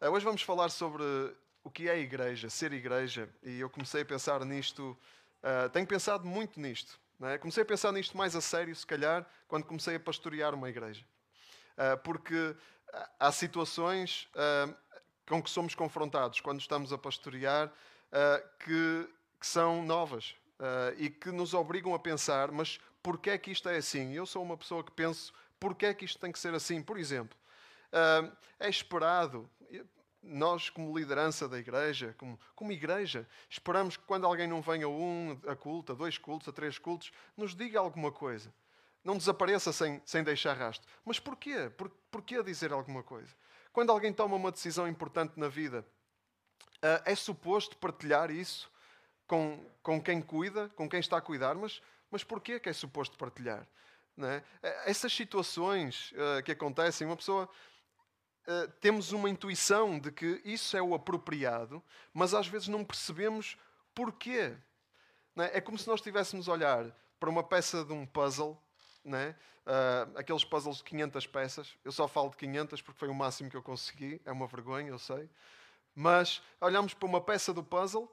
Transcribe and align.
Uh, 0.00 0.08
hoje 0.08 0.24
vamos 0.24 0.40
falar 0.40 0.70
sobre 0.70 1.04
o 1.62 1.70
que 1.70 1.86
é 1.86 1.98
igreja, 1.98 2.48
ser 2.48 2.72
igreja, 2.72 3.28
e 3.42 3.60
eu 3.60 3.68
comecei 3.68 4.00
a 4.00 4.04
pensar 4.04 4.42
nisto, 4.46 4.96
uh, 5.42 5.68
tenho 5.68 5.86
pensado 5.86 6.26
muito 6.26 6.58
nisto. 6.58 6.98
É? 7.20 7.36
Comecei 7.36 7.62
a 7.62 7.66
pensar 7.66 7.92
nisto 7.92 8.16
mais 8.16 8.34
a 8.34 8.40
sério, 8.40 8.74
se 8.74 8.86
calhar, 8.86 9.26
quando 9.46 9.66
comecei 9.66 9.96
a 9.96 10.00
pastorear 10.00 10.54
uma 10.54 10.70
igreja. 10.70 11.04
Uh, 11.76 11.98
porque 12.02 12.56
há 13.18 13.30
situações 13.30 14.26
com 15.28 15.42
que 15.42 15.50
somos 15.50 15.74
confrontados 15.74 16.40
quando 16.40 16.60
estamos 16.60 16.92
a 16.92 16.98
pastorear 16.98 17.70
que, 18.58 19.08
que, 19.38 19.46
são 19.46 19.84
novas 19.84 20.34
e 20.96 21.08
que 21.08 21.30
nos 21.30 21.54
obrigam 21.54 21.94
a 21.94 22.00
pensar, 22.00 22.50
mas 22.50 22.80
porquê 23.00 23.30
é 23.30 23.38
que 23.38 23.52
isto 23.52 23.68
é 23.68 23.76
assim? 23.76 24.12
Eu 24.12 24.26
sou 24.26 24.42
uma 24.42 24.56
pessoa 24.56 24.82
que 24.82 24.90
penso, 24.90 25.32
porquê 25.60 25.86
é 25.86 25.94
que 25.94 26.04
isto 26.04 26.18
tem 26.18 26.32
que 26.32 26.38
ser 26.38 26.52
assim? 26.52 26.82
Por 26.82 26.98
exemplo, 26.98 27.38
é 28.58 28.68
esperado, 28.68 29.48
nós, 30.22 30.68
como 30.68 30.96
liderança 30.96 31.48
da 31.48 31.58
igreja, 31.58 32.14
como, 32.18 32.38
como 32.54 32.72
igreja, 32.72 33.26
esperamos 33.48 33.96
que 33.96 34.04
quando 34.04 34.26
alguém 34.26 34.46
não 34.46 34.60
venha 34.60 34.86
a 34.86 34.88
um, 34.88 35.38
a 35.46 35.56
culto, 35.56 35.92
a 35.92 35.94
dois 35.94 36.18
cultos, 36.18 36.48
a 36.48 36.52
três 36.52 36.78
cultos, 36.78 37.10
nos 37.36 37.54
diga 37.54 37.78
alguma 37.78 38.12
coisa. 38.12 38.52
Não 39.02 39.16
desapareça 39.16 39.72
sem, 39.72 40.00
sem 40.04 40.22
deixar 40.22 40.54
rastro. 40.56 40.86
Mas 41.04 41.18
porquê? 41.18 41.70
Por, 41.70 41.88
porquê 42.10 42.42
dizer 42.42 42.72
alguma 42.72 43.02
coisa? 43.02 43.34
Quando 43.72 43.90
alguém 43.90 44.12
toma 44.12 44.36
uma 44.36 44.52
decisão 44.52 44.86
importante 44.86 45.38
na 45.38 45.48
vida, 45.48 45.86
uh, 46.76 47.02
é 47.04 47.14
suposto 47.14 47.76
partilhar 47.78 48.30
isso 48.30 48.70
com, 49.26 49.64
com 49.82 50.02
quem 50.02 50.20
cuida, 50.20 50.68
com 50.70 50.88
quem 50.88 51.00
está 51.00 51.16
a 51.16 51.20
cuidar, 51.22 51.54
mas, 51.54 51.80
mas 52.10 52.22
porquê 52.22 52.60
que 52.60 52.68
é 52.68 52.72
suposto 52.72 53.16
partilhar? 53.16 53.66
É? 54.22 54.42
Essas 54.84 55.12
situações 55.14 56.12
uh, 56.12 56.42
que 56.42 56.52
acontecem, 56.52 57.06
uma 57.06 57.16
pessoa 57.16 57.48
uh, 58.50 58.68
temos 58.80 59.12
uma 59.12 59.30
intuição 59.30 59.98
de 59.98 60.10
que 60.10 60.40
isso 60.44 60.76
é 60.76 60.82
o 60.82 60.94
apropriado, 60.94 61.82
mas 62.12 62.34
às 62.34 62.48
vezes 62.48 62.68
não 62.68 62.84
percebemos 62.84 63.56
porquê. 63.94 64.56
É? 65.36 65.58
é? 65.58 65.60
como 65.60 65.78
se 65.78 65.86
nós 65.86 66.00
estivéssemos 66.00 66.48
a 66.48 66.52
olhar 66.52 66.96
para 67.18 67.30
uma 67.30 67.42
peça 67.42 67.84
de 67.84 67.92
um 67.92 68.04
puzzle, 68.04 68.60
uh, 69.04 70.18
aqueles 70.18 70.44
puzzles 70.44 70.78
de 70.78 70.84
500 70.84 71.26
peças. 71.26 71.76
Eu 71.84 71.92
só 71.92 72.08
falo 72.08 72.30
de 72.30 72.36
500 72.36 72.82
porque 72.82 72.98
foi 72.98 73.08
o 73.08 73.14
máximo 73.14 73.48
que 73.48 73.56
eu 73.56 73.62
consegui, 73.62 74.20
é 74.24 74.32
uma 74.32 74.46
vergonha, 74.46 74.88
eu 74.88 74.98
sei. 74.98 75.28
Mas 75.94 76.42
olhamos 76.60 76.94
para 76.94 77.08
uma 77.08 77.20
peça 77.20 77.52
do 77.52 77.62
puzzle 77.62 78.10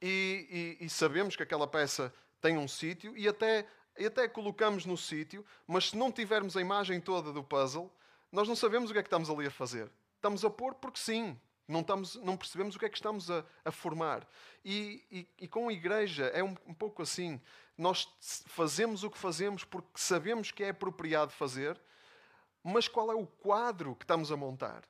e, 0.00 0.76
e, 0.80 0.84
e 0.86 0.90
sabemos 0.90 1.36
que 1.36 1.42
aquela 1.42 1.66
peça 1.66 2.12
tem 2.40 2.56
um 2.56 2.68
sítio 2.68 3.16
e 3.16 3.28
até 3.28 3.66
e 3.98 4.06
até 4.06 4.28
colocamos 4.28 4.86
no 4.86 4.96
sítio, 4.96 5.44
mas 5.66 5.90
se 5.90 5.96
não 5.96 6.12
tivermos 6.12 6.56
a 6.56 6.60
imagem 6.60 7.00
toda 7.00 7.32
do 7.32 7.42
puzzle, 7.42 7.92
nós 8.30 8.48
não 8.48 8.56
sabemos 8.56 8.90
o 8.90 8.92
que 8.92 8.98
é 8.98 9.02
que 9.02 9.08
estamos 9.08 9.30
ali 9.30 9.46
a 9.46 9.50
fazer. 9.50 9.90
Estamos 10.16 10.44
a 10.44 10.50
pôr 10.50 10.74
porque 10.74 10.98
sim. 10.98 11.38
Não, 11.66 11.80
estamos, 11.80 12.14
não 12.16 12.36
percebemos 12.36 12.74
o 12.74 12.78
que 12.78 12.86
é 12.86 12.88
que 12.88 12.96
estamos 12.96 13.30
a, 13.30 13.44
a 13.64 13.70
formar. 13.70 14.26
E, 14.64 15.04
e, 15.10 15.28
e, 15.42 15.48
com 15.48 15.68
a 15.68 15.72
igreja 15.72 16.24
é 16.26 16.42
um, 16.42 16.56
um 16.66 16.72
pouco 16.72 17.02
assim. 17.02 17.40
Nós 17.76 18.08
fazemos 18.46 19.04
o 19.04 19.10
que 19.10 19.18
fazemos 19.18 19.64
porque 19.64 19.88
sabemos 19.96 20.50
que 20.50 20.64
é 20.64 20.70
apropriado 20.70 21.30
fazer, 21.30 21.78
mas 22.64 22.88
qual 22.88 23.12
é 23.12 23.14
o 23.14 23.26
quadro 23.26 23.94
que 23.94 24.04
estamos 24.04 24.32
a 24.32 24.36
montar? 24.36 24.82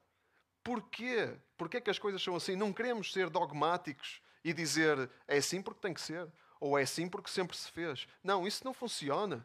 Porquê? 0.62 1.36
Porquê 1.56 1.80
que 1.80 1.90
as 1.90 1.98
coisas 1.98 2.22
são 2.22 2.36
assim? 2.36 2.54
Não 2.54 2.72
queremos 2.72 3.12
ser 3.12 3.28
dogmáticos 3.28 4.20
e 4.44 4.52
dizer 4.52 5.10
é 5.26 5.38
assim 5.38 5.60
porque 5.60 5.80
tem 5.80 5.92
que 5.92 6.00
ser 6.00 6.28
ou 6.60 6.78
é 6.78 6.82
assim 6.82 7.08
porque 7.08 7.30
sempre 7.30 7.56
se 7.56 7.70
fez. 7.70 8.06
Não, 8.22 8.46
isso 8.46 8.64
não 8.64 8.72
funciona. 8.72 9.44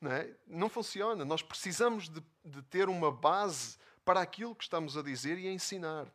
Não, 0.00 0.12
é? 0.12 0.30
não 0.46 0.68
funciona. 0.68 1.24
Nós 1.24 1.42
precisamos 1.42 2.08
de, 2.08 2.22
de 2.44 2.62
ter 2.62 2.88
uma 2.88 3.12
base 3.12 3.76
para 4.04 4.20
aquilo 4.20 4.54
que 4.54 4.64
estamos 4.64 4.96
a 4.96 5.02
dizer 5.02 5.38
e 5.38 5.46
a 5.46 5.52
ensinar 5.52 6.06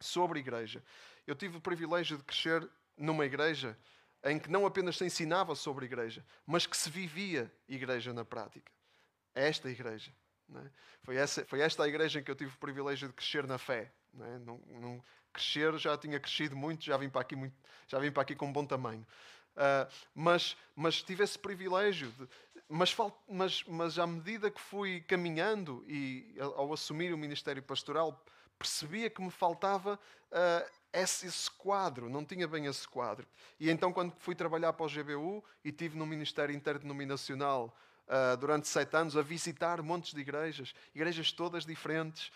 sobre 0.00 0.38
a 0.38 0.40
igreja. 0.40 0.82
Eu 1.26 1.34
tive 1.34 1.58
o 1.58 1.60
privilégio 1.60 2.16
de 2.16 2.24
crescer 2.24 2.68
numa 2.96 3.24
igreja 3.24 3.78
em 4.24 4.38
que 4.38 4.50
não 4.50 4.64
apenas 4.64 4.96
se 4.96 5.04
ensinava 5.04 5.54
sobre 5.54 5.84
a 5.84 5.86
igreja, 5.86 6.24
mas 6.46 6.66
que 6.66 6.76
se 6.76 6.88
vivia 6.88 7.52
igreja 7.68 8.12
na 8.12 8.24
prática. 8.24 8.72
É 9.34 9.48
esta 9.48 9.68
igreja. 9.70 10.12
É? 10.54 10.70
Foi, 11.02 11.16
essa, 11.16 11.44
foi 11.44 11.60
esta 11.60 11.84
a 11.84 11.88
igreja 11.88 12.20
em 12.20 12.22
que 12.22 12.30
eu 12.30 12.34
tive 12.34 12.54
o 12.54 12.58
privilégio 12.58 13.08
de 13.08 13.14
crescer 13.14 13.46
na 13.46 13.58
fé. 13.58 13.92
Não, 14.12 14.26
é? 14.26 14.38
não, 14.38 14.58
não 14.80 15.04
crescer 15.32 15.76
já 15.78 15.96
tinha 15.98 16.18
crescido 16.20 16.56
muito, 16.56 16.84
já 16.84 16.96
vim 16.96 17.08
para 17.08 17.20
aqui, 17.20 17.34
muito, 17.34 17.54
já 17.88 17.98
vim 17.98 18.10
para 18.10 18.22
aqui 18.22 18.34
com 18.34 18.46
um 18.46 18.52
bom 18.52 18.64
tamanho. 18.64 19.04
Uh, 19.56 19.90
mas, 20.14 20.56
mas 20.74 21.02
tive 21.02 21.22
esse 21.22 21.38
privilégio. 21.38 22.10
De, 22.12 22.28
mas, 22.68 22.96
mas, 23.28 23.64
mas 23.64 23.98
à 23.98 24.06
medida 24.06 24.50
que 24.50 24.60
fui 24.60 25.00
caminhando 25.02 25.84
e 25.86 26.34
ao 26.38 26.72
assumir 26.72 27.12
o 27.12 27.18
ministério 27.18 27.62
pastoral, 27.62 28.24
percebia 28.58 29.10
que 29.10 29.20
me 29.20 29.30
faltava 29.30 29.98
uh, 30.30 30.70
esse, 30.92 31.26
esse, 31.26 31.50
quadro, 31.50 32.08
não 32.08 32.24
tinha 32.24 32.46
bem 32.48 32.66
esse 32.66 32.86
quadro. 32.88 33.26
E 33.58 33.70
então, 33.70 33.92
quando 33.92 34.14
fui 34.18 34.34
trabalhar 34.34 34.72
para 34.72 34.86
o 34.86 34.88
GBU 34.88 35.44
e 35.64 35.72
tive 35.72 35.98
no 35.98 36.06
Ministério 36.06 36.54
Interdenominacional 36.54 37.76
uh, 38.06 38.36
durante 38.36 38.68
sete 38.68 38.96
anos 38.96 39.16
a 39.16 39.22
visitar 39.22 39.82
montes 39.82 40.14
de 40.14 40.20
igrejas, 40.20 40.74
igrejas 40.94 41.32
todas 41.32 41.66
diferentes, 41.66 42.30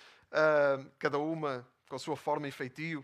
cada 0.98 1.16
uma 1.16 1.66
com 1.88 1.96
a 1.96 1.98
sua 1.98 2.14
forma 2.14 2.46
e 2.46 2.50
feitio 2.50 3.02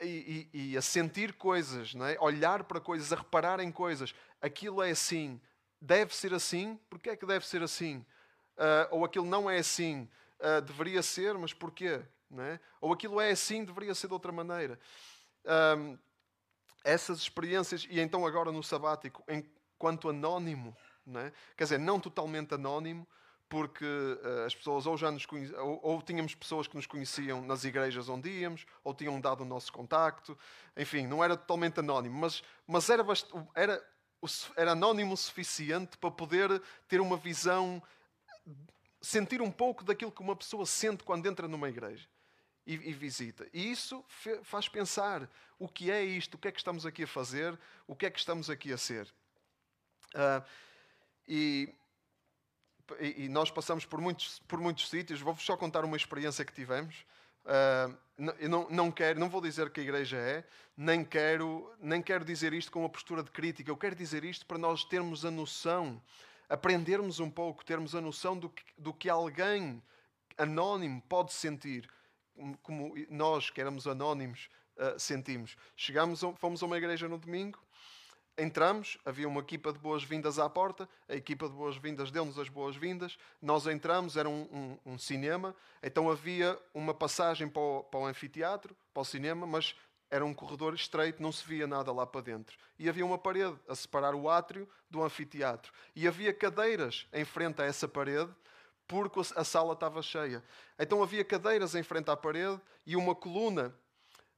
e, 0.00 0.48
e, 0.52 0.72
e, 0.72 0.76
a 0.76 0.82
sentir 0.82 1.32
coisas, 1.32 1.94
não 1.94 2.06
é? 2.06 2.16
olhar 2.20 2.64
para 2.64 2.80
coisas, 2.80 3.12
a 3.12 3.16
reparar 3.16 3.60
em 3.60 3.70
coisas. 3.70 4.14
Aquilo 4.40 4.82
é 4.82 4.90
assim, 4.90 5.40
deve 5.82 6.14
ser 6.14 6.32
assim, 6.32 6.78
porque 6.88 7.10
é 7.10 7.16
que 7.16 7.26
deve 7.26 7.46
ser 7.46 7.60
assim? 7.60 8.06
Uh, 8.56 8.86
ou 8.92 9.04
aquilo 9.04 9.26
não 9.26 9.50
é 9.50 9.58
assim, 9.58 10.08
uh, 10.38 10.62
deveria 10.62 11.02
ser, 11.02 11.36
mas 11.36 11.52
porquê? 11.52 12.00
É? 12.38 12.60
Ou 12.80 12.92
aquilo 12.92 13.20
é 13.20 13.30
assim, 13.30 13.64
deveria 13.64 13.94
ser 13.94 14.06
de 14.06 14.14
outra 14.14 14.32
maneira. 14.32 14.78
Um, 15.76 15.98
essas 16.84 17.18
experiências, 17.18 17.86
e 17.90 18.00
então 18.00 18.24
agora 18.24 18.50
no 18.50 18.62
sabático, 18.62 19.22
enquanto 19.28 20.08
anónimo, 20.08 20.74
é? 21.16 21.32
quer 21.56 21.64
dizer, 21.64 21.78
não 21.78 22.00
totalmente 22.00 22.54
anónimo, 22.54 23.06
porque 23.48 23.84
uh, 23.84 24.46
as 24.46 24.54
pessoas 24.54 24.86
ou 24.86 24.96
já 24.96 25.10
nos 25.10 25.26
conheciam, 25.26 25.66
ou, 25.66 25.80
ou, 25.82 26.02
tínhamos 26.02 26.34
pessoas 26.34 26.66
que 26.66 26.74
nos 26.74 26.86
conheciam 26.86 27.42
nas 27.42 27.64
igrejas 27.64 28.08
onde 28.08 28.30
íamos, 28.30 28.64
ou 28.82 28.94
tinham 28.94 29.20
dado 29.20 29.42
o 29.42 29.44
nosso 29.44 29.70
contacto, 29.70 30.38
enfim, 30.74 31.06
não 31.06 31.22
era 31.22 31.36
totalmente 31.36 31.80
anónimo, 31.80 32.18
mas, 32.18 32.42
mas 32.66 32.88
era, 32.88 33.04
era, 33.54 33.91
era 34.56 34.72
anónimo 34.72 35.14
o 35.14 35.16
suficiente 35.16 35.96
para 35.98 36.10
poder 36.10 36.62
ter 36.88 37.00
uma 37.00 37.16
visão, 37.16 37.82
sentir 39.00 39.42
um 39.42 39.50
pouco 39.50 39.84
daquilo 39.84 40.12
que 40.12 40.20
uma 40.20 40.36
pessoa 40.36 40.66
sente 40.66 41.04
quando 41.04 41.26
entra 41.26 41.48
numa 41.48 41.68
igreja. 41.68 42.08
E, 42.64 42.74
e, 42.74 42.92
visita. 42.92 43.48
E 43.52 43.72
isso 43.72 44.04
faz 44.44 44.68
pensar 44.68 45.28
o 45.58 45.68
que 45.68 45.90
é 45.90 46.04
isto, 46.04 46.34
o 46.34 46.38
que 46.38 46.46
é 46.46 46.52
que 46.52 46.60
estamos 46.60 46.86
aqui 46.86 47.02
a 47.02 47.08
fazer, 47.08 47.58
o 47.88 47.96
que 47.96 48.06
é 48.06 48.10
que 48.10 48.20
estamos 48.20 48.48
aqui 48.48 48.72
a 48.72 48.78
ser. 48.78 49.12
Uh, 50.14 50.44
e 51.26 51.74
e, 53.00 53.28
nós 53.28 53.50
passamos 53.50 53.84
por 53.84 54.00
muitos, 54.00 54.40
por 54.40 54.58
muitos 54.60 54.88
sítios. 54.88 55.20
Vou-vos 55.20 55.44
só 55.44 55.56
contar 55.56 55.84
uma 55.84 55.96
experiência 55.96 56.44
que 56.44 56.52
tivemos. 56.52 57.04
Uh, 57.44 57.96
eu 58.38 58.48
não, 58.48 58.68
não, 58.70 58.92
quero, 58.92 59.18
não 59.18 59.28
vou 59.28 59.40
dizer 59.40 59.70
que 59.70 59.80
a 59.80 59.82
igreja 59.82 60.16
é, 60.16 60.44
nem 60.76 61.04
quero, 61.04 61.72
nem 61.80 62.00
quero 62.00 62.24
dizer 62.24 62.52
isto 62.52 62.70
com 62.70 62.80
uma 62.80 62.88
postura 62.88 63.22
de 63.22 63.30
crítica. 63.30 63.70
Eu 63.70 63.76
quero 63.76 63.96
dizer 63.96 64.24
isto 64.24 64.46
para 64.46 64.58
nós 64.58 64.84
termos 64.84 65.24
a 65.24 65.30
noção, 65.30 66.00
aprendermos 66.48 67.20
um 67.20 67.30
pouco, 67.30 67.64
termos 67.64 67.94
a 67.94 68.00
noção 68.00 68.38
do 68.38 68.48
que, 68.48 68.62
do 68.78 68.92
que 68.92 69.08
alguém 69.08 69.82
anónimo 70.38 71.02
pode 71.08 71.32
sentir, 71.32 71.88
como 72.62 72.94
nós, 73.10 73.50
que 73.50 73.60
éramos 73.60 73.86
anónimos, 73.86 74.48
uh, 74.76 74.98
sentimos. 74.98 75.56
Chegamos, 75.76 76.20
fomos 76.36 76.62
a 76.62 76.66
uma 76.66 76.78
igreja 76.78 77.08
no 77.08 77.18
domingo 77.18 77.58
Entramos, 78.36 78.96
havia 79.04 79.28
uma 79.28 79.40
equipa 79.40 79.72
de 79.72 79.78
boas-vindas 79.78 80.38
à 80.38 80.48
porta, 80.48 80.88
a 81.06 81.14
equipa 81.14 81.46
de 81.48 81.54
boas-vindas 81.54 82.10
deu-nos 82.10 82.38
as 82.38 82.48
boas-vindas, 82.48 83.18
nós 83.42 83.66
entramos, 83.66 84.16
era 84.16 84.28
um, 84.28 84.78
um, 84.84 84.92
um, 84.92 84.98
cinema, 84.98 85.54
então 85.82 86.10
havia 86.10 86.58
uma 86.72 86.94
passagem 86.94 87.46
para 87.46 87.60
o, 87.60 87.84
para 87.84 88.00
o 88.00 88.06
anfiteatro, 88.06 88.74
para 88.94 89.02
o 89.02 89.04
cinema, 89.04 89.46
mas 89.46 89.76
era 90.10 90.24
um 90.24 90.32
corredor 90.32 90.74
estreito, 90.74 91.22
não 91.22 91.30
se 91.30 91.46
via 91.46 91.66
nada 91.66 91.92
lá 91.92 92.06
para 92.06 92.22
dentro. 92.22 92.56
E 92.78 92.88
havia 92.88 93.04
uma 93.04 93.18
parede 93.18 93.58
a 93.68 93.74
separar 93.74 94.14
o 94.14 94.28
átrio 94.28 94.68
do 94.90 95.02
anfiteatro. 95.02 95.72
E 95.96 96.06
havia 96.06 96.34
cadeiras 96.34 97.06
em 97.12 97.24
frente 97.24 97.62
a 97.62 97.64
essa 97.64 97.88
parede, 97.88 98.30
porque 98.86 99.20
a 99.34 99.44
sala 99.44 99.72
estava 99.72 100.02
cheia. 100.02 100.44
Então 100.78 101.02
havia 101.02 101.24
cadeiras 101.24 101.74
em 101.74 101.82
frente 101.82 102.10
à 102.10 102.16
parede 102.16 102.60
e 102.84 102.94
uma 102.94 103.14
coluna 103.14 103.74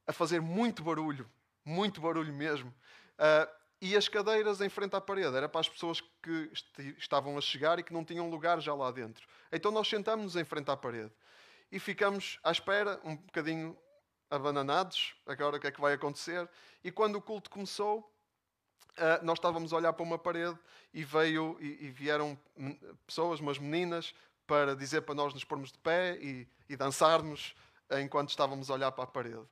a 0.07 0.13
fazer 0.13 0.41
muito 0.41 0.83
barulho, 0.83 1.29
muito 1.65 1.99
barulho 1.99 2.33
mesmo. 2.33 2.73
Uh, 3.19 3.64
e 3.85 3.95
as 3.95 4.07
cadeiras 4.07 4.61
em 4.61 4.69
frente 4.69 4.95
à 4.95 5.01
parede. 5.01 5.35
Era 5.35 5.47
para 5.47 5.61
as 5.61 5.69
pessoas 5.69 6.01
que 6.01 6.51
estavam 6.97 7.37
a 7.37 7.41
chegar 7.41 7.77
e 7.77 7.83
que 7.83 7.93
não 7.93 8.03
tinham 8.03 8.29
lugar 8.29 8.59
já 8.59 8.73
lá 8.73 8.89
dentro. 8.89 9.27
Então 9.51 9.71
nós 9.71 9.87
sentámos-nos 9.87 10.35
em 10.35 10.43
frente 10.43 10.71
à 10.71 10.75
parede 10.75 11.11
e 11.71 11.79
ficamos 11.79 12.39
à 12.43 12.51
espera, 12.51 12.99
um 13.03 13.15
bocadinho 13.15 13.77
abananados, 14.29 15.15
agora 15.27 15.57
o 15.57 15.59
que 15.59 15.67
é 15.67 15.71
que 15.71 15.79
vai 15.79 15.93
acontecer. 15.93 16.49
E 16.83 16.91
quando 16.91 17.17
o 17.17 17.21
culto 17.21 17.49
começou, 17.49 18.11
Uh, 18.97 19.19
nós 19.25 19.37
estávamos 19.37 19.73
a 19.73 19.75
olhar 19.75 19.91
para 19.91 20.03
uma 20.03 20.17
parede 20.17 20.57
e 20.93 21.03
veio 21.03 21.57
e, 21.59 21.85
e, 21.85 21.91
vieram 21.91 22.39
pessoas, 23.05 23.41
umas 23.41 23.59
meninas, 23.59 24.15
para 24.47 24.73
dizer 24.73 25.01
para 25.01 25.13
nós 25.13 25.33
nos 25.33 25.43
pormos 25.43 25.69
de 25.69 25.77
pé 25.79 26.17
e, 26.21 26.47
e 26.69 26.77
dançarmos 26.77 27.53
enquanto 28.01 28.29
estávamos 28.29 28.69
a 28.69 28.73
olhar 28.73 28.93
para 28.93 29.03
a 29.03 29.07
parede. 29.07 29.45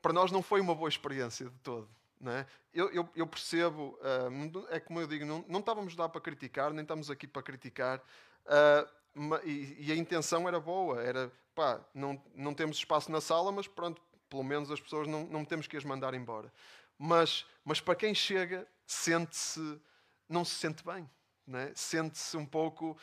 Para 0.00 0.12
nós 0.12 0.30
não 0.30 0.42
foi 0.42 0.60
uma 0.60 0.76
boa 0.76 0.88
experiência 0.88 1.46
de 1.46 1.58
todo. 1.58 1.88
É? 2.26 2.46
Eu, 2.74 2.90
eu, 2.90 3.08
eu, 3.14 3.26
percebo, 3.26 3.96
uh, 4.00 4.66
é 4.70 4.80
como 4.80 5.00
eu 5.00 5.06
digo, 5.06 5.24
não, 5.24 5.44
não 5.48 5.60
estávamos 5.60 5.96
lá 5.96 6.08
para 6.08 6.20
criticar, 6.20 6.72
nem 6.72 6.82
estamos 6.82 7.10
aqui 7.10 7.28
para 7.28 7.42
criticar, 7.42 7.98
uh, 8.44 9.38
e, 9.44 9.76
e, 9.78 9.92
a 9.92 9.96
intenção 9.96 10.48
era 10.48 10.58
boa, 10.58 11.02
era 11.02 11.30
pá, 11.54 11.80
não, 11.94 12.20
não 12.34 12.54
temos 12.54 12.76
espaço 12.76 13.10
na 13.10 13.20
sala, 13.20 13.52
mas 13.52 13.68
pronto, 13.68 14.02
pelo 14.28 14.42
menos 14.42 14.70
as 14.70 14.80
pessoas 14.80 15.06
não, 15.06 15.26
não 15.26 15.44
temos 15.44 15.66
que 15.66 15.76
as 15.76 15.84
mandar 15.84 16.14
embora. 16.14 16.52
Mas, 16.96 17.46
mas 17.64 17.80
para 17.80 17.94
quem 17.94 18.14
chega, 18.14 18.66
sente-se, 18.86 19.80
não 20.28 20.44
se 20.44 20.56
sente 20.56 20.84
bem, 20.84 21.08
é? 21.52 21.72
sente-se 21.74 22.36
um 22.36 22.44
pouco, 22.44 22.96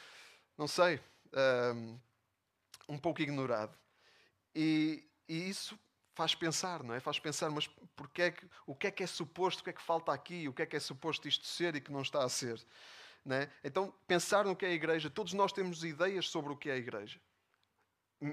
não 0.58 0.68
sei, 0.68 0.96
uh, 1.28 2.00
um 2.88 2.98
pouco 2.98 3.22
ignorado. 3.22 3.76
E, 4.54 5.08
e 5.28 5.50
isso 5.50 5.78
faz 6.16 6.34
pensar, 6.34 6.82
não 6.82 6.96
é? 6.96 7.00
Faz 7.00 7.20
pensar, 7.20 7.52
mas 7.52 7.68
porque 7.96 8.22
é 8.24 8.32
que, 8.32 8.48
o 8.66 8.74
que 8.74 8.88
é 8.88 8.92
que 8.92 9.04
é 9.04 9.08
suposto, 9.08 9.62
o 9.62 9.64
que 9.66 9.70
é 9.70 9.74
que 9.74 9.82
falta 9.82 10.14
aqui, 10.14 10.48
o 10.48 10.54
que 10.54 10.62
é 10.62 10.66
que 10.66 10.76
é 10.76 10.80
suposto 10.80 11.28
isto 11.28 11.46
ser 11.46 11.76
e 11.76 11.82
que 11.82 11.92
não 11.92 12.02
está 12.02 12.24
a 12.24 12.30
ser? 12.30 12.60
Não 13.24 13.36
é? 13.36 13.50
Então, 13.64 13.94
pensar 14.08 14.46
no 14.46 14.56
que 14.56 14.66
é 14.66 14.70
a 14.70 14.74
igreja, 14.74 15.10
todos 15.10 15.34
nós 15.34 15.52
temos 15.52 15.84
ideias 15.84 16.28
sobre 16.30 16.54
o 16.54 16.56
que 16.56 16.70
é 16.70 16.74
a 16.74 16.78
igreja. 16.78 17.20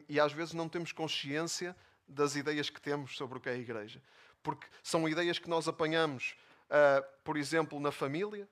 E 0.09 0.21
às 0.21 0.33
vezes 0.33 0.55
não 0.55 0.69
temos 0.69 0.93
consciência 0.93 1.77
das 2.07 2.37
ideias 2.37 2.71
que 2.71 2.81
temos 2.81 3.17
sobre 3.17 3.39
o 3.39 3.41
que 3.41 3.49
é 3.49 3.53
a 3.53 3.59
igreja. 3.59 4.01
Porque 4.43 4.67
são 4.83 5.09
ideias 5.09 5.39
que 5.39 5.51
nós 5.51 5.67
apanhamos, 5.67 6.37
uh, 6.69 7.05
por 7.25 7.37
exemplo, 7.37 7.81
na 7.81 7.91
família, 7.91 8.49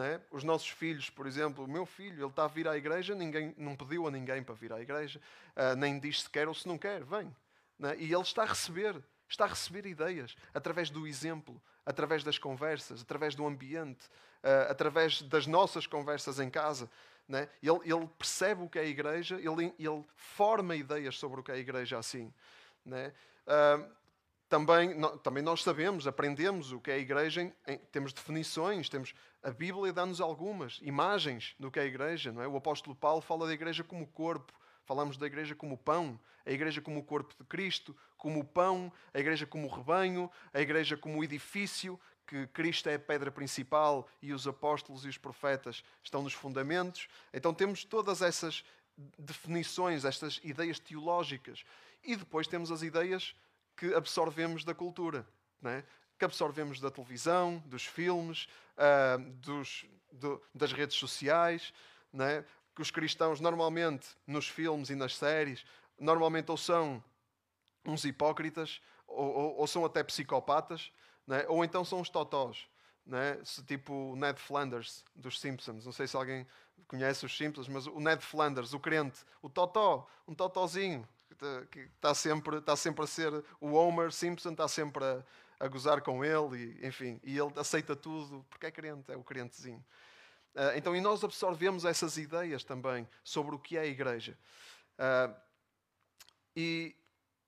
é? 0.00 0.20
Os 0.30 0.44
nossos 0.44 0.68
filhos, 0.68 1.08
por 1.08 1.26
exemplo, 1.26 1.64
o 1.64 1.68
meu 1.68 1.86
filho, 1.86 2.20
ele 2.20 2.30
está 2.30 2.44
a 2.44 2.48
vir 2.48 2.68
à 2.68 2.76
igreja, 2.76 3.14
ninguém, 3.14 3.54
não 3.56 3.74
pediu 3.74 4.06
a 4.06 4.10
ninguém 4.10 4.42
para 4.42 4.54
vir 4.54 4.70
à 4.70 4.80
igreja, 4.80 5.18
uh, 5.56 5.74
nem 5.76 5.98
diz 5.98 6.22
se 6.22 6.30
quer 6.30 6.46
ou 6.46 6.54
se 6.54 6.68
não 6.68 6.76
quer, 6.76 7.02
vem. 7.04 7.34
É? 7.82 7.96
E 7.96 8.12
ele 8.12 8.22
está 8.22 8.42
a 8.42 8.46
receber, 8.46 9.02
está 9.28 9.44
a 9.44 9.48
receber 9.48 9.86
ideias 9.86 10.36
através 10.52 10.90
do 10.90 11.06
exemplo, 11.06 11.60
através 11.86 12.24
das 12.24 12.38
conversas, 12.38 13.02
através 13.02 13.34
do 13.34 13.46
ambiente, 13.46 14.06
uh, 14.42 14.70
através 14.70 15.22
das 15.22 15.46
nossas 15.46 15.86
conversas 15.86 16.40
em 16.40 16.50
casa. 16.50 16.90
É? 17.30 17.48
Ele, 17.62 17.80
ele, 17.84 18.08
percebe 18.18 18.62
o 18.62 18.68
que 18.68 18.78
é 18.78 18.82
a 18.82 18.86
igreja, 18.86 19.36
ele, 19.36 19.74
ele, 19.78 20.04
forma 20.16 20.74
ideias 20.74 21.18
sobre 21.18 21.40
o 21.40 21.42
que 21.42 21.50
é 21.50 21.54
a 21.54 21.58
igreja 21.58 21.98
assim. 21.98 22.32
É? 22.90 23.12
Uh, 23.46 23.98
também, 24.48 24.94
no, 24.94 25.18
também 25.18 25.42
nós 25.42 25.62
sabemos, 25.62 26.06
aprendemos 26.06 26.72
o 26.72 26.80
que 26.80 26.90
é 26.90 26.94
a 26.94 26.98
igreja, 26.98 27.42
em, 27.42 27.52
em, 27.66 27.78
temos 27.92 28.14
definições, 28.14 28.88
temos 28.88 29.14
a 29.42 29.50
Bíblia 29.50 29.92
dá-nos 29.92 30.20
algumas 30.20 30.80
imagens 30.82 31.54
do 31.60 31.70
que 31.70 31.78
é 31.78 31.82
a 31.82 31.86
igreja. 31.86 32.32
Não 32.32 32.42
é? 32.42 32.48
O 32.48 32.56
apóstolo 32.56 32.96
Paulo 32.96 33.20
fala 33.20 33.46
da 33.46 33.52
igreja 33.52 33.84
como 33.84 34.06
corpo, 34.06 34.52
Falamos 34.88 35.18
da 35.18 35.26
igreja 35.26 35.54
como 35.54 35.76
pão, 35.76 36.18
a 36.46 36.50
igreja 36.50 36.80
como 36.80 37.00
o 37.00 37.04
corpo 37.04 37.34
de 37.38 37.44
Cristo, 37.44 37.94
como 38.16 38.40
o 38.40 38.44
pão, 38.44 38.90
a 39.12 39.20
igreja 39.20 39.46
como 39.46 39.66
o 39.66 39.70
rebanho, 39.70 40.30
a 40.50 40.62
igreja 40.62 40.96
como 40.96 41.18
o 41.18 41.24
edifício, 41.24 42.00
que 42.26 42.46
Cristo 42.46 42.88
é 42.88 42.94
a 42.94 42.98
pedra 42.98 43.30
principal 43.30 44.08
e 44.22 44.32
os 44.32 44.48
apóstolos 44.48 45.04
e 45.04 45.08
os 45.08 45.18
profetas 45.18 45.84
estão 46.02 46.22
nos 46.22 46.32
fundamentos. 46.32 47.06
Então 47.34 47.52
temos 47.52 47.84
todas 47.84 48.22
essas 48.22 48.64
definições, 49.18 50.06
estas 50.06 50.40
ideias 50.42 50.78
teológicas. 50.78 51.64
E 52.02 52.16
depois 52.16 52.46
temos 52.46 52.72
as 52.72 52.80
ideias 52.80 53.36
que 53.76 53.92
absorvemos 53.92 54.64
da 54.64 54.74
cultura, 54.74 55.28
é? 55.66 55.84
que 56.18 56.24
absorvemos 56.24 56.80
da 56.80 56.90
televisão, 56.90 57.62
dos 57.66 57.84
filmes, 57.84 58.48
uh, 58.78 59.22
dos, 59.32 59.84
do, 60.10 60.42
das 60.54 60.72
redes 60.72 60.96
sociais. 60.96 61.74
É? 62.18 62.42
Que 62.78 62.82
os 62.82 62.92
cristãos 62.92 63.40
normalmente 63.40 64.06
nos 64.24 64.46
filmes 64.46 64.88
e 64.88 64.94
nas 64.94 65.16
séries 65.16 65.66
normalmente 65.98 66.48
ou 66.48 66.56
são 66.56 67.02
uns 67.84 68.04
hipócritas 68.04 68.80
ou, 69.04 69.26
ou, 69.26 69.56
ou 69.56 69.66
são 69.66 69.84
até 69.84 70.00
psicopatas 70.04 70.92
né? 71.26 71.44
ou 71.48 71.64
então 71.64 71.84
são 71.84 71.98
uns 71.98 72.08
totós 72.08 72.68
né? 73.04 73.36
tipo 73.66 74.14
Ned 74.14 74.38
Flanders 74.38 75.04
dos 75.12 75.40
Simpsons 75.40 75.84
não 75.84 75.90
sei 75.90 76.06
se 76.06 76.16
alguém 76.16 76.46
conhece 76.86 77.26
os 77.26 77.36
Simpsons 77.36 77.66
mas 77.66 77.88
o 77.88 77.98
Ned 77.98 78.24
Flanders, 78.24 78.72
o 78.72 78.78
crente 78.78 79.24
o 79.42 79.50
totó, 79.50 80.06
um 80.28 80.32
totózinho 80.32 81.04
que 81.72 81.80
está 81.80 82.14
sempre, 82.14 82.58
está 82.58 82.76
sempre 82.76 83.02
a 83.02 83.08
ser 83.08 83.44
o 83.60 83.72
Homer 83.72 84.12
Simpson 84.12 84.52
está 84.52 84.68
sempre 84.68 85.04
a, 85.04 85.24
a 85.58 85.66
gozar 85.66 86.00
com 86.00 86.24
ele 86.24 86.78
e, 86.80 86.86
enfim, 86.86 87.18
e 87.24 87.36
ele 87.36 87.52
aceita 87.56 87.96
tudo 87.96 88.46
porque 88.48 88.66
é 88.66 88.70
crente, 88.70 89.10
é 89.10 89.16
o 89.16 89.24
crentezinho 89.24 89.84
então, 90.76 90.96
e 90.96 91.00
nós 91.00 91.22
absorvemos 91.22 91.84
essas 91.84 92.16
ideias 92.16 92.64
também 92.64 93.08
sobre 93.22 93.54
o 93.54 93.58
que 93.58 93.76
é 93.76 93.80
a 93.80 93.86
igreja. 93.86 94.36
Uh, 94.98 95.34
e, 96.56 96.96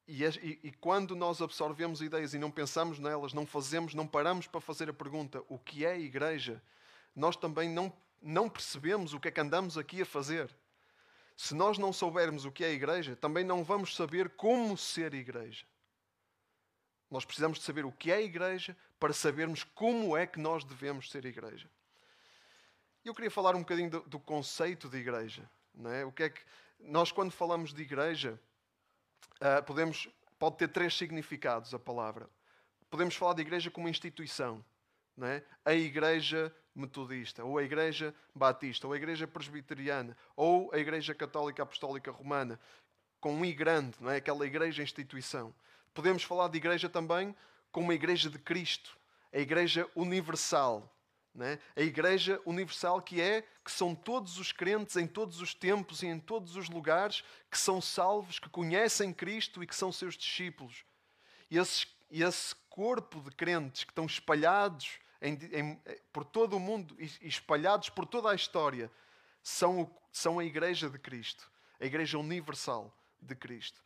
e, 0.06 0.24
e, 0.62 0.72
quando 0.80 1.16
nós 1.16 1.42
absorvemos 1.42 2.00
ideias 2.00 2.34
e 2.34 2.38
não 2.38 2.50
pensamos 2.50 3.00
nelas, 3.00 3.32
não 3.32 3.44
fazemos, 3.44 3.94
não 3.94 4.06
paramos 4.06 4.46
para 4.46 4.60
fazer 4.60 4.88
a 4.88 4.92
pergunta 4.92 5.42
o 5.48 5.58
que 5.58 5.84
é 5.84 5.92
a 5.92 5.98
igreja, 5.98 6.62
nós 7.14 7.36
também 7.36 7.68
não, 7.68 7.92
não 8.22 8.48
percebemos 8.48 9.12
o 9.12 9.18
que 9.18 9.28
é 9.28 9.30
que 9.32 9.40
andamos 9.40 9.76
aqui 9.76 10.02
a 10.02 10.06
fazer. 10.06 10.48
Se 11.36 11.54
nós 11.54 11.78
não 11.78 11.92
soubermos 11.92 12.44
o 12.44 12.52
que 12.52 12.62
é 12.62 12.68
a 12.68 12.72
igreja, 12.72 13.16
também 13.16 13.42
não 13.42 13.64
vamos 13.64 13.96
saber 13.96 14.28
como 14.30 14.76
ser 14.76 15.14
igreja. 15.14 15.66
Nós 17.10 17.24
precisamos 17.24 17.58
de 17.58 17.64
saber 17.64 17.84
o 17.84 17.90
que 17.90 18.12
é 18.12 18.16
a 18.16 18.22
igreja 18.22 18.76
para 19.00 19.12
sabermos 19.12 19.64
como 19.64 20.16
é 20.16 20.26
que 20.26 20.38
nós 20.38 20.62
devemos 20.62 21.10
ser 21.10 21.24
igreja. 21.24 21.68
Eu 23.04 23.14
queria 23.14 23.30
falar 23.30 23.54
um 23.54 23.60
bocadinho 23.60 23.90
do, 23.90 24.00
do 24.00 24.20
conceito 24.20 24.88
de 24.88 24.98
igreja. 24.98 25.48
Não 25.74 25.90
é? 25.90 26.04
O 26.04 26.12
que 26.12 26.24
é 26.24 26.28
que 26.28 26.40
nós, 26.78 27.10
quando 27.10 27.30
falamos 27.30 27.72
de 27.72 27.82
igreja, 27.82 28.38
uh, 29.40 29.62
podemos, 29.64 30.08
pode 30.38 30.56
ter 30.58 30.68
três 30.68 30.94
significados 30.94 31.72
a 31.72 31.78
palavra. 31.78 32.28
Podemos 32.90 33.14
falar 33.16 33.34
de 33.34 33.42
igreja 33.42 33.70
como 33.70 33.88
instituição. 33.88 34.64
Não 35.16 35.26
é? 35.26 35.42
A 35.64 35.72
igreja 35.72 36.54
metodista, 36.74 37.44
ou 37.44 37.58
a 37.58 37.62
igreja 37.62 38.14
batista, 38.34 38.86
ou 38.86 38.92
a 38.92 38.96
igreja 38.96 39.26
presbiteriana, 39.26 40.16
ou 40.36 40.70
a 40.72 40.78
igreja 40.78 41.14
católica 41.14 41.62
apostólica 41.62 42.10
romana, 42.10 42.60
com 43.20 43.34
um 43.34 43.44
I 43.44 43.52
grande, 43.52 43.96
não 44.00 44.10
é? 44.10 44.16
aquela 44.16 44.46
igreja 44.46 44.82
instituição. 44.82 45.54
Podemos 45.92 46.22
falar 46.22 46.48
de 46.48 46.56
igreja 46.56 46.88
também 46.88 47.34
como 47.72 47.90
a 47.90 47.94
igreja 47.94 48.30
de 48.30 48.38
Cristo, 48.38 48.96
a 49.32 49.38
igreja 49.38 49.88
universal, 49.94 50.90
né? 51.34 51.58
A 51.76 51.80
Igreja 51.80 52.40
Universal, 52.44 53.00
que 53.00 53.20
é 53.20 53.42
que 53.64 53.70
são 53.70 53.94
todos 53.94 54.38
os 54.38 54.52
crentes 54.52 54.96
em 54.96 55.06
todos 55.06 55.40
os 55.40 55.54
tempos 55.54 56.02
e 56.02 56.06
em 56.06 56.18
todos 56.18 56.56
os 56.56 56.68
lugares 56.68 57.22
que 57.50 57.58
são 57.58 57.80
salvos, 57.80 58.38
que 58.38 58.48
conhecem 58.48 59.12
Cristo 59.12 59.62
e 59.62 59.66
que 59.66 59.74
são 59.74 59.92
seus 59.92 60.16
discípulos. 60.16 60.84
E 61.50 61.58
esse, 61.58 61.86
esse 62.10 62.54
corpo 62.68 63.20
de 63.20 63.30
crentes 63.30 63.84
que 63.84 63.92
estão 63.92 64.06
espalhados 64.06 64.98
em, 65.22 65.34
em, 65.52 65.82
por 66.12 66.24
todo 66.24 66.56
o 66.56 66.60
mundo 66.60 66.96
e 66.98 67.28
espalhados 67.28 67.90
por 67.90 68.06
toda 68.06 68.30
a 68.30 68.34
história 68.34 68.90
são, 69.42 69.82
o, 69.82 70.00
são 70.12 70.38
a 70.38 70.44
Igreja 70.44 70.88
de 70.88 70.98
Cristo, 70.98 71.50
a 71.78 71.84
Igreja 71.84 72.18
Universal 72.18 72.94
de 73.20 73.34
Cristo. 73.34 73.80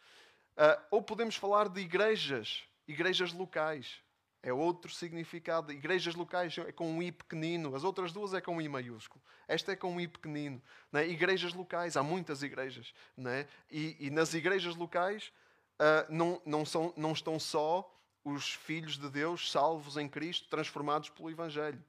Uh, 0.56 0.80
ou 0.90 1.02
podemos 1.02 1.34
falar 1.34 1.68
de 1.68 1.80
igrejas, 1.80 2.62
igrejas 2.86 3.32
locais. 3.32 4.00
É 4.46 4.52
outro 4.52 4.92
significado. 4.92 5.72
Igrejas 5.72 6.14
locais 6.14 6.58
é 6.58 6.70
com 6.70 6.86
um 6.86 7.02
I 7.02 7.10
pequenino, 7.10 7.74
as 7.74 7.82
outras 7.82 8.12
duas 8.12 8.34
é 8.34 8.42
com 8.42 8.56
um 8.56 8.60
I 8.60 8.68
maiúsculo. 8.68 9.24
Esta 9.48 9.72
é 9.72 9.76
com 9.76 9.94
um 9.94 9.98
I 9.98 10.06
pequenino. 10.06 10.60
É? 10.92 11.06
Igrejas 11.06 11.54
locais, 11.54 11.96
há 11.96 12.02
muitas 12.02 12.42
igrejas. 12.42 12.92
É? 13.26 13.46
E, 13.70 13.96
e, 13.98 14.10
nas 14.10 14.34
igrejas 14.34 14.76
locais 14.76 15.32
uh, 15.80 16.12
não, 16.12 16.42
não, 16.44 16.66
são, 16.66 16.92
não 16.94 17.12
estão 17.12 17.40
só 17.40 17.90
os 18.22 18.52
filhos 18.52 18.98
de 18.98 19.08
Deus 19.08 19.50
salvos 19.50 19.96
em 19.96 20.06
Cristo, 20.06 20.46
transformados 20.50 21.08
pelo 21.08 21.30
Evangelho. 21.30 21.82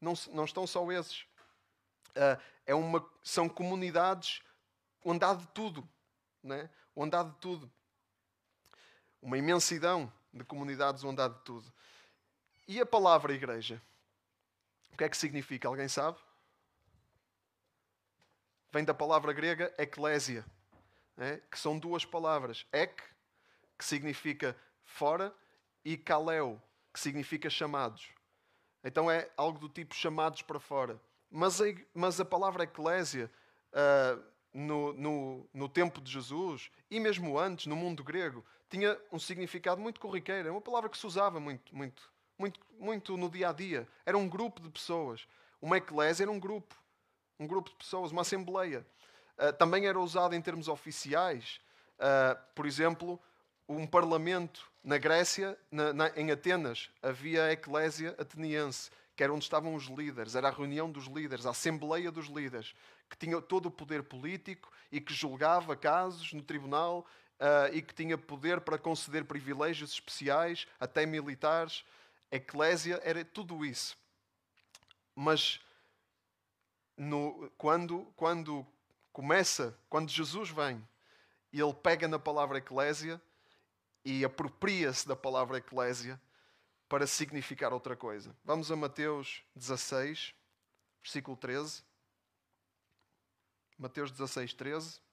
Não, 0.00 0.14
não 0.32 0.44
estão 0.44 0.64
só 0.64 0.88
esses. 0.92 1.22
Uh, 2.10 2.40
é 2.64 2.74
uma, 2.76 3.04
são 3.20 3.48
comunidades 3.48 4.42
onde 5.04 5.24
há 5.24 5.34
de 5.34 5.48
tudo. 5.48 5.86
É? 6.44 6.70
Onde 6.94 7.16
há 7.16 7.24
de 7.24 7.34
tudo. 7.40 7.68
Uma 9.20 9.36
imensidão 9.36 10.12
de 10.32 10.44
comunidades 10.44 11.02
onde 11.02 11.20
há 11.20 11.26
de 11.26 11.40
tudo. 11.40 11.72
E 12.68 12.80
a 12.80 12.86
palavra 12.86 13.32
igreja? 13.32 13.80
O 14.92 14.96
que 14.96 15.04
é 15.04 15.08
que 15.08 15.16
significa? 15.16 15.68
Alguém 15.68 15.88
sabe? 15.88 16.18
Vem 18.72 18.84
da 18.84 18.92
palavra 18.92 19.32
grega 19.32 19.72
eclésia, 19.78 20.44
né? 21.16 21.40
que 21.50 21.58
são 21.58 21.78
duas 21.78 22.04
palavras. 22.04 22.66
Ek, 22.72 23.02
que 23.78 23.84
significa 23.84 24.56
fora, 24.84 25.32
e 25.84 25.96
kaleo, 25.96 26.60
que 26.92 26.98
significa 26.98 27.48
chamados. 27.48 28.08
Então 28.82 29.08
é 29.08 29.30
algo 29.36 29.60
do 29.60 29.68
tipo 29.68 29.94
chamados 29.94 30.42
para 30.42 30.58
fora. 30.58 31.00
Mas 31.30 31.60
a, 31.60 31.64
mas 31.94 32.20
a 32.20 32.24
palavra 32.24 32.64
eclésia, 32.64 33.30
uh, 33.72 34.22
no, 34.52 34.92
no, 34.94 35.50
no 35.54 35.68
tempo 35.68 36.00
de 36.00 36.10
Jesus, 36.10 36.70
e 36.90 36.98
mesmo 36.98 37.38
antes, 37.38 37.66
no 37.66 37.76
mundo 37.76 38.02
grego, 38.02 38.44
tinha 38.68 39.00
um 39.12 39.18
significado 39.18 39.80
muito 39.80 40.00
corriqueiro. 40.00 40.48
É 40.48 40.50
uma 40.50 40.60
palavra 40.60 40.90
que 40.90 40.98
se 40.98 41.06
usava 41.06 41.38
muito, 41.38 41.74
muito 41.76 42.15
muito, 42.38 42.60
muito 42.78 43.16
no 43.16 43.28
dia 43.28 43.50
a 43.50 43.52
dia. 43.52 43.86
Era 44.04 44.16
um 44.16 44.28
grupo 44.28 44.60
de 44.60 44.70
pessoas. 44.70 45.26
Uma 45.60 45.78
eclésia 45.78 46.24
era 46.24 46.30
um 46.30 46.38
grupo. 46.38 46.74
Um 47.38 47.46
grupo 47.46 47.70
de 47.70 47.76
pessoas, 47.76 48.12
uma 48.12 48.22
assembleia. 48.22 48.86
Uh, 49.38 49.52
também 49.52 49.86
era 49.86 49.98
usado 50.00 50.34
em 50.34 50.40
termos 50.40 50.68
oficiais. 50.68 51.60
Uh, 51.98 52.38
por 52.54 52.66
exemplo, 52.66 53.20
um 53.68 53.86
parlamento 53.86 54.70
na 54.82 54.98
Grécia, 54.98 55.58
na, 55.70 55.92
na, 55.92 56.08
em 56.16 56.30
Atenas, 56.30 56.90
havia 57.02 57.44
a 57.44 57.52
Eclésia 57.52 58.14
Ateniense, 58.18 58.90
que 59.16 59.24
era 59.24 59.32
onde 59.32 59.44
estavam 59.44 59.74
os 59.74 59.86
líderes, 59.86 60.34
era 60.34 60.48
a 60.48 60.52
reunião 60.52 60.90
dos 60.90 61.06
líderes, 61.06 61.46
a 61.46 61.50
Assembleia 61.50 62.12
dos 62.12 62.26
líderes, 62.26 62.74
que 63.08 63.16
tinha 63.16 63.40
todo 63.40 63.66
o 63.66 63.70
poder 63.70 64.02
político 64.02 64.70
e 64.92 65.00
que 65.00 65.12
julgava 65.12 65.74
casos 65.74 66.32
no 66.32 66.42
tribunal 66.42 67.06
uh, 67.40 67.74
e 67.74 67.82
que 67.82 67.94
tinha 67.94 68.16
poder 68.18 68.60
para 68.60 68.78
conceder 68.78 69.24
privilégios 69.24 69.90
especiais, 69.92 70.66
até 70.78 71.06
militares. 71.06 71.84
Eclésia 72.30 73.00
era 73.04 73.24
tudo 73.24 73.64
isso. 73.64 73.96
Mas 75.14 75.60
no, 76.96 77.50
quando, 77.56 78.04
quando 78.16 78.66
começa, 79.12 79.78
quando 79.88 80.10
Jesus 80.10 80.50
vem, 80.50 80.86
ele 81.52 81.74
pega 81.74 82.06
na 82.06 82.18
palavra 82.18 82.58
Eclésia 82.58 83.20
e 84.04 84.24
apropria-se 84.24 85.06
da 85.06 85.16
palavra 85.16 85.58
Eclésia 85.58 86.20
para 86.88 87.06
significar 87.06 87.72
outra 87.72 87.96
coisa. 87.96 88.36
Vamos 88.44 88.70
a 88.70 88.76
Mateus 88.76 89.42
16, 89.54 90.34
versículo 91.02 91.36
13. 91.36 91.82
Mateus 93.78 94.10
16, 94.10 94.54
13. 94.54 95.05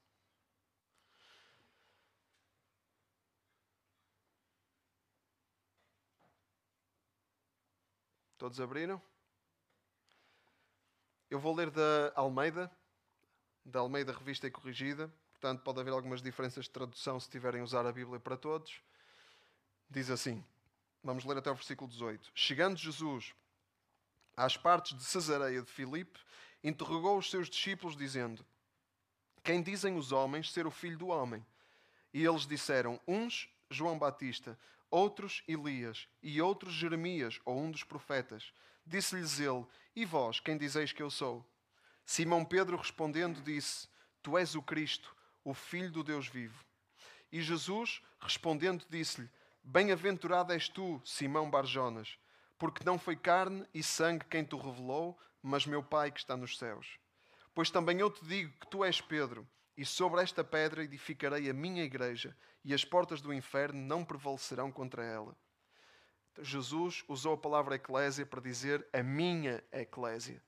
Todos 8.44 8.60
abriram? 8.60 9.00
Eu 11.30 11.40
vou 11.40 11.56
ler 11.56 11.70
da 11.70 12.12
Almeida, 12.14 12.70
da 13.64 13.80
Almeida 13.80 14.12
Revista 14.12 14.46
e 14.46 14.50
Corrigida. 14.50 15.10
Portanto, 15.30 15.62
pode 15.62 15.80
haver 15.80 15.94
algumas 15.94 16.20
diferenças 16.20 16.66
de 16.66 16.70
tradução 16.70 17.18
se 17.18 17.30
tiverem 17.30 17.62
a 17.62 17.64
usar 17.64 17.86
a 17.86 17.90
Bíblia 17.90 18.20
para 18.20 18.36
todos. 18.36 18.82
Diz 19.88 20.10
assim: 20.10 20.44
vamos 21.02 21.24
ler 21.24 21.38
até 21.38 21.50
o 21.50 21.54
versículo 21.54 21.90
18. 21.90 22.32
Chegando 22.34 22.76
Jesus 22.76 23.34
às 24.36 24.58
partes 24.58 24.94
de 24.94 25.04
Cesareia 25.04 25.62
de 25.62 25.72
Filipe, 25.72 26.20
interrogou 26.62 27.16
os 27.16 27.30
seus 27.30 27.48
discípulos, 27.48 27.96
dizendo: 27.96 28.44
Quem 29.42 29.62
dizem 29.62 29.96
os 29.96 30.12
homens 30.12 30.52
ser 30.52 30.66
o 30.66 30.70
filho 30.70 30.98
do 30.98 31.06
homem? 31.06 31.42
E 32.12 32.22
eles 32.22 32.46
disseram: 32.46 33.00
Uns, 33.08 33.48
João 33.70 33.98
Batista, 33.98 34.58
outros, 34.94 35.42
Elias, 35.48 36.06
e 36.22 36.40
outros, 36.40 36.72
Jeremias, 36.72 37.40
ou 37.44 37.58
um 37.58 37.68
dos 37.68 37.82
profetas. 37.82 38.52
Disse-lhes 38.86 39.40
ele: 39.40 39.66
E 39.96 40.04
vós, 40.04 40.38
quem 40.38 40.56
dizeis 40.56 40.92
que 40.92 41.02
eu 41.02 41.10
sou? 41.10 41.44
Simão 42.06 42.44
Pedro 42.44 42.76
respondendo 42.76 43.42
disse: 43.42 43.88
Tu 44.22 44.38
és 44.38 44.54
o 44.54 44.62
Cristo, 44.62 45.12
o 45.42 45.52
Filho 45.52 45.90
do 45.90 46.04
Deus 46.04 46.28
vivo. 46.28 46.64
E 47.32 47.42
Jesus, 47.42 48.00
respondendo, 48.20 48.86
disse-lhe: 48.88 49.28
Bem-aventurado 49.64 50.52
és 50.52 50.68
tu, 50.68 51.02
Simão 51.04 51.50
Barjonas, 51.50 52.16
porque 52.56 52.84
não 52.84 52.96
foi 52.96 53.16
carne 53.16 53.66
e 53.74 53.82
sangue 53.82 54.24
quem 54.26 54.44
te 54.44 54.54
revelou, 54.54 55.18
mas 55.42 55.66
meu 55.66 55.82
Pai 55.82 56.12
que 56.12 56.20
está 56.20 56.36
nos 56.36 56.56
céus. 56.56 57.00
Pois 57.52 57.68
também 57.68 57.98
eu 57.98 58.10
te 58.12 58.24
digo 58.24 58.52
que 58.60 58.68
tu 58.68 58.84
és 58.84 59.00
Pedro, 59.00 59.44
e 59.76 59.84
sobre 59.84 60.22
esta 60.22 60.44
pedra 60.44 60.84
edificarei 60.84 61.48
a 61.50 61.54
minha 61.54 61.82
igreja, 61.82 62.36
e 62.64 62.72
as 62.72 62.84
portas 62.84 63.20
do 63.20 63.32
inferno 63.32 63.80
não 63.80 64.04
prevalecerão 64.04 64.70
contra 64.70 65.04
ela. 65.04 65.36
Jesus 66.40 67.04
usou 67.06 67.34
a 67.34 67.38
palavra 67.38 67.76
eclésia 67.76 68.26
para 68.26 68.40
dizer 68.40 68.86
a 68.92 69.02
minha 69.02 69.62
eclésia, 69.70 70.42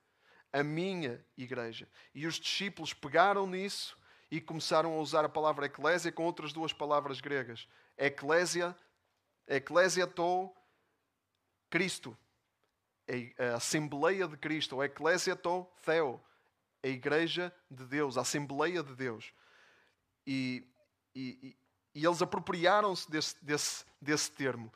a 0.53 0.63
minha 0.63 1.25
igreja. 1.37 1.89
E 2.15 2.27
os 2.27 2.37
discípulos 2.37 2.93
pegaram 2.93 3.47
nisso 3.47 3.97
e 4.31 4.41
começaram 4.41 4.95
a 4.95 5.01
usar 5.01 5.25
a 5.25 5.29
palavra 5.29 5.67
eclésia 5.67 6.11
com 6.11 6.25
outras 6.25 6.53
duas 6.53 6.73
palavras 6.73 7.21
gregas. 7.21 7.69
Eclésia 7.97 8.77
Ecclesiato 9.47 10.53
Cristo, 11.71 12.19
a 13.39 13.55
Assembleia 13.55 14.27
de 14.27 14.37
Cristo, 14.37 14.77
ou 14.77 14.85
Ecclesiato 14.85 15.69
Theo, 15.85 16.21
a 16.87 16.91
Igreja 16.91 17.53
de 17.71 17.85
Deus, 17.85 18.17
a 18.17 18.21
Assembleia 18.21 18.83
de 18.83 18.95
Deus. 18.95 19.33
E, 20.27 20.65
e, 21.15 21.57
e 21.95 22.07
eles 22.07 22.23
apropriaram-se 22.23 23.11
desse, 23.11 23.45
desse, 23.45 23.85
desse 24.01 24.31
termo. 24.31 24.73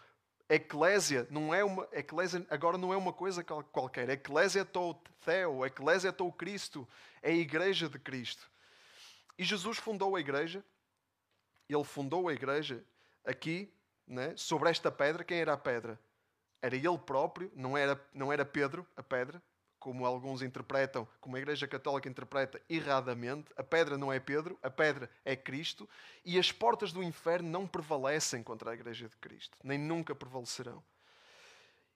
Eclésia 0.49 1.29
não 1.31 1.55
é 1.55 1.63
uma 1.63 1.87
eclésia 1.93 2.45
agora 2.51 2.77
não 2.77 2.93
é 2.93 2.97
uma 2.97 3.13
coisa 3.13 3.45
qualquer. 3.45 4.09
Eclésia 4.09 4.65
tou 4.65 5.01
Theo, 5.25 5.65
Eclésia 5.65 6.13
tou 6.13 6.33
Cristo, 6.33 6.89
é 7.23 7.31
a 7.31 7.35
igreja 7.35 7.89
de 7.89 7.99
Cristo. 7.99 8.51
E 9.39 9.45
Jesus 9.45 9.79
fundou 9.79 10.17
a 10.17 10.21
igreja. 10.21 10.65
Ele 11.69 11.85
fundou 11.85 12.29
a 12.29 12.33
igreja 12.33 12.85
aqui 13.25 13.73
né, 14.05 14.35
sobre 14.37 14.69
esta 14.69 14.91
pedra, 14.91 15.23
quem 15.23 15.39
era 15.39 15.53
a 15.53 15.57
pedra? 15.57 16.01
Era 16.61 16.75
ele 16.75 16.99
próprio, 16.99 17.51
não 17.55 17.79
era, 17.79 17.99
não 18.13 18.33
era 18.33 18.45
Pedro, 18.45 18.85
a 18.97 19.03
pedra, 19.03 19.41
como 19.81 20.07
alguns 20.07 20.43
interpretam, 20.43 21.09
como 21.21 21.35
a 21.35 21.41
Igreja 21.41 21.67
Católica 21.67 22.09
interpreta 22.09 22.61
erradamente. 22.69 23.51
A 23.57 23.65
pedra 23.65 23.99
não 23.99 24.13
é 24.13 24.21
Pedro, 24.21 24.59
a 24.63 24.71
pedra 24.71 25.11
é 25.25 25.35
Cristo, 25.35 25.89
e 26.25 26.39
as 26.39 26.53
portas 26.53 26.93
do 26.93 27.03
inferno 27.03 27.49
não 27.49 27.67
prevalecem 27.67 28.43
contra 28.43 28.71
a 28.71 28.75
Igreja 28.75 29.09
de 29.09 29.17
Cristo, 29.17 29.57
nem 29.65 29.79
nunca 29.79 30.15
prevalecerão. 30.15 30.85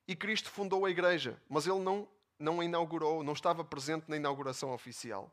E 0.09 0.17
Cristo 0.17 0.51
fundou 0.51 0.85
a 0.85 0.91
Igreja, 0.91 1.41
mas 1.49 1.67
ele 1.67 1.81
não, 1.81 2.09
não 2.39 2.61
a 2.61 2.65
inaugurou, 2.65 3.23
não 3.23 3.35
estava 3.35 3.63
presente 3.63 4.09
na 4.09 4.17
inauguração 4.17 4.73
oficial, 4.73 5.31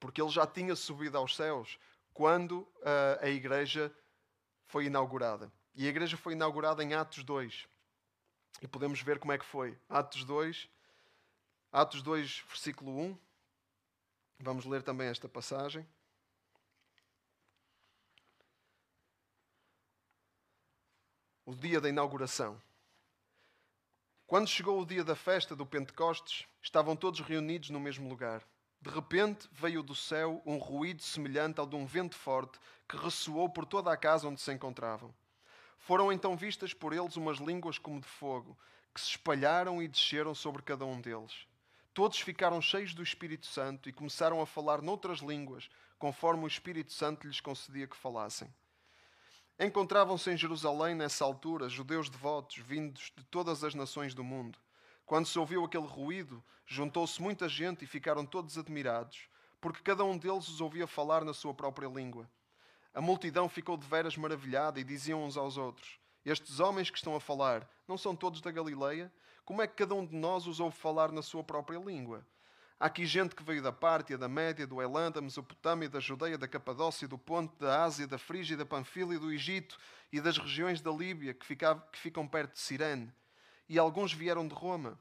porque 0.00 0.22
ele 0.22 0.30
já 0.30 0.46
tinha 0.46 0.74
subido 0.74 1.18
aos 1.18 1.36
céus 1.36 1.78
quando 2.14 2.60
uh, 2.60 3.18
a 3.20 3.28
Igreja 3.28 3.92
foi 4.68 4.84
inaugurada. 4.84 5.52
E 5.74 5.86
a 5.86 5.88
igreja 5.88 6.16
foi 6.16 6.32
inaugurada 6.32 6.82
em 6.82 6.92
Atos 6.92 7.22
2. 7.22 7.68
E 8.60 8.66
podemos 8.66 9.00
ver 9.00 9.18
como 9.18 9.32
é 9.32 9.38
que 9.38 9.44
foi. 9.44 9.78
Atos 9.88 10.24
2, 10.24 10.68
Atos 11.70 12.02
2, 12.02 12.44
versículo 12.48 12.90
1. 12.98 13.18
Vamos 14.38 14.64
ler 14.64 14.82
também 14.82 15.08
esta 15.08 15.28
passagem. 15.28 15.86
O 21.44 21.54
dia 21.54 21.78
da 21.78 21.90
inauguração. 21.90 22.60
Quando 24.26 24.48
chegou 24.48 24.80
o 24.80 24.86
dia 24.86 25.04
da 25.04 25.14
festa 25.14 25.54
do 25.54 25.66
Pentecostes, 25.66 26.46
estavam 26.62 26.96
todos 26.96 27.20
reunidos 27.20 27.68
no 27.68 27.80
mesmo 27.80 28.08
lugar. 28.08 28.42
De 28.80 28.88
repente 28.88 29.46
veio 29.52 29.82
do 29.82 29.94
céu 29.94 30.42
um 30.46 30.56
ruído 30.56 31.02
semelhante 31.02 31.60
ao 31.60 31.66
de 31.66 31.76
um 31.76 31.84
vento 31.84 32.14
forte 32.14 32.58
que 32.88 32.96
ressoou 32.96 33.50
por 33.50 33.66
toda 33.66 33.92
a 33.92 33.96
casa 33.96 34.26
onde 34.26 34.40
se 34.40 34.52
encontravam. 34.52 35.14
Foram 35.78 36.10
então 36.10 36.34
vistas 36.34 36.72
por 36.72 36.94
eles 36.94 37.16
umas 37.16 37.38
línguas 37.38 37.76
como 37.76 38.00
de 38.00 38.06
fogo, 38.06 38.56
que 38.94 39.00
se 39.00 39.10
espalharam 39.10 39.82
e 39.82 39.88
desceram 39.88 40.34
sobre 40.34 40.62
cada 40.62 40.86
um 40.86 41.00
deles. 41.00 41.46
Todos 41.98 42.20
ficaram 42.20 42.62
cheios 42.62 42.94
do 42.94 43.02
Espírito 43.02 43.44
Santo 43.44 43.88
e 43.88 43.92
começaram 43.92 44.40
a 44.40 44.46
falar 44.46 44.80
noutras 44.80 45.18
línguas, 45.18 45.68
conforme 45.98 46.44
o 46.44 46.46
Espírito 46.46 46.92
Santo 46.92 47.26
lhes 47.26 47.40
concedia 47.40 47.88
que 47.88 47.96
falassem. 47.96 48.54
Encontravam-se 49.58 50.30
em 50.30 50.36
Jerusalém, 50.36 50.94
nessa 50.94 51.24
altura, 51.24 51.68
judeus 51.68 52.08
devotos, 52.08 52.58
vindos 52.58 53.12
de 53.16 53.24
todas 53.24 53.64
as 53.64 53.74
nações 53.74 54.14
do 54.14 54.22
mundo. 54.22 54.60
Quando 55.04 55.26
se 55.26 55.40
ouviu 55.40 55.64
aquele 55.64 55.88
ruído, 55.88 56.40
juntou-se 56.64 57.20
muita 57.20 57.48
gente 57.48 57.84
e 57.84 57.88
ficaram 57.88 58.24
todos 58.24 58.56
admirados, 58.56 59.28
porque 59.60 59.82
cada 59.82 60.04
um 60.04 60.16
deles 60.16 60.46
os 60.46 60.60
ouvia 60.60 60.86
falar 60.86 61.24
na 61.24 61.34
sua 61.34 61.52
própria 61.52 61.88
língua. 61.88 62.30
A 62.94 63.00
multidão 63.00 63.48
ficou 63.48 63.76
de 63.76 63.88
veras 63.88 64.16
maravilhada 64.16 64.78
e 64.78 64.84
diziam 64.84 65.24
uns 65.24 65.36
aos 65.36 65.56
outros: 65.56 65.98
Estes 66.24 66.60
homens 66.60 66.90
que 66.90 66.98
estão 66.98 67.16
a 67.16 67.20
falar 67.20 67.68
não 67.88 67.98
são 67.98 68.14
todos 68.14 68.40
da 68.40 68.52
Galileia? 68.52 69.12
Como 69.48 69.62
é 69.62 69.66
que 69.66 69.76
cada 69.76 69.94
um 69.94 70.04
de 70.04 70.14
nós 70.14 70.46
os 70.46 70.60
ouve 70.60 70.76
falar 70.76 71.10
na 71.10 71.22
sua 71.22 71.42
própria 71.42 71.78
língua? 71.78 72.22
Há 72.78 72.84
aqui 72.84 73.06
gente 73.06 73.34
que 73.34 73.42
veio 73.42 73.62
da 73.62 73.72
Pártia, 73.72 74.18
da 74.18 74.28
Média, 74.28 74.66
do 74.66 74.82
Elã, 74.82 75.10
da 75.10 75.22
Mesopotâmia, 75.22 75.88
da 75.88 76.00
Judeia, 76.00 76.36
da 76.36 76.46
Capadócia, 76.46 77.08
do 77.08 77.16
Ponte, 77.16 77.56
da 77.58 77.82
Ásia, 77.82 78.06
da 78.06 78.18
Frígia, 78.18 78.58
da 78.58 78.66
Panfilha, 78.66 79.18
do 79.18 79.32
Egito 79.32 79.78
e 80.12 80.20
das 80.20 80.36
regiões 80.36 80.82
da 80.82 80.90
Líbia 80.90 81.32
que, 81.32 81.56
que 81.56 81.98
ficam 81.98 82.28
perto 82.28 82.52
de 82.52 82.58
Cirene. 82.58 83.10
E 83.66 83.78
alguns 83.78 84.12
vieram 84.12 84.46
de 84.46 84.54
Roma. 84.54 85.00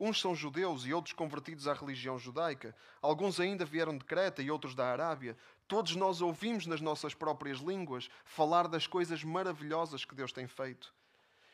Uns 0.00 0.20
são 0.20 0.34
judeus 0.34 0.84
e 0.84 0.92
outros 0.92 1.14
convertidos 1.14 1.68
à 1.68 1.72
religião 1.72 2.18
judaica. 2.18 2.74
Alguns 3.00 3.38
ainda 3.38 3.64
vieram 3.64 3.96
de 3.96 4.04
Creta 4.04 4.42
e 4.42 4.50
outros 4.50 4.74
da 4.74 4.90
Arábia. 4.90 5.38
Todos 5.68 5.94
nós 5.94 6.20
ouvimos 6.20 6.66
nas 6.66 6.80
nossas 6.80 7.14
próprias 7.14 7.58
línguas 7.58 8.08
falar 8.24 8.66
das 8.66 8.88
coisas 8.88 9.22
maravilhosas 9.22 10.04
que 10.04 10.16
Deus 10.16 10.32
tem 10.32 10.48
feito. 10.48 10.92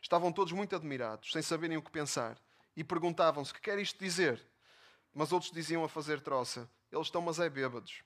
Estavam 0.02 0.30
todos 0.30 0.52
muito 0.52 0.76
admirados, 0.76 1.32
sem 1.32 1.40
saberem 1.40 1.78
o 1.78 1.82
que 1.82 1.90
pensar, 1.90 2.36
e 2.76 2.84
perguntavam-se: 2.84 3.54
que 3.54 3.60
quer 3.60 3.78
isto 3.78 3.98
dizer? 3.98 4.44
Mas 5.14 5.32
outros 5.32 5.50
diziam 5.50 5.82
a 5.84 5.88
fazer 5.88 6.20
troça: 6.20 6.68
eles 6.90 7.06
estão, 7.06 7.22
mas 7.22 7.38
é 7.38 7.48
bêbados. 7.48 8.02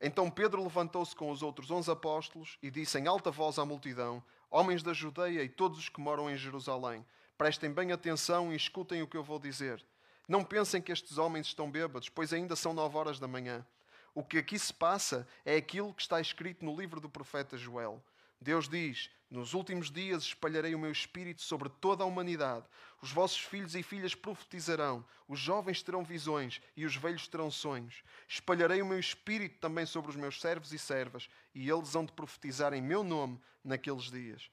Então 0.00 0.28
Pedro 0.28 0.64
levantou-se 0.64 1.14
com 1.14 1.30
os 1.30 1.42
outros 1.42 1.70
onze 1.70 1.90
apóstolos 1.90 2.58
e 2.62 2.70
disse 2.70 2.98
em 2.98 3.06
alta 3.06 3.30
voz 3.30 3.58
à 3.58 3.64
multidão: 3.64 4.20
Homens 4.50 4.82
da 4.82 4.92
Judeia 4.92 5.44
e 5.44 5.48
todos 5.48 5.78
os 5.78 5.88
que 5.88 6.00
moram 6.00 6.28
em 6.28 6.36
Jerusalém, 6.36 7.04
Prestem 7.40 7.72
bem 7.72 7.90
atenção 7.90 8.52
e 8.52 8.56
escutem 8.56 9.00
o 9.00 9.06
que 9.06 9.16
eu 9.16 9.24
vou 9.24 9.38
dizer. 9.38 9.82
Não 10.28 10.44
pensem 10.44 10.82
que 10.82 10.92
estes 10.92 11.16
homens 11.16 11.46
estão 11.46 11.70
bêbados, 11.70 12.10
pois 12.10 12.34
ainda 12.34 12.54
são 12.54 12.74
nove 12.74 12.98
horas 12.98 13.18
da 13.18 13.26
manhã. 13.26 13.66
O 14.14 14.22
que 14.22 14.36
aqui 14.36 14.58
se 14.58 14.74
passa 14.74 15.26
é 15.42 15.56
aquilo 15.56 15.94
que 15.94 16.02
está 16.02 16.20
escrito 16.20 16.62
no 16.62 16.78
livro 16.78 17.00
do 17.00 17.08
profeta 17.08 17.56
Joel. 17.56 18.04
Deus 18.38 18.68
diz: 18.68 19.08
Nos 19.30 19.54
últimos 19.54 19.92
dias 19.92 20.24
espalharei 20.24 20.74
o 20.74 20.78
meu 20.78 20.90
espírito 20.90 21.40
sobre 21.42 21.68
toda 21.68 22.02
a 22.02 22.06
humanidade. 22.06 22.66
Os 23.00 23.12
vossos 23.12 23.38
filhos 23.38 23.76
e 23.76 23.82
filhas 23.82 24.12
profetizarão, 24.12 25.06
os 25.28 25.38
jovens 25.38 25.84
terão 25.84 26.02
visões 26.02 26.60
e 26.76 26.84
os 26.84 26.96
velhos 26.96 27.28
terão 27.28 27.48
sonhos. 27.48 28.02
Espalharei 28.28 28.82
o 28.82 28.86
meu 28.86 28.98
espírito 28.98 29.60
também 29.60 29.86
sobre 29.86 30.10
os 30.10 30.16
meus 30.16 30.40
servos 30.40 30.72
e 30.72 30.78
servas, 30.80 31.28
e 31.54 31.70
eles 31.70 31.94
hão 31.94 32.04
de 32.04 32.12
profetizar 32.12 32.74
em 32.74 32.82
meu 32.82 33.04
nome 33.04 33.40
naqueles 33.62 34.10
dias. 34.10 34.50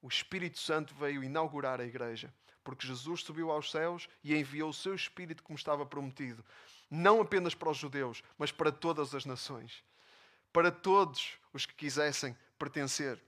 O 0.00 0.08
Espírito 0.08 0.58
Santo 0.58 0.94
veio 0.94 1.22
inaugurar 1.22 1.78
a 1.78 1.84
igreja, 1.84 2.32
porque 2.64 2.86
Jesus 2.86 3.20
subiu 3.20 3.50
aos 3.50 3.70
céus 3.70 4.08
e 4.24 4.34
enviou 4.34 4.70
o 4.70 4.74
seu 4.74 4.94
Espírito 4.94 5.42
como 5.42 5.58
estava 5.58 5.84
prometido, 5.84 6.42
não 6.90 7.20
apenas 7.20 7.54
para 7.54 7.68
os 7.68 7.76
judeus, 7.76 8.22
mas 8.38 8.50
para 8.50 8.72
todas 8.72 9.14
as 9.14 9.26
nações, 9.26 9.84
para 10.50 10.72
todos 10.72 11.38
os 11.52 11.66
que 11.66 11.74
quisessem 11.74 12.34
pertencer. 12.58 13.22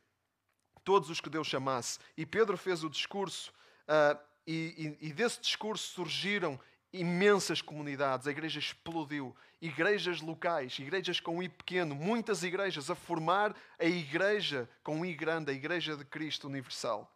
Todos 0.84 1.10
os 1.10 1.20
que 1.20 1.30
Deus 1.30 1.46
chamasse. 1.46 1.98
E 2.16 2.26
Pedro 2.26 2.56
fez 2.56 2.82
o 2.82 2.90
discurso, 2.90 3.52
uh, 3.88 4.18
e, 4.46 4.96
e, 5.00 5.08
e 5.08 5.12
desse 5.12 5.40
discurso 5.40 5.92
surgiram 5.92 6.58
imensas 6.92 7.62
comunidades, 7.62 8.26
a 8.26 8.30
igreja 8.30 8.58
explodiu. 8.58 9.34
Igrejas 9.60 10.20
locais, 10.20 10.76
igrejas 10.78 11.20
com 11.20 11.40
I 11.40 11.48
pequeno, 11.48 11.94
muitas 11.94 12.42
igrejas 12.42 12.90
a 12.90 12.96
formar 12.96 13.54
a 13.78 13.84
igreja 13.84 14.68
com 14.82 15.04
I 15.06 15.14
grande, 15.14 15.52
a 15.52 15.54
igreja 15.54 15.96
de 15.96 16.04
Cristo 16.04 16.48
universal. 16.48 17.10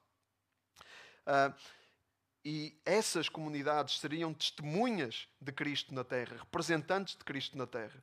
Uh, 1.27 1.53
e 2.45 2.81
essas 2.85 3.29
comunidades 3.29 3.99
seriam 3.99 4.33
testemunhas 4.33 5.27
de 5.41 5.51
Cristo 5.51 5.93
na 5.93 6.05
terra, 6.05 6.37
representantes 6.37 7.17
de 7.17 7.25
Cristo 7.25 7.59
na 7.59 7.67
terra. 7.67 8.01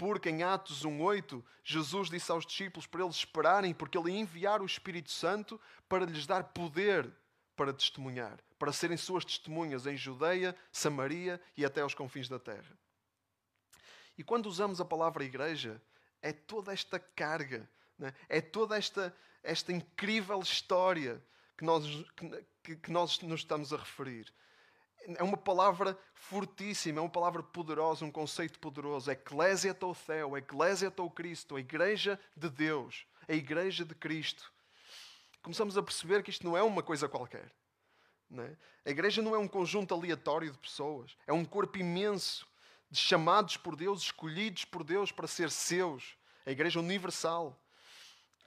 Porque 0.00 0.30
em 0.30 0.42
Atos 0.42 0.82
1,8, 0.82 1.44
Jesus 1.62 2.08
disse 2.08 2.32
aos 2.32 2.46
discípulos 2.46 2.86
para 2.86 3.02
eles 3.04 3.16
esperarem, 3.16 3.74
porque 3.74 3.98
ele 3.98 4.10
ia 4.10 4.18
enviar 4.18 4.62
o 4.62 4.64
Espírito 4.64 5.10
Santo 5.10 5.60
para 5.86 6.06
lhes 6.06 6.26
dar 6.26 6.42
poder 6.42 7.12
para 7.54 7.70
testemunhar, 7.70 8.40
para 8.58 8.72
serem 8.72 8.96
suas 8.96 9.26
testemunhas 9.26 9.84
em 9.84 9.98
Judeia, 9.98 10.56
Samaria 10.72 11.38
e 11.54 11.66
até 11.66 11.82
aos 11.82 11.92
confins 11.92 12.30
da 12.30 12.38
terra. 12.38 12.74
E 14.16 14.24
quando 14.24 14.46
usamos 14.46 14.80
a 14.80 14.86
palavra 14.86 15.22
igreja, 15.22 15.82
é 16.22 16.32
toda 16.32 16.72
esta 16.72 16.98
carga, 16.98 17.68
né? 17.98 18.14
é 18.26 18.40
toda 18.40 18.78
esta, 18.78 19.14
esta 19.42 19.70
incrível 19.70 20.40
história 20.40 21.22
que 21.58 21.64
nós, 21.66 21.84
que, 22.62 22.76
que 22.76 22.90
nós 22.90 23.20
nos 23.20 23.40
estamos 23.40 23.70
a 23.70 23.76
referir 23.76 24.32
é 25.06 25.22
uma 25.22 25.36
palavra 25.36 25.98
fortíssima, 26.14 26.98
é 26.98 27.02
uma 27.02 27.10
palavra 27.10 27.42
poderosa, 27.42 28.04
um 28.04 28.10
conceito 28.10 28.58
poderoso. 28.58 29.10
Eclésia 29.10 29.74
Theo, 29.74 30.36
Eclésia 30.36 30.92
Cristo, 31.14 31.56
a 31.56 31.60
igreja 31.60 32.20
de 32.36 32.48
Deus, 32.48 33.06
a 33.28 33.32
igreja 33.32 33.84
de 33.84 33.94
Cristo. 33.94 34.52
Começamos 35.42 35.76
a 35.76 35.82
perceber 35.82 36.22
que 36.22 36.30
isto 36.30 36.44
não 36.44 36.56
é 36.56 36.62
uma 36.62 36.82
coisa 36.82 37.08
qualquer. 37.08 37.50
É? 38.38 38.56
A 38.86 38.90
igreja 38.90 39.20
não 39.20 39.34
é 39.34 39.38
um 39.38 39.48
conjunto 39.48 39.92
aleatório 39.92 40.52
de 40.52 40.58
pessoas, 40.58 41.16
é 41.26 41.32
um 41.32 41.44
corpo 41.44 41.78
imenso 41.78 42.46
de 42.90 42.98
chamados 42.98 43.56
por 43.56 43.74
Deus, 43.74 44.02
escolhidos 44.02 44.64
por 44.64 44.84
Deus 44.84 45.10
para 45.10 45.26
ser 45.26 45.50
seus. 45.50 46.16
A 46.46 46.50
igreja 46.50 46.78
universal. 46.78 47.58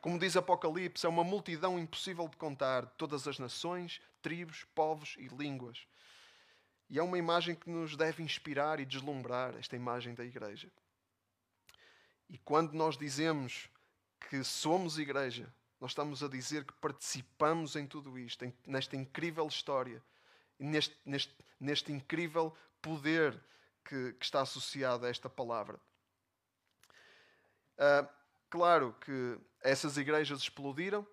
Como 0.01 0.19
diz 0.19 0.35
Apocalipse, 0.35 1.05
é 1.05 1.09
uma 1.09 1.23
multidão 1.23 1.79
impossível 1.79 2.27
de 2.27 2.35
contar, 2.35 2.85
todas 2.97 3.27
as 3.27 3.39
nações, 3.39 4.01
tribos, 4.21 4.65
povos 4.75 5.15
e 5.17 5.27
línguas. 5.27 5.85
E 6.89 6.99
é 6.99 7.03
uma 7.03 7.17
imagem 7.17 7.55
que 7.55 7.69
nos 7.69 7.95
deve 7.95 8.21
inspirar 8.21 8.79
e 8.79 8.85
deslumbrar, 8.85 9.55
esta 9.55 9.75
imagem 9.75 10.13
da 10.13 10.23
igreja. 10.23 10.71
E 12.29 12.37
quando 12.37 12.73
nós 12.73 12.97
dizemos 12.97 13.69
que 14.29 14.43
somos 14.43 14.97
igreja, 14.97 15.53
nós 15.79 15.91
estamos 15.91 16.23
a 16.23 16.27
dizer 16.27 16.63
que 16.63 16.73
participamos 16.73 17.75
em 17.75 17.85
tudo 17.85 18.17
isto, 18.17 18.51
nesta 18.65 18.95
incrível 18.95 19.45
história, 19.47 20.01
neste, 20.57 20.97
neste, 21.05 21.35
neste 21.59 21.91
incrível 21.91 22.55
poder 22.81 23.39
que, 23.83 24.13
que, 24.13 24.25
está 24.25 24.41
associado 24.41 25.05
a 25.05 25.09
esta 25.09 25.29
palavra. 25.29 25.79
Uh, 27.77 28.07
claro 28.49 28.93
que 29.01 29.37
essas 29.61 29.97
igrejas 29.97 30.39
explodiram, 30.39 31.05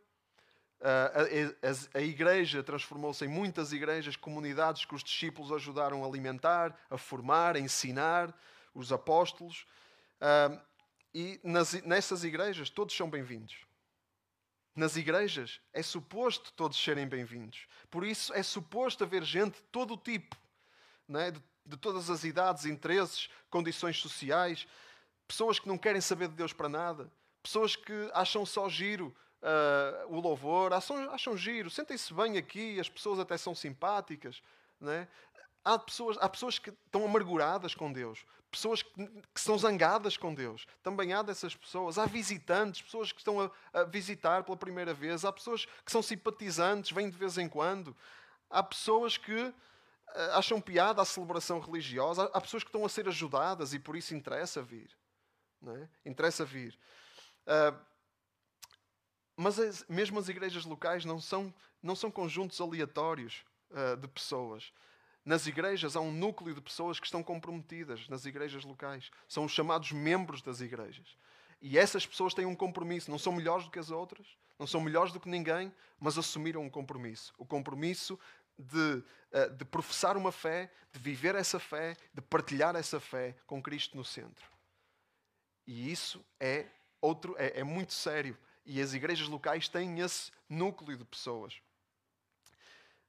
a, 0.82 1.96
a, 1.96 1.98
a 1.98 2.02
igreja 2.02 2.62
transformou-se 2.62 3.24
em 3.24 3.28
muitas 3.28 3.72
igrejas, 3.72 4.16
comunidades 4.16 4.84
que 4.84 4.94
os 4.94 5.04
discípulos 5.04 5.52
ajudaram 5.52 6.02
a 6.02 6.06
alimentar, 6.06 6.76
a 6.88 6.96
formar, 6.96 7.56
a 7.56 7.60
ensinar, 7.60 8.34
os 8.74 8.92
apóstolos. 8.92 9.66
Uh, 10.20 10.60
e 11.12 11.40
nas, 11.42 11.72
nessas 11.82 12.24
igrejas 12.24 12.70
todos 12.70 12.96
são 12.96 13.10
bem-vindos. 13.10 13.56
Nas 14.74 14.96
igrejas 14.96 15.60
é 15.72 15.82
suposto 15.82 16.52
todos 16.52 16.82
serem 16.82 17.06
bem-vindos. 17.06 17.66
Por 17.90 18.04
isso 18.04 18.32
é 18.32 18.42
suposto 18.42 19.04
haver 19.04 19.24
gente 19.24 19.56
de 19.56 19.62
todo 19.64 19.94
o 19.94 19.98
tipo, 19.98 20.36
é? 21.10 21.32
de, 21.32 21.42
de 21.66 21.76
todas 21.76 22.08
as 22.08 22.24
idades, 22.24 22.64
interesses, 22.64 23.28
condições 23.50 23.98
sociais, 23.98 24.66
pessoas 25.26 25.58
que 25.58 25.68
não 25.68 25.76
querem 25.76 26.00
saber 26.00 26.28
de 26.28 26.34
Deus 26.34 26.52
para 26.52 26.68
nada, 26.68 27.12
pessoas 27.42 27.76
que 27.76 28.10
acham 28.14 28.46
só 28.46 28.68
giro 28.68 29.14
uh, 29.42 30.14
o 30.14 30.20
louvor, 30.20 30.72
acham, 30.72 31.10
acham 31.10 31.36
giro, 31.36 31.70
sentem-se 31.70 32.12
bem 32.12 32.36
aqui, 32.36 32.78
as 32.78 32.88
pessoas 32.88 33.18
até 33.18 33.36
são 33.36 33.54
simpáticas. 33.54 34.42
Né? 34.80 35.08
Há, 35.64 35.78
pessoas, 35.78 36.16
há 36.20 36.28
pessoas 36.28 36.58
que 36.58 36.70
estão 36.70 37.04
amarguradas 37.04 37.74
com 37.74 37.92
Deus, 37.92 38.24
pessoas 38.50 38.82
que, 38.82 39.06
que 39.34 39.40
são 39.40 39.56
zangadas 39.58 40.16
com 40.16 40.34
Deus. 40.34 40.66
Também 40.82 41.12
há 41.12 41.22
dessas 41.22 41.54
pessoas. 41.54 41.98
Há 41.98 42.06
visitantes, 42.06 42.82
pessoas 42.82 43.12
que 43.12 43.18
estão 43.18 43.40
a, 43.40 43.50
a 43.72 43.84
visitar 43.84 44.42
pela 44.42 44.56
primeira 44.56 44.92
vez. 44.92 45.24
Há 45.24 45.32
pessoas 45.32 45.66
que 45.84 45.92
são 45.92 46.02
simpatizantes, 46.02 46.90
vêm 46.90 47.10
de 47.10 47.16
vez 47.16 47.38
em 47.38 47.48
quando. 47.48 47.96
Há 48.48 48.62
pessoas 48.62 49.16
que 49.16 49.40
uh, 49.40 49.54
acham 50.32 50.60
piada 50.60 51.00
à 51.02 51.04
celebração 51.04 51.60
religiosa. 51.60 52.24
Há, 52.24 52.38
há, 52.38 52.40
pessoas 52.40 52.64
que 52.64 52.68
estão 52.68 52.84
a 52.84 52.88
ser 52.88 53.06
ajudadas 53.06 53.72
e 53.72 53.78
por 53.78 53.96
isso 53.96 54.14
interessa 54.14 54.62
vir. 54.62 54.90
É? 55.66 55.88
Interessa 56.08 56.44
vir. 56.44 56.76
Uh, 57.46 57.89
mas 59.40 59.58
as, 59.58 59.86
mesmo 59.88 60.18
as 60.18 60.28
igrejas 60.28 60.66
locais 60.66 61.06
não 61.06 61.18
são, 61.18 61.52
não 61.82 61.96
são 61.96 62.10
conjuntos 62.10 62.60
aleatórios 62.60 63.42
uh, 63.70 63.96
de 63.96 64.06
pessoas. 64.06 64.70
Nas 65.24 65.46
igrejas 65.46 65.96
há 65.96 66.00
um 66.00 66.12
núcleo 66.12 66.54
de 66.54 66.60
pessoas 66.60 67.00
que 67.00 67.06
estão 67.06 67.22
comprometidas 67.22 68.06
nas 68.10 68.26
igrejas 68.26 68.64
locais. 68.64 69.10
São 69.26 69.46
os 69.46 69.52
chamados 69.52 69.92
membros 69.92 70.42
das 70.42 70.60
igrejas. 70.60 71.16
E 71.58 71.78
essas 71.78 72.06
pessoas 72.06 72.34
têm 72.34 72.44
um 72.44 72.54
compromisso. 72.54 73.10
Não 73.10 73.18
são 73.18 73.32
melhores 73.32 73.64
do 73.64 73.70
que 73.70 73.78
as 73.78 73.90
outras, 73.90 74.26
não 74.58 74.66
são 74.66 74.78
melhores 74.78 75.10
do 75.10 75.18
que 75.18 75.28
ninguém, 75.28 75.72
mas 75.98 76.18
assumiram 76.18 76.60
um 76.60 76.68
compromisso. 76.68 77.32
O 77.38 77.46
compromisso 77.46 78.20
de, 78.58 79.02
uh, 79.32 79.50
de 79.56 79.64
professar 79.64 80.18
uma 80.18 80.32
fé, 80.32 80.70
de 80.92 81.00
viver 81.00 81.34
essa 81.34 81.58
fé, 81.58 81.96
de 82.12 82.20
partilhar 82.20 82.76
essa 82.76 83.00
fé 83.00 83.34
com 83.46 83.62
Cristo 83.62 83.96
no 83.96 84.04
centro. 84.04 84.46
E 85.66 85.90
isso 85.90 86.22
é, 86.38 86.66
outro, 87.00 87.34
é, 87.38 87.60
é 87.60 87.64
muito 87.64 87.94
sério. 87.94 88.36
E 88.64 88.80
as 88.80 88.92
igrejas 88.92 89.28
locais 89.28 89.68
têm 89.68 90.00
esse 90.00 90.30
núcleo 90.48 90.96
de 90.96 91.04
pessoas. 91.04 91.54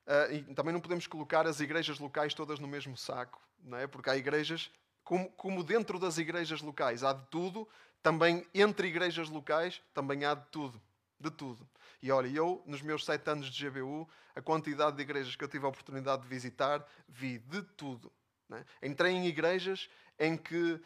Uh, 0.05 0.33
e 0.33 0.55
também 0.55 0.73
não 0.73 0.81
podemos 0.81 1.05
colocar 1.07 1.45
as 1.45 1.59
igrejas 1.59 1.99
locais 1.99 2.33
todas 2.33 2.59
no 2.59 2.67
mesmo 2.67 2.97
saco, 2.97 3.41
não 3.63 3.77
é? 3.77 3.85
porque 3.85 4.09
há 4.09 4.17
igrejas, 4.17 4.71
como, 5.03 5.29
como 5.31 5.63
dentro 5.63 5.99
das 5.99 6.17
igrejas 6.17 6.61
locais 6.61 7.03
há 7.03 7.13
de 7.13 7.25
tudo, 7.27 7.67
também 8.01 8.45
entre 8.53 8.87
igrejas 8.87 9.29
locais 9.29 9.81
também 9.93 10.25
há 10.25 10.33
de 10.33 10.45
tudo. 10.47 10.81
De 11.19 11.29
tudo. 11.29 11.67
E 12.01 12.11
olha, 12.11 12.27
eu, 12.27 12.63
nos 12.65 12.81
meus 12.81 13.05
sete 13.05 13.29
anos 13.29 13.47
de 13.51 13.69
GBU, 13.69 14.09
a 14.35 14.41
quantidade 14.41 14.95
de 14.95 15.03
igrejas 15.03 15.35
que 15.35 15.43
eu 15.43 15.47
tive 15.47 15.65
a 15.65 15.69
oportunidade 15.69 16.23
de 16.23 16.27
visitar, 16.27 16.83
vi 17.07 17.37
de 17.37 17.61
tudo. 17.61 18.11
É? 18.51 18.87
Entrei 18.87 19.13
em 19.13 19.27
igrejas 19.27 19.87
em 20.17 20.35
que 20.35 20.81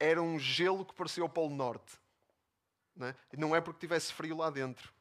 era 0.00 0.22
um 0.22 0.38
gelo 0.38 0.86
que 0.86 0.94
parecia 0.94 1.24
o 1.24 1.28
Polo 1.28 1.54
Norte. 1.54 1.98
Não 2.98 3.06
é? 3.06 3.14
não 3.36 3.56
é 3.56 3.60
porque 3.60 3.78
tivesse 3.78 4.12
frio 4.12 4.36
lá 4.36 4.50
dentro. 4.50 4.92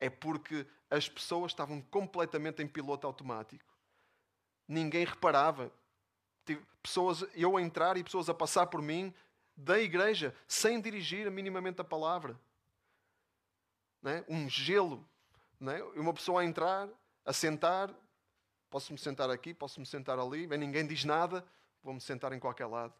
É 0.00 0.10
porque 0.10 0.66
as 0.90 1.08
pessoas 1.08 1.52
estavam 1.52 1.80
completamente 1.80 2.60
em 2.60 2.66
piloto 2.66 3.06
automático. 3.06 3.72
Ninguém 4.66 5.04
reparava. 5.06 5.72
Pessoas, 6.82 7.24
eu 7.34 7.56
a 7.56 7.62
entrar 7.62 7.96
e 7.96 8.02
pessoas 8.02 8.28
a 8.28 8.34
passar 8.34 8.66
por 8.66 8.82
mim 8.82 9.14
da 9.56 9.78
igreja 9.78 10.34
sem 10.48 10.80
dirigir 10.80 11.30
minimamente 11.30 11.80
a 11.80 11.84
palavra. 11.84 12.38
É? 14.04 14.24
Um 14.28 14.48
gelo. 14.48 15.08
É? 15.60 16.00
Uma 16.00 16.12
pessoa 16.12 16.42
a 16.42 16.44
entrar, 16.44 16.88
a 17.24 17.32
sentar. 17.32 17.94
Posso-me 18.68 18.98
sentar 18.98 19.30
aqui, 19.30 19.54
posso-me 19.54 19.86
sentar 19.86 20.18
ali. 20.18 20.48
Bem, 20.48 20.58
ninguém 20.58 20.84
diz 20.84 21.04
nada. 21.04 21.46
Vou-me 21.84 22.00
sentar 22.00 22.32
em 22.32 22.40
qualquer 22.40 22.66
lado. 22.66 22.94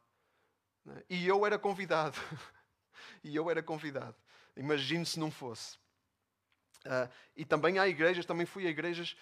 É? 0.86 1.04
E 1.10 1.26
eu 1.26 1.44
era 1.44 1.58
convidado. 1.58 2.16
e 3.22 3.34
eu 3.34 3.50
era 3.50 3.62
convidado. 3.62 4.16
Imagine 4.56 5.04
se 5.06 5.18
não 5.18 5.30
fosse. 5.30 5.76
Uh, 6.84 7.08
e 7.36 7.44
também 7.44 7.78
há 7.78 7.86
igrejas, 7.86 8.26
também 8.26 8.44
fui 8.44 8.66
a 8.66 8.70
igrejas 8.70 9.16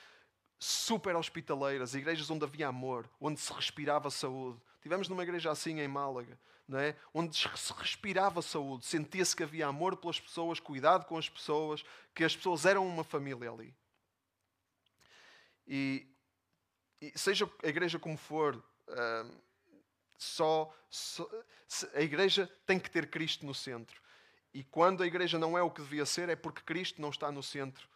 super 0.59 1.17
hospitaleiras, 1.17 1.95
igrejas 1.95 2.31
onde 2.31 2.45
havia 2.45 2.69
amor, 2.69 3.09
onde 3.21 3.41
se 3.41 3.53
respirava 3.53 4.11
saúde. 4.11 4.61
Tivemos 4.83 5.09
numa 5.09 5.23
igreja 5.23 5.51
assim 5.51 5.81
em 5.81 5.89
Málaga, 5.89 6.39
não 6.69 6.79
é? 6.79 6.95
onde 7.13 7.37
se 7.37 7.73
respirava 7.75 8.43
saúde, 8.43 8.87
sentia-se 8.87 9.35
que 9.35 9.43
havia 9.43 9.67
amor 9.67 9.97
pelas 9.97 10.21
pessoas, 10.21 10.61
cuidado 10.61 11.05
com 11.07 11.17
as 11.17 11.29
pessoas, 11.29 11.83
que 12.15 12.25
as 12.25 12.37
pessoas 12.37 12.67
eram 12.67 12.87
uma 12.87 13.05
família 13.05 13.51
ali. 13.51 13.75
E, 15.67 16.07
e 17.01 17.19
seja 17.19 17.51
a 17.63 17.69
igreja 17.69 17.99
como 17.99 18.17
for, 18.17 18.57
uh, 18.57 19.41
só, 20.23 20.71
só, 20.91 21.27
a 21.95 22.03
igreja 22.03 22.47
tem 22.67 22.79
que 22.79 22.91
ter 22.91 23.09
Cristo 23.09 23.47
no 23.47 23.55
centro. 23.55 23.99
E 24.53 24.63
quando 24.63 25.03
a 25.03 25.07
igreja 25.07 25.39
não 25.39 25.57
é 25.57 25.63
o 25.63 25.71
que 25.71 25.81
devia 25.81 26.05
ser, 26.05 26.29
é 26.29 26.37
porque 26.37 26.61
Cristo 26.61 27.01
não 27.01 27.09
está 27.09 27.33
no 27.33 27.43
centro. 27.43 27.89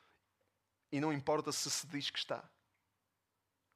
E 0.90 1.00
não 1.00 1.12
importa 1.12 1.52
se 1.52 1.70
se 1.70 1.86
diz 1.86 2.08
que 2.08 2.18
está. 2.18 2.42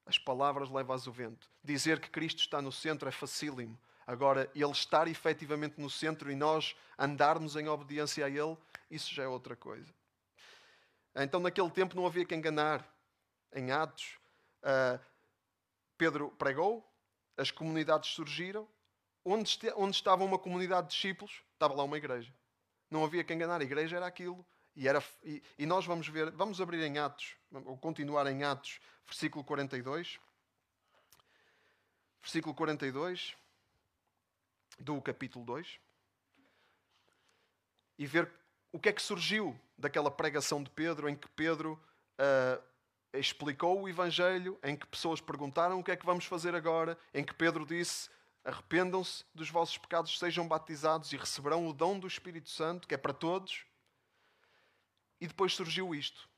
As 0.03 0.17
palavras 0.17 0.71
levam-as 0.71 1.05
o 1.05 1.11
vento. 1.11 1.47
Dizer 1.63 1.99
que 1.99 2.09
Cristo 2.09 2.39
está 2.39 2.59
no 2.59 2.71
centro 2.71 3.07
é 3.07 3.11
facílimo. 3.11 3.79
Agora, 4.07 4.49
Ele 4.55 4.71
estar 4.71 5.07
efetivamente 5.07 5.79
no 5.79 5.89
centro 5.89 6.31
e 6.31 6.35
nós 6.35 6.75
andarmos 6.97 7.55
em 7.55 7.67
obediência 7.67 8.25
a 8.25 8.29
Ele, 8.29 8.57
isso 8.89 9.13
já 9.13 9.23
é 9.23 9.27
outra 9.27 9.55
coisa. 9.55 9.93
Então, 11.15 11.39
naquele 11.39 11.69
tempo 11.69 11.95
não 11.95 12.07
havia 12.07 12.25
que 12.25 12.33
enganar. 12.33 12.83
Em 13.53 13.71
Atos, 13.71 14.17
uh, 14.63 14.99
Pedro 15.97 16.31
pregou, 16.31 16.88
as 17.39 17.51
comunidades 17.51 18.11
surgiram. 18.11 18.67
Onde, 19.23 19.59
onde 19.75 19.95
estava 19.95 20.23
uma 20.23 20.39
comunidade 20.39 20.87
de 20.87 20.93
discípulos, 20.93 21.43
estava 21.53 21.73
lá 21.73 21.83
uma 21.83 21.97
igreja. 21.97 22.33
Não 22.89 23.03
havia 23.03 23.23
que 23.23 23.33
enganar, 23.33 23.61
a 23.61 23.63
igreja 23.63 23.97
era 23.97 24.05
aquilo. 24.05 24.45
E, 24.75 24.87
era, 24.87 25.03
e, 25.23 25.43
e 25.57 25.65
nós 25.65 25.85
vamos 25.85 26.07
ver, 26.07 26.31
vamos 26.31 26.61
abrir 26.61 26.81
em 26.83 26.97
Atos, 26.97 27.35
ou 27.51 27.77
continuar 27.77 28.25
em 28.27 28.43
Atos, 28.43 28.79
versículo 29.05 29.43
42. 29.43 30.19
Versículo 32.21 32.55
42 32.55 33.35
do 34.79 35.01
capítulo 35.01 35.45
2. 35.45 35.79
E 37.97 38.05
ver 38.05 38.31
o 38.71 38.79
que 38.79 38.89
é 38.89 38.93
que 38.93 39.01
surgiu 39.01 39.59
daquela 39.77 40.09
pregação 40.09 40.63
de 40.63 40.69
Pedro, 40.69 41.09
em 41.09 41.15
que 41.15 41.27
Pedro 41.29 41.73
uh, 42.17 42.63
explicou 43.13 43.81
o 43.81 43.89
Evangelho, 43.89 44.59
em 44.63 44.75
que 44.75 44.85
pessoas 44.85 45.19
perguntaram 45.19 45.79
o 45.79 45.83
que 45.83 45.91
é 45.91 45.95
que 45.95 46.05
vamos 46.05 46.25
fazer 46.25 46.53
agora, 46.53 46.97
em 47.13 47.23
que 47.23 47.33
Pedro 47.33 47.65
disse: 47.65 48.09
Arrependam-se 48.43 49.25
dos 49.33 49.49
vossos 49.49 49.77
pecados, 49.77 50.17
sejam 50.17 50.47
batizados 50.47 51.11
e 51.11 51.17
receberão 51.17 51.67
o 51.67 51.73
dom 51.73 51.99
do 51.99 52.07
Espírito 52.07 52.49
Santo, 52.49 52.87
que 52.87 52.93
é 52.93 52.97
para 52.97 53.13
todos. 53.13 53.65
E 55.19 55.27
depois 55.27 55.53
surgiu 55.53 55.93
isto, 55.93 56.29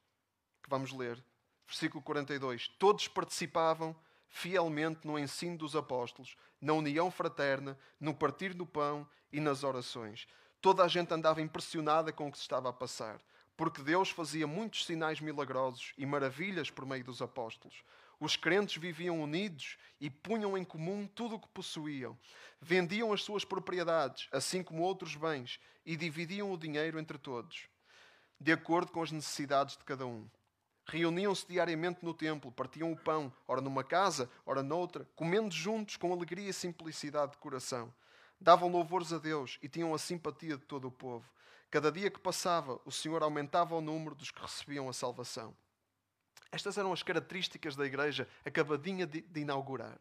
que 0.64 0.70
vamos 0.70 0.92
ler, 0.92 1.24
versículo 1.68 2.02
42. 2.02 2.68
Todos 2.80 3.08
participavam 3.08 3.96
fielmente 4.28 5.06
no 5.06 5.20
ensino 5.20 5.58
dos 5.58 5.76
apóstolos, 5.76 6.36
na 6.60 6.74
união 6.74 7.12
fraterna, 7.12 7.78
no 8.00 8.14
partir 8.14 8.54
do 8.54 8.66
pão 8.66 9.08
e 9.32 9.40
nas 9.40 9.64
orações. 9.64 10.28
Toda 10.62 10.84
a 10.84 10.88
gente 10.88 11.14
andava 11.14 11.42
impressionada 11.42 12.12
com 12.12 12.28
o 12.28 12.32
que 12.32 12.38
se 12.38 12.44
estava 12.44 12.70
a 12.70 12.74
passar, 12.74 13.20
porque 13.62 13.84
Deus 13.84 14.10
fazia 14.10 14.48
muitos 14.48 14.88
sinais 14.88 15.22
milagrosos 15.22 15.94
e 15.96 16.04
maravilhas 16.04 16.72
por 16.72 16.84
meio 16.84 17.04
dos 17.04 17.22
apóstolos. 17.22 17.84
Os 18.20 18.36
crentes 18.36 18.82
viviam 18.82 19.22
unidos 19.22 19.78
e 20.00 20.10
punham 20.10 20.58
em 20.58 20.64
comum 20.64 21.06
tudo 21.06 21.36
o 21.36 21.40
que 21.40 21.48
possuíam. 21.50 22.18
Vendiam 22.60 23.14
as 23.14 23.22
suas 23.22 23.46
propriedades, 23.46 24.28
assim 24.32 24.64
como 24.64 24.82
outros 24.82 25.16
bens, 25.16 25.60
e 25.86 25.96
dividiam 25.96 26.52
o 26.52 26.58
dinheiro 26.58 26.98
entre 26.98 27.20
todos 27.20 27.70
de 28.40 28.52
acordo 28.52 28.92
com 28.92 29.04
as 29.04 29.12
necessidades 29.12 29.78
de 29.78 29.84
cada 29.84 30.08
um. 30.08 30.28
Reuniam-se 30.88 31.46
diariamente 31.48 32.04
no 32.04 32.16
templo, 32.16 32.52
partiam 32.52 32.92
o 32.92 32.98
pão, 32.98 33.32
ora 33.48 33.62
numa 33.62 33.84
casa, 33.84 34.28
ora 34.44 34.64
noutra, 34.64 35.08
comendo 35.16 35.54
juntos 35.54 35.98
com 35.98 36.12
alegria 36.12 36.50
e 36.50 36.54
simplicidade 36.54 37.34
de 37.34 37.38
coração. 37.38 37.94
Davam 38.40 38.72
louvores 38.72 39.14
a 39.14 39.20
Deus 39.20 39.60
e 39.62 39.70
tinham 39.70 39.94
a 39.94 40.00
simpatia 40.00 40.58
de 40.58 40.66
todo 40.66 40.88
o 40.88 40.92
povo. 40.92 41.30
Cada 41.72 41.90
dia 41.90 42.12
que 42.12 42.20
passava, 42.20 42.82
o 42.84 42.92
Senhor 42.92 43.24
aumentava 43.24 43.74
o 43.76 43.82
número 43.82 44.14
dos 44.14 44.30
que 44.30 44.42
recebiam 44.42 44.90
a 44.90 44.94
salvação. 44.94 45.56
Estas 46.52 46.78
eram 46.78 46.92
as 46.92 47.02
características 47.02 47.78
da 47.78 47.86
igreja 47.86 48.28
acabadinha 48.46 49.08
de, 49.08 49.22
de 49.22 49.40
inaugurar. 49.40 49.98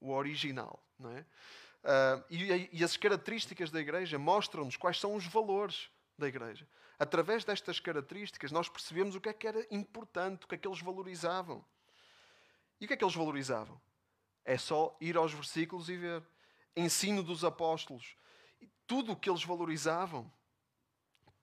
O 0.00 0.10
original. 0.12 0.82
Não 0.98 1.10
é? 1.10 1.20
Uh, 1.20 2.24
e, 2.30 2.70
e 2.72 2.82
as 2.82 2.96
características 2.96 3.70
da 3.70 3.78
igreja 3.78 4.18
mostram-nos 4.18 4.78
quais 4.78 4.98
são 4.98 5.14
os 5.14 5.26
valores 5.26 5.90
da 6.16 6.26
igreja. 6.26 6.66
Através 6.98 7.44
destas 7.44 7.78
características, 7.78 8.50
nós 8.50 8.68
percebemos 8.68 9.14
o 9.14 9.20
que 9.20 9.28
é 9.28 9.32
que 9.34 9.46
era 9.46 9.66
importante, 9.70 10.46
o 10.46 10.48
que 10.48 10.54
é 10.54 10.58
que 10.58 10.66
eles 10.66 10.80
valorizavam. 10.80 11.62
E 12.80 12.86
o 12.86 12.88
que 12.88 12.94
é 12.94 12.96
que 12.96 13.04
eles 13.04 13.14
valorizavam? 13.14 13.78
É 14.42 14.56
só 14.56 14.96
ir 15.02 15.18
aos 15.18 15.34
versículos 15.34 15.90
e 15.90 15.98
ver. 15.98 16.22
Ensino 16.74 17.22
dos 17.22 17.44
apóstolos. 17.44 18.16
Tudo 18.86 19.12
o 19.12 19.16
que 19.16 19.28
eles 19.28 19.44
valorizavam 19.44 20.32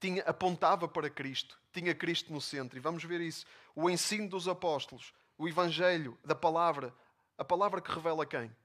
tinha, 0.05 0.21
apontava 0.23 0.87
para 0.87 1.09
Cristo, 1.09 1.59
tinha 1.73 1.95
Cristo 1.95 2.31
no 2.31 2.39
centro. 2.39 2.77
E 2.77 2.81
vamos 2.81 3.03
ver 3.03 3.21
isso. 3.21 3.45
O 3.75 3.89
ensino 3.89 4.29
dos 4.29 4.47
apóstolos, 4.47 5.13
o 5.35 5.47
Evangelho, 5.47 6.17
da 6.23 6.35
palavra, 6.35 6.93
a 7.37 7.43
palavra 7.43 7.81
que 7.81 7.91
revela 7.91 8.25
quem? 8.25 8.55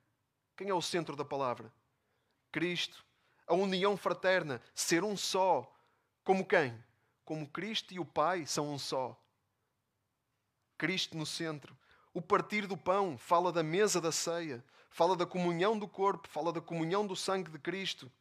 Quem 0.54 0.68
é 0.68 0.74
o 0.74 0.82
centro 0.82 1.16
da 1.16 1.24
palavra? 1.24 1.72
Cristo. 2.52 3.02
A 3.46 3.54
união 3.54 3.96
fraterna, 3.96 4.60
ser 4.74 5.02
um 5.02 5.16
só, 5.16 5.74
como 6.22 6.44
quem? 6.44 6.78
Como 7.24 7.48
Cristo 7.48 7.94
e 7.94 7.98
o 7.98 8.04
Pai 8.04 8.46
são 8.46 8.70
um 8.72 8.78
só. 8.78 9.18
Cristo 10.76 11.16
no 11.16 11.26
centro. 11.26 11.76
O 12.12 12.20
partir 12.20 12.66
do 12.66 12.76
pão 12.76 13.16
fala 13.16 13.50
da 13.50 13.62
mesa 13.62 14.00
da 14.00 14.12
ceia, 14.12 14.62
fala 14.90 15.16
da 15.16 15.26
comunhão 15.26 15.78
do 15.78 15.88
corpo, 15.88 16.28
fala 16.28 16.52
da 16.52 16.60
comunhão 16.60 17.06
do 17.06 17.16
sangue 17.16 17.50
de 17.50 17.58
Cristo. 17.58 18.12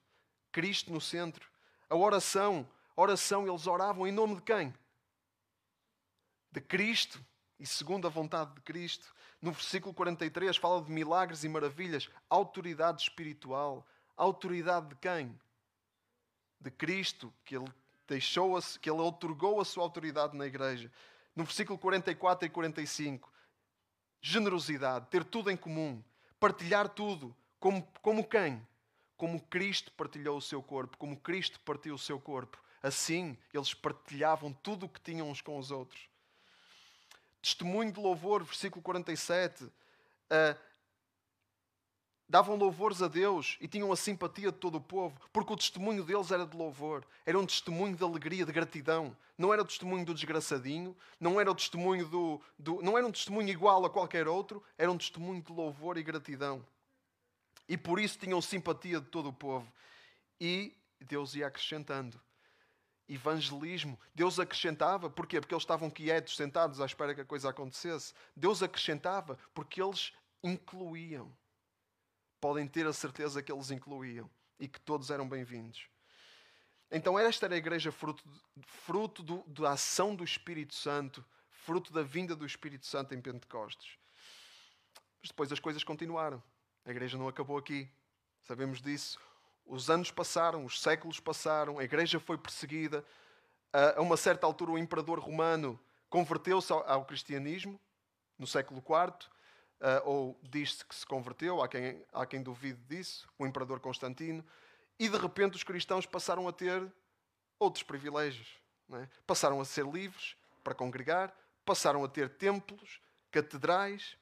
Cristo 0.52 0.92
no 0.92 1.02
centro. 1.02 1.48
A 1.90 1.96
oração, 1.96 2.68
oração, 3.00 3.48
eles 3.48 3.66
oravam 3.66 4.06
em 4.06 4.12
nome 4.12 4.36
de 4.36 4.42
quem? 4.42 4.74
De 6.52 6.60
Cristo 6.60 7.24
e 7.60 7.66
segundo 7.66 8.08
a 8.08 8.10
vontade 8.10 8.54
de 8.56 8.62
Cristo. 8.62 9.14
No 9.42 9.52
versículo 9.52 9.94
43 9.94 10.58
fala 10.58 10.82
de 10.82 10.92
milagres 10.92 11.44
e 11.44 11.50
maravilhas, 11.50 12.10
autoridade 12.30 13.02
espiritual. 13.02 13.88
Autoridade 14.18 14.90
de 14.90 14.96
quem? 14.96 15.40
De 16.60 16.70
Cristo, 16.70 17.34
que 17.46 17.56
ele 17.56 17.72
deixou 18.08 18.60
que 18.82 18.90
ele 18.90 19.00
otorgou 19.00 19.62
a 19.62 19.66
sua 19.66 19.84
autoridade 19.84 20.36
na 20.36 20.46
igreja. 20.46 20.92
No 21.36 21.46
versículo 21.46 21.80
44 21.80 22.48
e 22.48 22.50
45, 22.50 23.32
generosidade, 24.20 25.08
ter 25.08 25.24
tudo 25.24 25.50
em 25.50 25.56
comum, 25.56 26.04
partilhar 26.38 26.90
tudo, 26.90 27.34
como, 27.60 27.88
como 28.02 28.28
quem? 28.28 28.66
Como 29.16 29.42
Cristo 29.44 29.92
partilhou 29.94 30.38
o 30.38 30.42
seu 30.42 30.62
corpo, 30.62 30.98
como 30.98 31.18
Cristo 31.18 31.60
partiu 31.62 31.96
o 31.96 32.00
seu 32.00 32.20
corpo. 32.20 32.60
Assim, 32.82 33.38
eles 33.54 33.74
partilhavam 33.74 34.54
tudo 34.54 34.86
o 34.86 34.90
que 34.90 35.02
tinham 35.02 35.30
uns 35.30 35.42
com 35.42 35.58
os 35.58 35.72
outros. 35.72 36.10
Testemunho 37.42 37.92
de 37.92 38.00
louvor, 38.00 38.44
versículo 38.44 38.82
47. 38.82 39.64
Uh, 39.66 40.70
davam 42.30 42.56
louvores 42.56 43.02
a 43.02 43.08
Deus 43.08 43.58
e 43.60 43.68
tinham 43.68 43.92
a 43.92 43.96
simpatia 43.96 44.52
de 44.52 44.58
todo 44.58 44.76
o 44.76 44.82
povo, 44.82 45.20
porque 45.34 45.52
o 45.52 45.58
testemunho 45.58 46.04
deles 46.04 46.30
era 46.30 46.46
de 46.46 46.56
louvor, 46.56 47.04
era 47.26 47.40
um 47.40 47.46
testemunho 47.46 47.96
de 47.96 48.04
alegria, 48.04 48.46
de 48.46 48.52
gratidão. 48.52 49.18
Não 49.36 49.52
era 49.52 49.64
o 49.64 49.66
testemunho 49.66 50.06
do 50.06 50.14
desgraçadinho, 50.14 50.96
não 51.20 51.40
era 51.40 51.50
o 51.50 51.56
testemunho 51.56 52.06
do, 52.06 52.42
do 52.58 52.82
não 52.84 52.98
era 52.98 53.08
um 53.08 53.12
testemunho 53.12 53.50
igual 53.50 53.84
a 53.84 53.90
qualquer 53.90 54.28
outro, 54.28 54.64
era 54.78 54.92
um 54.92 54.98
testemunho 54.98 55.42
de 55.42 55.52
louvor 55.52 55.98
e 55.98 56.04
gratidão. 56.04 56.64
E 57.68 57.78
por 57.78 58.00
isso 58.00 58.18
tinham 58.20 58.42
simpatia 58.42 59.00
de 59.00 59.08
todo 59.08 59.30
o 59.30 59.34
povo. 59.34 59.72
E 60.40 60.76
Deus 61.00 61.34
ia 61.36 61.48
acrescentando. 61.48 62.20
Evangelismo. 63.10 64.00
Deus 64.14 64.40
acrescentava, 64.40 65.10
porquê? 65.10 65.42
Porque 65.42 65.54
eles 65.54 65.64
estavam 65.64 65.90
quietos, 65.90 66.36
sentados 66.38 66.80
à 66.80 66.86
espera 66.86 67.16
que 67.16 67.22
a 67.22 67.26
coisa 67.26 67.50
acontecesse. 67.50 68.14
Deus 68.36 68.62
acrescentava 68.64 69.38
porque 69.54 69.82
eles 69.82 70.14
incluíam 70.44 71.36
podem 72.40 72.68
ter 72.68 72.88
a 72.88 72.94
certeza 72.94 73.44
que 73.44 73.52
eles 73.52 73.72
incluíam 73.72 74.30
e 74.60 74.68
que 74.68 74.80
todos 74.80 75.10
eram 75.10 75.28
bem-vindos. 75.28 75.88
Então, 76.92 77.20
esta 77.20 77.46
era 77.46 77.56
a 77.56 77.58
igreja 77.58 77.92
fruto, 77.92 78.24
fruto 78.66 79.22
do, 79.22 79.44
da 79.48 79.74
ação 79.74 80.16
do 80.16 80.24
Espírito 80.24 80.74
Santo, 80.74 81.24
fruto 81.50 81.94
da 81.94 82.02
vinda 82.02 82.36
do 82.36 82.46
Espírito 82.46 82.86
Santo 82.88 83.14
em 83.14 83.22
Pentecostes. 83.22 83.98
Mas 85.22 85.30
depois 85.30 85.52
as 85.52 85.60
coisas 85.60 85.84
continuaram. 85.84 86.42
A 86.86 86.92
igreja 86.92 87.18
não 87.18 87.28
acabou 87.28 87.58
aqui. 87.58 87.88
Sabemos 88.42 88.82
disso. 88.82 89.20
Os 89.70 89.90
anos 89.90 90.10
passaram, 90.10 90.66
os 90.66 90.82
séculos 90.82 91.20
passaram, 91.20 91.78
a 91.78 91.84
igreja 91.84 92.20
foi 92.20 92.38
perseguida. 92.38 93.06
A 93.72 94.02
uma 94.02 94.18
certa 94.18 94.48
altura, 94.48 94.72
o 94.72 94.78
imperador 94.78 95.20
romano 95.20 95.80
converteu-se 96.10 96.74
ao, 96.74 97.06
cristianismo, 97.06 97.80
no 98.38 98.48
século 98.48 98.80
IV 98.80 99.30
ou 100.04 100.38
diz-se 100.44 100.84
que 100.84 100.94
se 100.94 101.06
converteu, 101.06 101.62
há 101.62 101.68
quem, 101.68 102.04
há 102.12 102.26
quem 102.26 102.42
duvide 102.42 102.80
disso, 102.84 103.28
o 103.38 103.46
imperador 103.46 103.80
Constantino, 103.80 104.44
e 104.98 105.08
de 105.08 105.18
repente 105.18 105.56
os 105.56 105.64
cristãos 105.64 106.06
passaram 106.06 106.48
a 106.48 106.52
ter 106.52 106.92
outros 107.58 107.84
privilégios. 107.84 108.60
É? 108.92 109.08
Passaram 109.26 109.62
a 109.62 109.66
ser 109.66 109.86
livres 109.86 110.36
para 110.64 110.74
congregar, 110.74 111.34
passaram 111.64 112.04
a 112.04 112.08
ter 112.08 112.28
templos, 112.30 113.00
catedrais, 113.32 114.18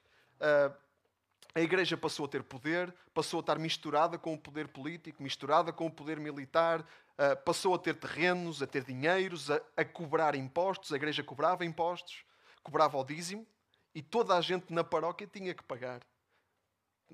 a 1.54 1.62
igreja 1.62 1.98
passou 1.98 2.26
a 2.26 2.30
ter 2.30 2.44
poder, 2.44 2.94
passou 3.14 3.40
a 3.40 3.42
estar 3.42 3.58
misturada 3.58 4.18
com 4.18 4.34
o 4.34 4.38
poder 4.38 4.68
político, 4.68 5.24
misturada 5.24 5.74
com 5.74 5.88
o 5.88 5.92
poder 5.92 6.20
militar, 6.20 6.82
uh, 6.82 7.36
passou 7.44 7.74
a 7.74 7.80
ter 7.80 7.96
terrenos, 7.96 8.62
a 8.62 8.68
ter 8.68 8.84
dinheiros, 8.84 9.50
a, 9.50 9.62
a, 9.76 9.84
cobrar 9.84 10.36
impostos. 10.36 10.94
A 10.94 10.96
igreja 10.96 11.24
cobrava 11.24 11.66
impostos, 11.66 12.24
cobrava 12.64 12.98
o 12.98 13.04
dízimo 13.04 13.46
e 13.94 14.02
toda 14.02 14.36
a 14.36 14.42
gente 14.42 14.72
na 14.72 14.84
paróquia 14.84 15.28
tinha 15.28 15.54
que 15.54 15.64
pagar. 15.64 16.02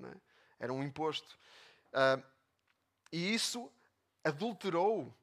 É? 0.02 0.16
Era 0.60 0.72
um 0.72 0.82
imposto. 0.82 1.38
Uh, 1.92 2.22
e 3.12 3.32
isso 3.32 3.70
adulterou 4.22 5.14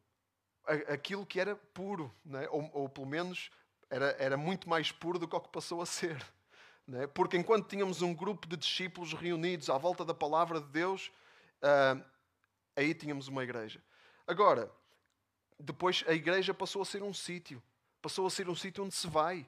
aquilo 0.87 1.25
que 1.25 1.39
era 1.39 1.55
puro, 1.55 2.13
é? 2.33 2.47
ou, 2.49 2.69
ou, 2.73 2.89
pelo 2.89 3.07
menos 3.07 3.51
era, 3.89 4.15
era 4.17 4.37
muito 4.37 4.69
mais 4.69 4.91
puro 4.91 5.19
do 5.19 5.27
que 5.27 5.35
o 5.35 5.39
que 5.39 5.49
passou 5.49 5.81
a 5.81 5.85
ser. 5.85 6.23
É? 6.93 7.07
Porque 7.07 7.37
enquanto 7.37 7.67
tínhamos 7.67 8.01
um 8.01 8.13
grupo 8.13 8.47
de 8.47 8.57
discípulos 8.57 9.13
reunidos 9.13 9.69
à 9.69 9.77
volta 9.77 10.03
da 10.03 10.13
palavra 10.13 10.59
de 10.59 10.67
Deus, 10.67 11.11
uh, 11.61 12.03
aí 12.75 12.93
tínhamos 12.93 13.27
uma 13.27 13.43
igreja. 13.43 13.81
Agora, 14.27 14.71
depois 15.59 16.03
a 16.07 16.13
igreja 16.13 16.53
passou 16.53 16.81
a 16.81 16.85
ser 16.85 17.03
um 17.03 17.13
sítio, 17.13 17.61
passou 18.01 18.25
a 18.25 18.29
ser 18.29 18.49
um 18.49 18.55
sítio 18.55 18.83
onde 18.83 18.95
se 18.95 19.07
vai. 19.07 19.47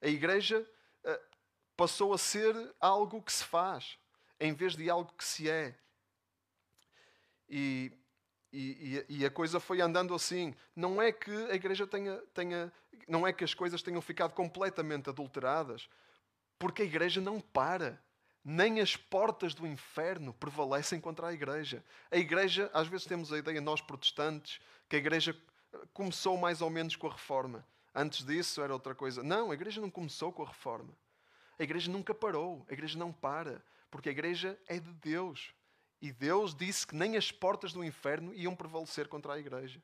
A 0.00 0.08
igreja 0.08 0.60
uh, 1.04 1.36
passou 1.76 2.12
a 2.12 2.18
ser 2.18 2.54
algo 2.80 3.22
que 3.22 3.32
se 3.32 3.44
faz, 3.44 3.98
em 4.40 4.52
vez 4.52 4.74
de 4.74 4.88
algo 4.90 5.12
que 5.12 5.24
se 5.24 5.48
é. 5.50 5.78
E 7.48 7.92
e, 8.52 9.04
e, 9.08 9.18
e, 9.18 9.26
a 9.26 9.30
coisa 9.30 9.60
foi 9.60 9.82
andando 9.82 10.14
assim. 10.14 10.54
Não 10.74 11.02
é 11.02 11.12
que 11.12 11.30
a 11.30 11.54
igreja 11.54 11.86
tenha, 11.86 12.16
tenha. 12.32 12.72
Não 13.06 13.26
é 13.26 13.32
que 13.32 13.44
as 13.44 13.52
coisas 13.52 13.82
tenham 13.82 14.00
ficado 14.00 14.32
completamente 14.32 15.10
adulteradas, 15.10 15.90
porque 16.58 16.82
a 16.82 16.84
igreja 16.84 17.20
não 17.20 17.40
para. 17.40 18.00
Nem 18.44 18.80
as 18.80 18.96
portas 18.96 19.54
do 19.54 19.66
inferno 19.66 20.32
prevalecem 20.32 21.00
contra 21.00 21.28
a 21.28 21.32
igreja. 21.32 21.84
A 22.10 22.16
igreja, 22.16 22.70
às 22.72 22.86
vezes 22.86 23.06
temos 23.06 23.32
a 23.32 23.38
ideia, 23.38 23.60
nós 23.60 23.80
protestantes, 23.80 24.60
que 24.88 24.94
a 24.94 24.98
igreja 24.98 25.36
começou 25.92 26.36
mais 26.36 26.62
ou 26.62 26.70
menos 26.70 26.94
com 26.94 27.08
a 27.08 27.12
reforma. 27.12 27.66
Antes 27.92 28.24
disso 28.24 28.62
era 28.62 28.72
outra 28.72 28.94
coisa. 28.94 29.22
Não, 29.22 29.50
a 29.50 29.54
igreja 29.54 29.80
não 29.80 29.90
começou 29.90 30.32
com 30.32 30.44
a 30.44 30.46
reforma. 30.46 30.94
A 31.58 31.62
igreja 31.62 31.90
nunca 31.90 32.14
parou. 32.14 32.64
A 32.68 32.72
igreja 32.72 32.98
não 32.98 33.12
para. 33.12 33.64
Porque 33.90 34.08
a 34.08 34.12
igreja 34.12 34.58
é 34.68 34.78
de 34.78 34.92
Deus. 34.92 35.52
E 36.00 36.12
Deus 36.12 36.54
disse 36.54 36.86
que 36.86 36.94
nem 36.94 37.16
as 37.16 37.32
portas 37.32 37.72
do 37.72 37.82
inferno 37.82 38.32
iam 38.34 38.54
prevalecer 38.54 39.08
contra 39.08 39.34
a 39.34 39.38
igreja. 39.38 39.82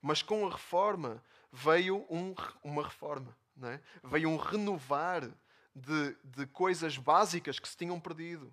Mas 0.00 0.22
com 0.22 0.46
a 0.46 0.50
reforma 0.50 1.22
veio 1.52 2.06
um, 2.08 2.34
uma 2.62 2.84
reforma, 2.84 3.36
é? 3.62 3.80
veio 4.04 4.30
um 4.30 4.36
renovar 4.36 5.28
de, 5.74 6.16
de 6.24 6.46
coisas 6.46 6.96
básicas 6.96 7.58
que 7.58 7.68
se 7.68 7.76
tinham 7.76 7.98
perdido. 8.00 8.52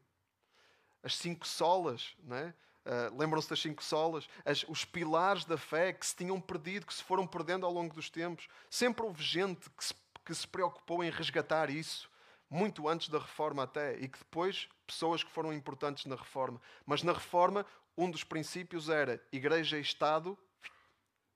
As 1.04 1.16
cinco 1.16 1.48
solas, 1.48 2.16
não 2.24 2.38
é? 2.38 2.54
Uh, 2.86 3.18
lembram-se 3.18 3.50
das 3.50 3.60
cinco 3.60 3.84
solas? 3.84 4.28
As, 4.46 4.64
os 4.64 4.86
pilares 4.86 5.44
da 5.44 5.58
fé 5.58 5.92
que 5.92 6.06
se 6.06 6.16
tinham 6.16 6.40
perdido, 6.40 6.86
que 6.86 6.94
se 6.94 7.04
foram 7.04 7.28
perdendo 7.28 7.66
ao 7.66 7.72
longo 7.72 7.94
dos 7.94 8.10
tempos. 8.10 8.48
Sempre 8.70 9.06
houve 9.06 9.22
gente 9.22 9.70
que 9.72 9.84
se, 9.84 9.94
que 10.24 10.34
se 10.34 10.48
preocupou 10.48 11.04
em 11.04 11.10
resgatar 11.10 11.70
isso 11.70 12.10
muito 12.50 12.88
antes 12.88 13.10
da 13.10 13.20
reforma 13.20 13.64
até, 13.64 13.98
e 13.98 14.08
que 14.08 14.20
depois 14.20 14.70
pessoas 14.86 15.24
que 15.24 15.32
foram 15.32 15.52
importantes 15.52 16.06
na 16.06 16.16
reforma. 16.16 16.62
Mas 16.86 17.04
na 17.04 17.12
reforma, 17.12 17.66
um 17.98 18.10
dos 18.10 18.24
princípios 18.24 18.90
era 18.90 19.22
igreja 19.32 19.78
e 19.78 19.82
Estado, 19.82 20.38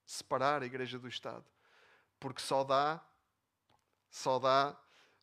separar 0.05 0.61
a 0.61 0.65
igreja 0.65 0.97
do 0.97 1.07
Estado. 1.07 1.45
Porque 2.19 2.41
só 2.41 2.63
dá, 2.63 3.03
só 4.09 4.39
dá 4.39 4.77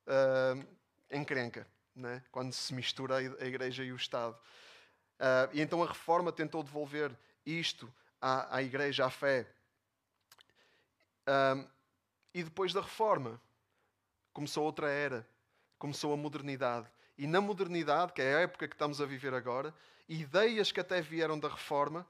uh, 0.09 0.66
encrenca, 1.11 1.66
né? 1.94 2.23
quando 2.33 2.53
se 2.53 2.75
mistura 2.75 3.16
a 3.16 3.44
igreja 3.44 3.85
e 3.85 3.92
o 3.92 3.97
Estado. 3.97 4.35
Uh, 4.35 5.51
e 5.53 5.61
então 5.61 5.83
a 5.83 5.87
reforma 5.87 6.33
tentou 6.33 6.62
devolver 6.62 7.16
isto 7.44 7.92
à, 8.21 8.57
à 8.57 8.62
igreja, 8.62 9.05
à 9.07 9.11
fé. 9.11 9.47
Uh, 11.29 11.68
e 12.35 12.42
depois 12.42 12.73
da 12.73 12.81
reforma, 12.81 13.40
começou 14.33 14.64
outra 14.64 14.88
era 14.88 15.27
começou 15.79 16.12
a 16.12 16.16
modernidade. 16.16 16.90
E 17.16 17.27
na 17.27 17.40
modernidade, 17.40 18.12
que 18.12 18.21
é 18.21 18.35
a 18.37 18.40
época 18.40 18.68
que 18.68 18.75
estamos 18.75 19.01
a 19.01 19.07
viver 19.07 19.33
agora, 19.33 19.73
ideias 20.09 20.73
que 20.73 20.81
até 20.81 21.01
vieram 21.01 21.38
da 21.38 21.49
reforma 21.49 22.07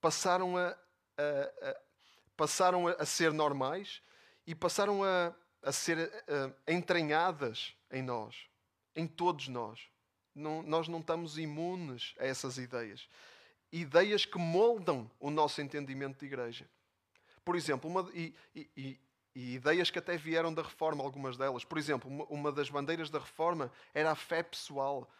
passaram 0.00 0.56
a, 0.56 0.68
a, 0.68 1.70
a 1.70 1.76
passaram 2.36 2.88
a, 2.88 3.06
ser 3.06 3.32
normais 3.32 4.02
e 4.46 4.54
passaram 4.54 5.04
a, 5.04 5.32
a 5.64 5.72
ser 5.72 6.10
entranhadas 6.68 7.74
em 7.90 8.02
nós, 8.02 8.36
em 8.94 9.06
todos 9.06 9.48
nós. 9.48 9.80
Não, 10.34 10.62
nós 10.62 10.88
não 10.88 11.00
estamos 11.00 11.38
imunes 11.38 12.14
a 12.18 12.26
essas 12.26 12.58
ideias. 12.58 13.08
Ideias 13.72 14.24
que 14.24 14.38
moldam 14.38 15.10
o 15.18 15.30
nosso 15.30 15.60
entendimento 15.60 16.18
de 16.18 16.26
igreja. 16.26 16.68
Por 17.44 17.56
exemplo, 17.56 17.88
uma, 17.88 18.08
e, 18.12 18.34
e, 18.54 18.98
e 19.34 19.54
ideias 19.54 19.90
que 19.90 19.98
até 19.98 20.16
vieram 20.16 20.52
da 20.52 20.62
reforma, 20.62 21.02
algumas 21.02 21.36
delas. 21.36 21.64
Por 21.64 21.78
exemplo, 21.78 22.10
uma 22.28 22.52
das 22.52 22.70
bandeiras 22.70 23.10
da 23.10 23.18
reforma 23.18 23.70
era 23.92 24.10
a 24.10 24.14
fé 24.14 24.42
pessoal. 24.42 25.10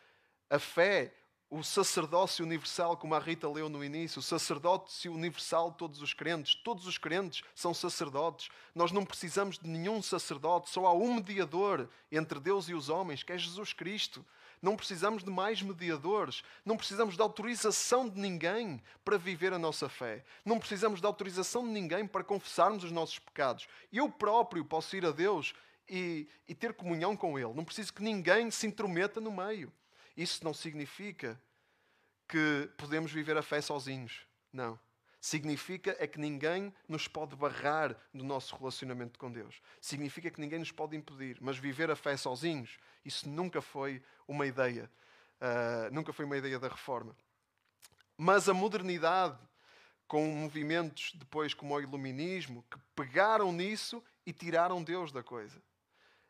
A 0.49 0.59
fé, 0.59 1.13
o 1.55 1.63
sacerdócio 1.63 2.45
universal, 2.45 2.97
como 2.97 3.15
a 3.15 3.19
Rita 3.21 3.49
leu 3.49 3.69
no 3.69 3.85
início, 3.85 4.19
o 4.19 4.23
sacerdócio 4.23 5.13
universal 5.13 5.71
de 5.71 5.77
todos 5.77 6.03
os 6.03 6.13
crentes. 6.13 6.57
Todos 6.57 6.85
os 6.85 6.99
crentes 6.99 7.45
são 7.55 7.73
sacerdotes. 7.73 8.49
Nós 8.75 8.91
não 8.91 9.05
precisamos 9.05 9.57
de 9.57 9.69
nenhum 9.69 10.03
sacerdote, 10.03 10.69
só 10.69 10.85
há 10.87 10.93
um 10.93 11.15
mediador 11.15 11.89
entre 12.11 12.41
Deus 12.41 12.69
e 12.69 12.75
os 12.75 12.89
homens, 12.89 13.23
que 13.23 13.33
é 13.33 13.39
Jesus 13.39 13.73
Cristo. 13.73 14.27
Não 14.61 14.75
precisamos 14.75 15.23
de 15.23 15.31
mais 15.31 15.63
mediadores. 15.63 16.43
Não 16.65 16.77
precisamos 16.77 17.15
de 17.15 17.23
autorização 17.23 18.09
de 18.09 18.19
ninguém 18.19 18.83
para 19.05 19.17
viver 19.17 19.53
a 19.53 19.59
nossa 19.59 19.89
fé. 19.89 20.25
Não 20.45 20.59
precisamos 20.59 21.01
de 21.01 21.07
autorização 21.07 21.65
de 21.65 21.71
ninguém 21.71 22.05
para 22.05 22.25
confessarmos 22.25 22.83
os 22.83 22.91
nossos 22.91 23.21
pecados. 23.21 23.69
Eu 23.93 24.11
próprio 24.11 24.65
posso 24.65 24.97
ir 24.97 25.07
a 25.07 25.13
Deus 25.13 25.55
e, 25.89 26.27
e 26.49 26.55
ter 26.55 26.75
comunhão 26.75 27.17
com 27.17 27.39
Ele. 27.39 27.55
Não 27.55 27.65
preciso 27.65 27.95
que 27.95 28.03
ninguém 28.03 28.51
se 28.51 28.67
intrometa 28.67 29.21
no 29.21 29.31
meio. 29.31 29.73
Isso 30.17 30.45
não 30.45 30.55
significa 30.55 31.41
que 32.29 32.71
podemos 32.77 33.13
viver 33.13 33.37
a 33.37 33.43
fé 33.43 33.61
sozinhos. 33.61 34.27
Não 34.53 34.79
significa 35.25 35.97
é 35.99 36.07
que 36.07 36.21
ninguém 36.21 36.71
nos 36.87 37.09
pode 37.09 37.35
barrar 37.35 37.97
do 38.13 38.23
nosso 38.23 38.55
relacionamento 38.57 39.19
com 39.19 39.33
Deus. 39.33 39.59
Significa 39.81 40.31
que 40.31 40.39
ninguém 40.39 40.59
nos 40.59 40.71
pode 40.71 40.95
impedir. 40.95 41.39
Mas 41.41 41.57
viver 41.57 41.91
a 41.91 41.97
fé 41.97 42.15
sozinhos, 42.15 42.77
isso 43.03 43.27
nunca 43.27 43.63
foi 43.63 44.03
uma 44.29 44.47
ideia. 44.47 44.91
Uh, 45.41 45.95
nunca 45.95 46.13
foi 46.13 46.27
uma 46.27 46.37
ideia 46.37 46.59
da 46.59 46.69
reforma. 46.69 47.17
Mas 48.19 48.51
a 48.51 48.53
modernidade, 48.53 49.39
com 50.07 50.27
movimentos 50.27 51.13
depois 51.15 51.55
como 51.55 51.75
o 51.75 51.81
iluminismo, 51.81 52.63
que 52.71 52.79
pegaram 52.95 53.51
nisso 53.51 54.05
e 54.27 54.33
tiraram 54.33 54.85
Deus 54.85 55.11
da 55.11 55.23
coisa. 55.23 55.59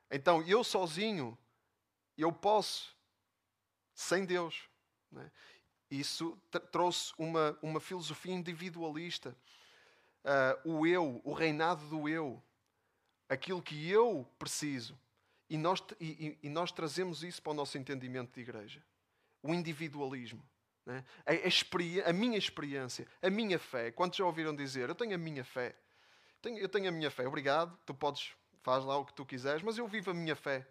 Então, 0.09 0.41
eu 0.43 0.63
sozinho, 0.63 1.37
eu 2.17 2.33
posso, 2.33 2.97
sem 3.95 4.25
Deus. 4.25 4.69
Né? 5.11 5.31
Isso 5.91 6.37
trouxe 6.73 7.13
uma, 7.17 7.57
uma 7.63 7.81
filosofia 7.81 8.35
individualista. 8.35 9.37
Uh, 10.25 10.79
o 10.79 10.87
eu, 10.87 11.21
o 11.23 11.33
reinado 11.33 11.87
do 11.87 12.09
eu, 12.09 12.43
aquilo 13.29 13.63
que 13.63 13.89
eu 13.91 14.29
preciso. 14.39 14.99
E 15.49 15.57
nós, 15.57 15.83
e, 16.01 16.39
e 16.43 16.49
nós 16.49 16.73
trazemos 16.73 17.23
isso 17.23 17.43
para 17.43 17.53
o 17.53 17.55
nosso 17.55 17.77
entendimento 17.77 18.33
de 18.33 18.41
igreja. 18.41 18.83
O 19.43 19.53
individualismo. 19.55 20.45
Né? 20.87 21.05
A, 21.25 21.33
a, 21.33 22.11
a, 22.11 22.13
minha 22.13 22.39
experiência, 22.39 23.07
a 23.23 23.31
minha 23.31 23.59
fé. 23.59 23.91
Quantos 23.91 24.19
já 24.19 24.25
ouviram 24.25 24.55
dizer? 24.55 24.89
Eu 24.89 24.95
tenho 24.95 25.15
a 25.15 25.19
minha 25.19 25.45
fé. 25.45 25.77
Tenho, 26.43 26.59
eu 26.59 26.69
tenho 26.69 26.89
a 26.89 26.93
minha 26.93 27.11
fé. 27.11 27.27
Obrigado. 27.27 27.79
Tu 27.87 27.95
podes, 27.95 28.33
faz 28.63 28.85
lá 28.85 28.97
o 28.97 29.05
que 29.05 29.15
tu 29.15 29.25
quiseres, 29.25 29.63
mas 29.63 29.79
eu 29.79 29.87
vivo 29.87 30.11
a 30.11 30.15
minha 30.15 30.35
fé. 30.35 30.67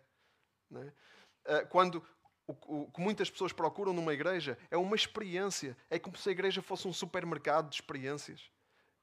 Uh, 0.72 1.68
quando 1.70 2.06
o, 2.48 2.92
que 2.92 3.00
muitas 3.00 3.30
pessoas 3.30 3.54
procuram 3.54 3.94
numa 3.94 4.14
igreja 4.14 4.58
é 4.70 4.78
uma 4.78 4.96
experiência. 4.96 5.78
É 5.90 5.98
como 5.98 6.18
se 6.18 6.28
a 6.30 6.32
igreja 6.32 6.62
fosse 6.62 6.88
um 6.88 6.94
supermercado 6.94 7.70
de 7.70 7.76
experiências. 7.76 8.52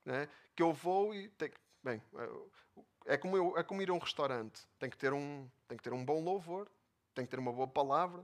Né? 0.04 0.28
Que 0.54 0.62
eu 0.62 0.72
vou 0.72 1.14
e. 1.14 1.28
Tem, 1.30 1.50
bem, 1.82 2.02
é 3.06 3.16
como, 3.16 3.36
eu, 3.36 3.56
é 3.56 3.62
como 3.62 3.80
ir 3.82 3.90
a 3.90 3.94
um 3.94 3.98
restaurante. 3.98 4.62
Tem 4.78 4.90
que 4.90 4.96
ter 4.96 5.12
um, 5.12 5.48
tem 5.66 5.76
que 5.76 5.84
ter 5.84 5.92
um 5.92 6.04
bom 6.04 6.22
louvor, 6.22 6.68
tem 7.14 7.24
que 7.24 7.30
ter 7.30 7.38
uma 7.38 7.52
boa 7.52 7.68
palavra, 7.68 8.20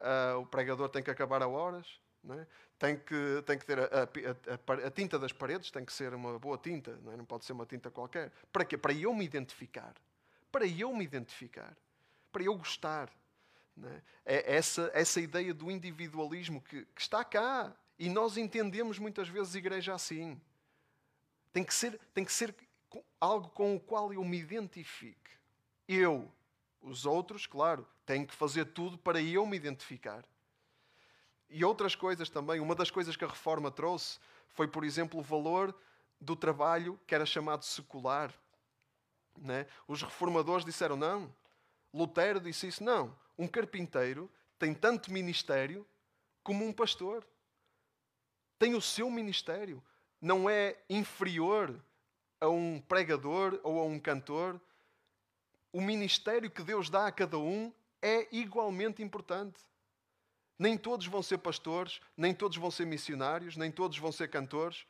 uh, 0.00 0.38
o 0.38 0.46
pregador 0.46 0.88
tem 0.88 1.02
que 1.02 1.10
acabar 1.10 1.42
a 1.42 1.48
horas. 1.48 2.00
Né? 2.22 2.46
Tem, 2.78 2.96
que, 2.98 3.42
tem 3.46 3.58
que 3.58 3.64
ter 3.64 3.78
a, 3.78 3.84
a, 3.84 4.82
a, 4.84 4.86
a, 4.86 4.90
tinta 4.90 5.18
das 5.18 5.32
paredes, 5.32 5.70
tem 5.70 5.84
que 5.84 5.92
ser 5.92 6.12
uma 6.14 6.38
boa 6.38 6.58
tinta, 6.58 6.98
não, 7.02 7.12
é? 7.12 7.16
não 7.16 7.24
pode 7.24 7.44
ser 7.44 7.52
uma 7.52 7.64
tinta 7.64 7.90
qualquer. 7.90 8.32
Para 8.52 8.64
quê? 8.64 8.76
Para 8.76 8.92
eu 8.92 9.14
me 9.14 9.24
identificar. 9.24 9.94
Para 10.50 10.66
eu 10.66 10.92
me 10.92 11.04
identificar. 11.04 11.76
Para 12.32 12.42
eu 12.42 12.56
gostar. 12.56 13.08
É? 13.84 14.02
é 14.36 14.56
essa, 14.56 14.90
essa 14.94 15.20
ideia 15.20 15.54
do 15.54 15.70
individualismo 15.70 16.60
que, 16.60 16.84
que 16.86 17.00
está 17.00 17.24
cá. 17.24 17.74
E 17.98 18.08
nós 18.08 18.36
entendemos 18.36 18.98
muitas 18.98 19.28
vezes 19.28 19.54
a 19.54 19.58
igreja 19.58 19.94
assim. 19.94 20.40
Tem 21.52 21.64
que 21.64 21.74
ser, 21.74 21.98
tem 22.14 22.24
que 22.24 22.32
ser 22.32 22.54
algo 23.20 23.48
com 23.50 23.76
o 23.76 23.80
qual 23.80 24.12
eu 24.12 24.24
me 24.24 24.38
identifique. 24.38 25.30
Eu, 25.86 26.30
Os 26.80 27.06
outros, 27.06 27.46
claro, 27.46 27.86
têm 28.06 28.24
que 28.24 28.34
fazer 28.34 28.66
tudo 28.66 28.96
para 28.96 29.20
eu 29.20 29.44
me 29.46 29.56
identificar. 29.56 30.24
E 31.50 31.64
outras 31.64 31.94
coisas 31.94 32.28
também. 32.28 32.60
Uma 32.60 32.74
das 32.74 32.90
coisas 32.90 33.16
que 33.16 33.24
a 33.24 33.28
reforma 33.28 33.70
trouxe 33.70 34.18
foi, 34.50 34.68
por 34.68 34.84
exemplo, 34.84 35.18
o 35.18 35.22
valor 35.22 35.74
do 36.20 36.36
trabalho 36.36 36.98
que 37.06 37.14
era 37.14 37.24
chamado 37.24 37.64
secular. 37.64 38.32
Né? 39.36 39.66
Os 39.86 40.02
reformadores 40.02 40.64
disseram 40.64 40.96
não. 40.96 41.34
Lutero 41.92 42.40
disse 42.40 42.68
isso: 42.68 42.84
não. 42.84 43.16
Um 43.38 43.46
carpinteiro 43.46 44.30
tem 44.58 44.74
tanto 44.74 45.12
ministério 45.12 45.86
como 46.42 46.64
um 46.64 46.72
pastor. 46.72 47.26
Tem 48.58 48.74
o 48.74 48.80
seu 48.80 49.08
ministério. 49.08 49.82
Não 50.20 50.50
é 50.50 50.76
inferior 50.90 51.80
a 52.40 52.48
um 52.48 52.80
pregador 52.80 53.60
ou 53.62 53.78
a 53.78 53.84
um 53.84 54.00
cantor. 54.00 54.60
O 55.72 55.80
ministério 55.80 56.50
que 56.50 56.62
Deus 56.62 56.90
dá 56.90 57.06
a 57.06 57.12
cada 57.12 57.38
um 57.38 57.72
é 58.02 58.26
igualmente 58.34 59.02
importante. 59.02 59.60
Nem 60.58 60.76
todos 60.76 61.06
vão 61.06 61.22
ser 61.22 61.38
pastores, 61.38 62.00
nem 62.16 62.34
todos 62.34 62.56
vão 62.56 62.70
ser 62.70 62.84
missionários, 62.84 63.56
nem 63.56 63.70
todos 63.70 63.96
vão 63.98 64.10
ser 64.10 64.28
cantores, 64.28 64.84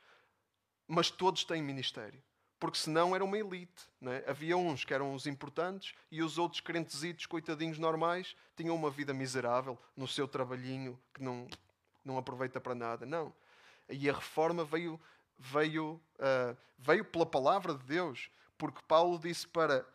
mas 0.87 1.11
todos 1.11 1.43
têm 1.43 1.61
ministério. 1.61 2.23
Porque 2.59 2.77
senão 2.77 3.15
era 3.15 3.23
uma 3.23 3.37
elite. 3.37 3.89
É? 4.01 4.29
Havia 4.29 4.57
uns 4.57 4.83
que 4.83 4.93
eram 4.93 5.13
os 5.13 5.25
importantes 5.25 5.95
e 6.11 6.21
os 6.21 6.37
outros 6.37 6.59
crentezitos, 6.61 7.25
coitadinhos 7.25 7.79
normais, 7.79 8.35
tinham 8.55 8.75
uma 8.75 8.89
vida 8.89 9.13
miserável 9.13 9.77
no 9.95 10.07
seu 10.07 10.27
trabalhinho 10.27 10.99
que 11.13 11.23
não, 11.23 11.47
não 12.03 12.17
aproveita 12.17 12.59
para 12.59 12.75
nada. 12.75 13.05
Não. 13.05 13.33
E 13.89 14.09
a 14.09 14.13
reforma 14.13 14.65
veio, 14.65 14.99
veio, 15.37 16.01
uh, 16.15 16.57
veio 16.77 17.05
pela 17.05 17.25
palavra 17.25 17.73
de 17.73 17.83
Deus, 17.85 18.29
porque 18.57 18.81
Paulo 18.87 19.17
disse 19.17 19.47
para 19.47 19.85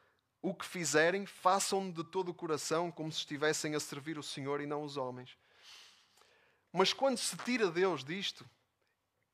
o 0.41 0.55
que 0.55 0.65
fizerem, 0.65 1.27
façam 1.27 1.91
de 1.91 2.03
todo 2.03 2.31
o 2.31 2.35
coração, 2.35 2.91
como 2.91 3.13
se 3.13 3.19
estivessem 3.19 3.75
a 3.75 3.81
servir 3.81 4.19
o 4.19 4.23
Senhor 4.23 4.61
e 4.61 4.67
não 4.67 4.83
os 4.83 4.97
homens. 4.97 5.37
Mas 6.73 6.93
quando 6.93 7.19
se 7.19 7.37
tira 7.39 7.71
Deus 7.71 8.03
disto, 8.03 8.45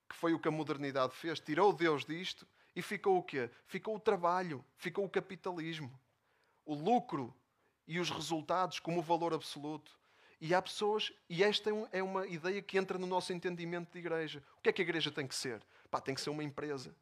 que 0.09 0.17
foi 0.17 0.35
o 0.35 0.39
que 0.39 0.49
a 0.49 0.53
modernidade 0.53 1.15
fez, 1.15 1.41
tirou 1.41 1.73
Deus 1.73 2.05
disto 2.05 2.47
e 2.75 2.83
ficou 2.83 3.19
o 3.19 3.23
quê? 3.23 3.51
Ficou 3.67 3.97
o 3.97 4.01
trabalho, 4.01 4.65
ficou 4.77 5.05
o 5.05 5.11
capitalismo, 5.11 5.93
o 6.65 6.75
lucro 6.75 7.35
e 7.87 7.99
os 7.99 8.11
resultados 8.11 8.79
como 8.79 9.03
valor 9.03 9.35
absoluto. 9.35 9.99
E 10.41 10.55
há 10.55 10.63
pessoas, 10.63 11.13
e 11.29 11.45
esta 11.45 11.71
é, 11.71 11.99
é 11.99 12.03
uma 12.03 12.27
ideia 12.27 12.63
que 12.63 12.79
entra 12.79 12.99
no 12.99 13.07
nosso 13.07 13.33
entendimento 13.33 13.93
de 13.93 13.99
igreja. 13.99 14.43
O 14.59 14.63
que 14.63 14.71
é 14.71 14.73
que 14.73 14.81
a 14.81 14.85
igreja 14.85 15.11
tem 15.11 15.27
que 15.27 15.35
ser? 15.35 15.63
Pá, 15.91 16.01
tem 16.01 16.15
que 16.15 16.21
ser 16.21 16.31
uma 16.31 16.45
empresa 16.45 16.95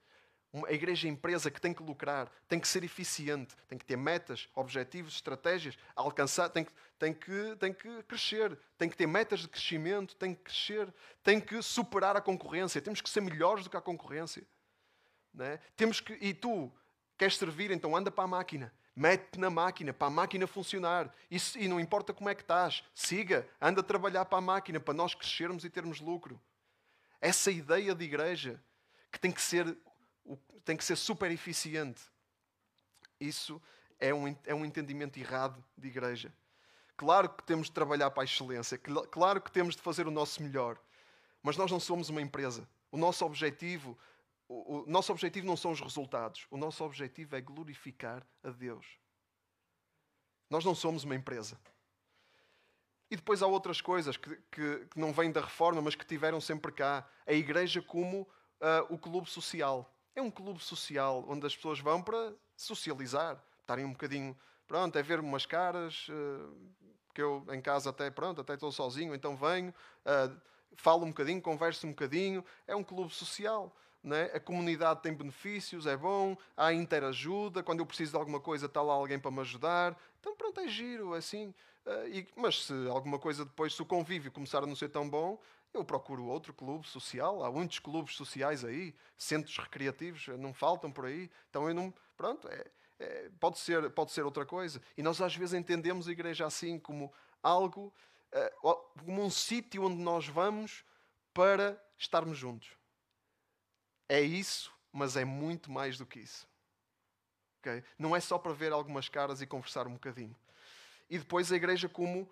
a 0.66 0.72
igreja 0.72 1.06
é 1.06 1.10
empresa 1.10 1.50
que 1.50 1.60
tem 1.60 1.74
que 1.74 1.82
lucrar, 1.82 2.30
tem 2.48 2.58
que 2.58 2.66
ser 2.66 2.82
eficiente, 2.82 3.54
tem 3.68 3.78
que 3.78 3.84
ter 3.84 3.96
metas, 3.96 4.48
objetivos, 4.54 5.14
estratégias, 5.14 5.76
alcançar, 5.94 6.48
tem 6.48 6.64
que, 6.64 6.72
tem 6.98 7.12
que, 7.12 7.56
tem 7.56 7.72
que 7.72 8.02
crescer, 8.04 8.58
tem 8.78 8.88
que 8.88 8.96
ter 8.96 9.06
metas 9.06 9.40
de 9.40 9.48
crescimento, 9.48 10.16
tem 10.16 10.34
que 10.34 10.42
crescer, 10.42 10.92
tem 11.22 11.38
que 11.40 11.60
superar 11.62 12.16
a 12.16 12.20
concorrência, 12.20 12.80
temos 12.80 13.00
que 13.00 13.10
ser 13.10 13.20
melhores 13.20 13.64
do 13.64 13.70
que 13.70 13.76
a 13.76 13.80
concorrência. 13.80 14.42
É? 15.38 15.58
Temos 15.76 16.00
que, 16.00 16.12
e 16.14 16.34
tu 16.34 16.70
queres 17.16 17.36
servir, 17.36 17.70
então 17.70 17.96
anda 17.96 18.10
para 18.10 18.24
a 18.24 18.28
máquina, 18.28 18.72
mete 18.94 19.38
na 19.38 19.50
máquina, 19.50 19.92
para 19.92 20.08
a 20.08 20.10
máquina 20.10 20.46
funcionar. 20.46 21.12
E, 21.30 21.36
e 21.56 21.68
não 21.68 21.78
importa 21.78 22.12
como 22.12 22.28
é 22.28 22.34
que 22.34 22.42
estás, 22.42 22.82
siga, 22.94 23.48
anda 23.60 23.80
a 23.80 23.84
trabalhar 23.84 24.24
para 24.24 24.38
a 24.38 24.40
máquina, 24.42 24.80
para 24.80 24.94
nós 24.94 25.14
crescermos 25.14 25.64
e 25.64 25.70
termos 25.70 26.00
lucro. 26.00 26.40
Essa 27.20 27.50
ideia 27.50 27.94
de 27.94 28.04
igreja 28.04 28.62
que 29.10 29.18
tem 29.18 29.32
que 29.32 29.42
ser 29.42 29.76
tem 30.64 30.76
que 30.76 30.84
ser 30.84 30.96
super 30.96 31.30
eficiente. 31.30 32.02
Isso 33.18 33.60
é 33.98 34.12
um, 34.12 34.36
é 34.44 34.54
um 34.54 34.66
entendimento 34.66 35.18
errado 35.18 35.64
de 35.76 35.88
igreja. 35.88 36.32
Claro 36.94 37.28
que 37.30 37.42
temos 37.44 37.68
de 37.68 37.72
trabalhar 37.72 38.10
para 38.10 38.22
a 38.22 38.24
excelência, 38.24 38.76
claro 39.10 39.40
que 39.40 39.50
temos 39.50 39.76
de 39.76 39.80
fazer 39.80 40.06
o 40.06 40.10
nosso 40.10 40.42
melhor, 40.42 40.78
mas 41.42 41.56
nós 41.56 41.70
não 41.70 41.80
somos 41.80 42.08
uma 42.08 42.20
empresa. 42.20 42.68
O 42.90 42.98
nosso 42.98 43.24
objetivo, 43.24 43.96
o, 44.48 44.82
o 44.82 44.86
nosso 44.86 45.12
objetivo 45.12 45.46
não 45.46 45.56
são 45.56 45.70
os 45.70 45.80
resultados. 45.80 46.46
O 46.50 46.56
nosso 46.56 46.82
objetivo 46.82 47.36
é 47.36 47.40
glorificar 47.40 48.26
a 48.42 48.50
Deus. 48.50 48.86
Nós 50.48 50.64
não 50.64 50.74
somos 50.74 51.04
uma 51.04 51.14
empresa. 51.14 51.60
E 53.10 53.16
depois 53.16 53.42
há 53.42 53.46
outras 53.46 53.80
coisas 53.80 54.16
que, 54.16 54.34
que, 54.50 54.86
que 54.86 54.98
não 54.98 55.12
vêm 55.12 55.30
da 55.30 55.40
reforma, 55.40 55.80
mas 55.80 55.94
que 55.94 56.04
tiveram 56.04 56.40
sempre 56.40 56.72
cá. 56.72 57.08
A 57.26 57.32
igreja 57.32 57.82
como 57.82 58.22
uh, 58.22 58.94
o 58.94 58.98
clube 58.98 59.28
social. 59.28 59.94
É 60.14 60.22
um 60.22 60.30
clube 60.30 60.62
social 60.62 61.24
onde 61.28 61.46
as 61.46 61.54
pessoas 61.54 61.78
vão 61.78 62.02
para 62.02 62.34
socializar, 62.56 63.42
estarem 63.60 63.84
um 63.84 63.92
bocadinho, 63.92 64.36
pronto, 64.66 64.96
é 64.98 65.02
ver 65.02 65.20
umas 65.20 65.46
caras, 65.46 66.08
uh, 66.08 66.74
que 67.14 67.22
eu 67.22 67.46
em 67.50 67.60
casa 67.60 67.90
até, 67.90 68.10
pronto, 68.10 68.40
até 68.40 68.54
estou 68.54 68.72
sozinho, 68.72 69.14
então 69.14 69.36
venho, 69.36 69.70
uh, 69.70 70.40
falo 70.76 71.04
um 71.04 71.08
bocadinho, 71.08 71.40
converso 71.40 71.86
um 71.86 71.90
bocadinho. 71.90 72.44
É 72.66 72.74
um 72.74 72.84
clube 72.84 73.12
social. 73.12 73.74
É? 74.04 74.36
A 74.36 74.40
comunidade 74.40 75.02
tem 75.02 75.12
benefícios, 75.12 75.86
é 75.86 75.96
bom, 75.96 76.36
há 76.56 76.72
interajuda, 76.72 77.62
quando 77.62 77.80
eu 77.80 77.86
preciso 77.86 78.12
de 78.12 78.16
alguma 78.16 78.40
coisa 78.40 78.66
está 78.66 78.80
lá 78.80 78.94
alguém 78.94 79.18
para 79.18 79.30
me 79.30 79.40
ajudar. 79.40 79.98
Então 80.20 80.36
pronto, 80.36 80.60
é 80.60 80.68
giro, 80.68 81.14
é 81.14 81.18
assim. 81.18 81.52
Uh, 81.84 82.08
e, 82.08 82.28
mas 82.36 82.64
se 82.64 82.72
alguma 82.88 83.18
coisa 83.18 83.44
depois, 83.44 83.74
se 83.74 83.82
o 83.82 83.86
convívio 83.86 84.30
começar 84.30 84.62
a 84.62 84.66
não 84.66 84.76
ser 84.76 84.88
tão 84.88 85.08
bom, 85.08 85.38
eu 85.74 85.84
procuro 85.84 86.24
outro 86.26 86.52
clube 86.54 86.86
social. 86.86 87.44
Há 87.44 87.50
muitos 87.50 87.78
clubes 87.78 88.14
sociais 88.14 88.64
aí, 88.64 88.94
centros 89.16 89.58
recreativos, 89.58 90.28
não 90.38 90.54
faltam 90.54 90.90
por 90.90 91.06
aí. 91.06 91.30
Então 91.50 91.68
eu 91.68 91.74
não. 91.74 91.92
Pronto, 92.16 92.48
é, 92.48 92.64
é, 92.98 93.30
pode, 93.38 93.58
ser, 93.58 93.90
pode 93.90 94.12
ser 94.12 94.22
outra 94.22 94.46
coisa. 94.46 94.80
E 94.96 95.02
nós 95.02 95.20
às 95.20 95.34
vezes 95.34 95.54
entendemos 95.54 96.08
a 96.08 96.12
igreja 96.12 96.46
assim 96.46 96.78
como 96.78 97.12
algo, 97.42 97.92
é, 98.32 98.52
como 98.60 99.22
um 99.22 99.30
sítio 99.30 99.84
onde 99.84 100.00
nós 100.00 100.26
vamos 100.26 100.84
para 101.32 101.80
estarmos 101.96 102.36
juntos. 102.36 102.77
É 104.08 104.20
isso, 104.20 104.72
mas 104.92 105.16
é 105.16 105.24
muito 105.24 105.70
mais 105.70 105.98
do 105.98 106.06
que 106.06 106.20
isso. 106.20 106.48
Okay? 107.60 107.84
Não 107.98 108.14
é 108.14 108.20
só 108.20 108.38
para 108.38 108.52
ver 108.52 108.72
algumas 108.72 109.08
caras 109.08 109.42
e 109.42 109.46
conversar 109.46 109.86
um 109.86 109.94
bocadinho. 109.94 110.36
E 111.10 111.18
depois 111.18 111.52
a 111.52 111.56
igreja 111.56 111.88
como 111.88 112.30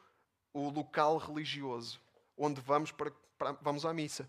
o 0.52 0.70
local 0.70 1.18
religioso, 1.18 2.00
onde 2.36 2.60
vamos 2.60 2.92
para 2.92 3.12
para, 3.38 3.52
vamos 3.52 3.84
à 3.84 3.92
missa. 3.92 4.28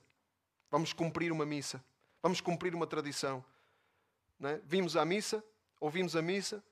Vamos 0.70 0.94
cumprir 0.94 1.32
uma 1.32 1.46
missa. 1.46 1.84
Vamos 2.22 2.42
cumprir 2.42 2.76
uma 2.76 2.88
tradição. 2.88 3.44
É? 4.42 4.60
Vimos 4.66 4.96
à 4.96 5.04
missa, 5.04 5.44
ouvimos 5.80 6.16
a 6.16 6.22
missa, 6.22 6.64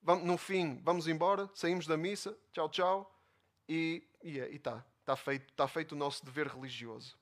vamos, 0.00 0.24
no 0.24 0.38
fim 0.38 0.80
vamos 0.84 1.08
embora, 1.08 1.50
saímos 1.52 1.84
da 1.84 1.96
missa, 1.96 2.36
tchau, 2.52 2.68
tchau, 2.68 3.22
e 3.68 4.06
está. 4.22 4.76
É, 4.76 4.98
está 5.00 5.16
feito, 5.16 5.48
está 5.48 5.66
feito 5.66 5.92
o 5.92 5.96
nosso 5.96 6.24
dever 6.24 6.46
religioso. 6.46 7.18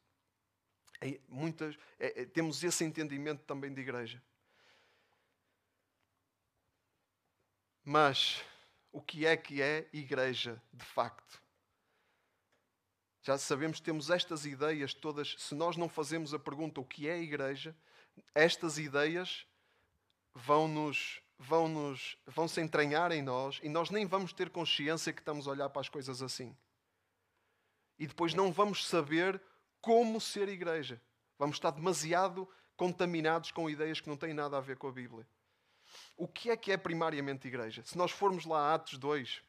É, 1.01 1.21
muitas, 1.29 1.77
é, 1.99 2.25
temos 2.25 2.63
esse 2.63 2.85
entendimento 2.85 3.43
também 3.45 3.73
de 3.73 3.81
igreja. 3.81 4.23
Mas 7.85 8.43
o 8.91 9.01
que 9.01 9.27
é 9.27 9.37
que 9.37 9.63
é 9.63 9.89
igreja 9.93 10.61
de 10.73 10.85
facto? 10.85 11.41
Já 13.23 13.37
sabemos, 13.37 13.81
temos 13.81 14.09
estas 14.11 14.47
ideias 14.47 14.95
todas. 14.95 15.35
Se 15.39 15.55
nós 15.55 15.77
não 15.77 15.89
fazemos 15.89 16.33
a 16.33 16.39
pergunta 16.39 16.81
o 16.81 16.85
que 16.85 17.09
é 17.09 17.21
igreja, 17.21 17.77
estas 18.35 18.79
ideias 18.79 19.47
vão 20.35 20.69
nos 20.69 21.21
vão 21.39 21.69
nos 21.69 22.17
vão 22.27 22.49
se 22.49 22.61
entranhar 22.61 23.13
em 23.13 23.21
nós 23.21 23.61
e 23.63 23.69
nós 23.69 23.91
nem 23.91 24.07
vamos 24.07 24.33
ter 24.33 24.49
consciência 24.49 25.13
que 25.13 25.21
estamos 25.21 25.47
a 25.47 25.51
olhar 25.51 25.69
para 25.69 25.81
as 25.81 25.89
coisas 25.89 26.23
assim. 26.23 26.57
E 27.99 28.07
depois 28.07 28.35
não 28.35 28.53
vamos 28.53 28.87
saber 28.87 29.41
como 29.87 30.21
ser 30.21 30.49
igreja. 30.49 31.01
Vamos 31.39 31.59
estar 31.59 31.71
demasiado 31.71 32.49
contaminados 32.77 33.53
com 33.53 33.71
ideias 33.71 34.01
que 34.01 34.09
não 34.09 34.17
têm 34.17 34.35
nada 34.35 34.59
a 34.59 34.61
ver 34.61 34.77
com 34.77 34.89
a 34.89 34.93
Bíblia. 34.93 35.25
O 36.17 36.27
que 36.27 36.51
é 36.51 36.57
que 36.57 36.73
é 36.73 36.77
primariamente 36.77 37.47
igreja? 37.47 37.85
Se 37.85 37.97
nós 37.97 38.11
formos 38.11 38.45
lá 38.45 38.73
a 38.73 38.75
Atos 38.75 38.99
2, 38.99 39.41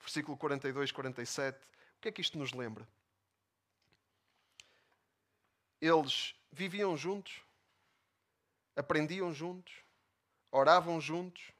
versículo 0.00 0.38
42, 0.38 0.90
47, 0.90 1.58
o 1.58 2.00
que 2.00 2.08
é 2.08 2.12
que 2.12 2.22
isto 2.22 2.38
nos 2.38 2.54
lembra? 2.54 2.88
eles 5.82 6.34
viviam 6.52 6.96
juntos, 6.96 7.42
aprendiam 8.76 9.34
juntos, 9.34 9.74
oravam 10.48 11.00
juntos, 11.00 11.52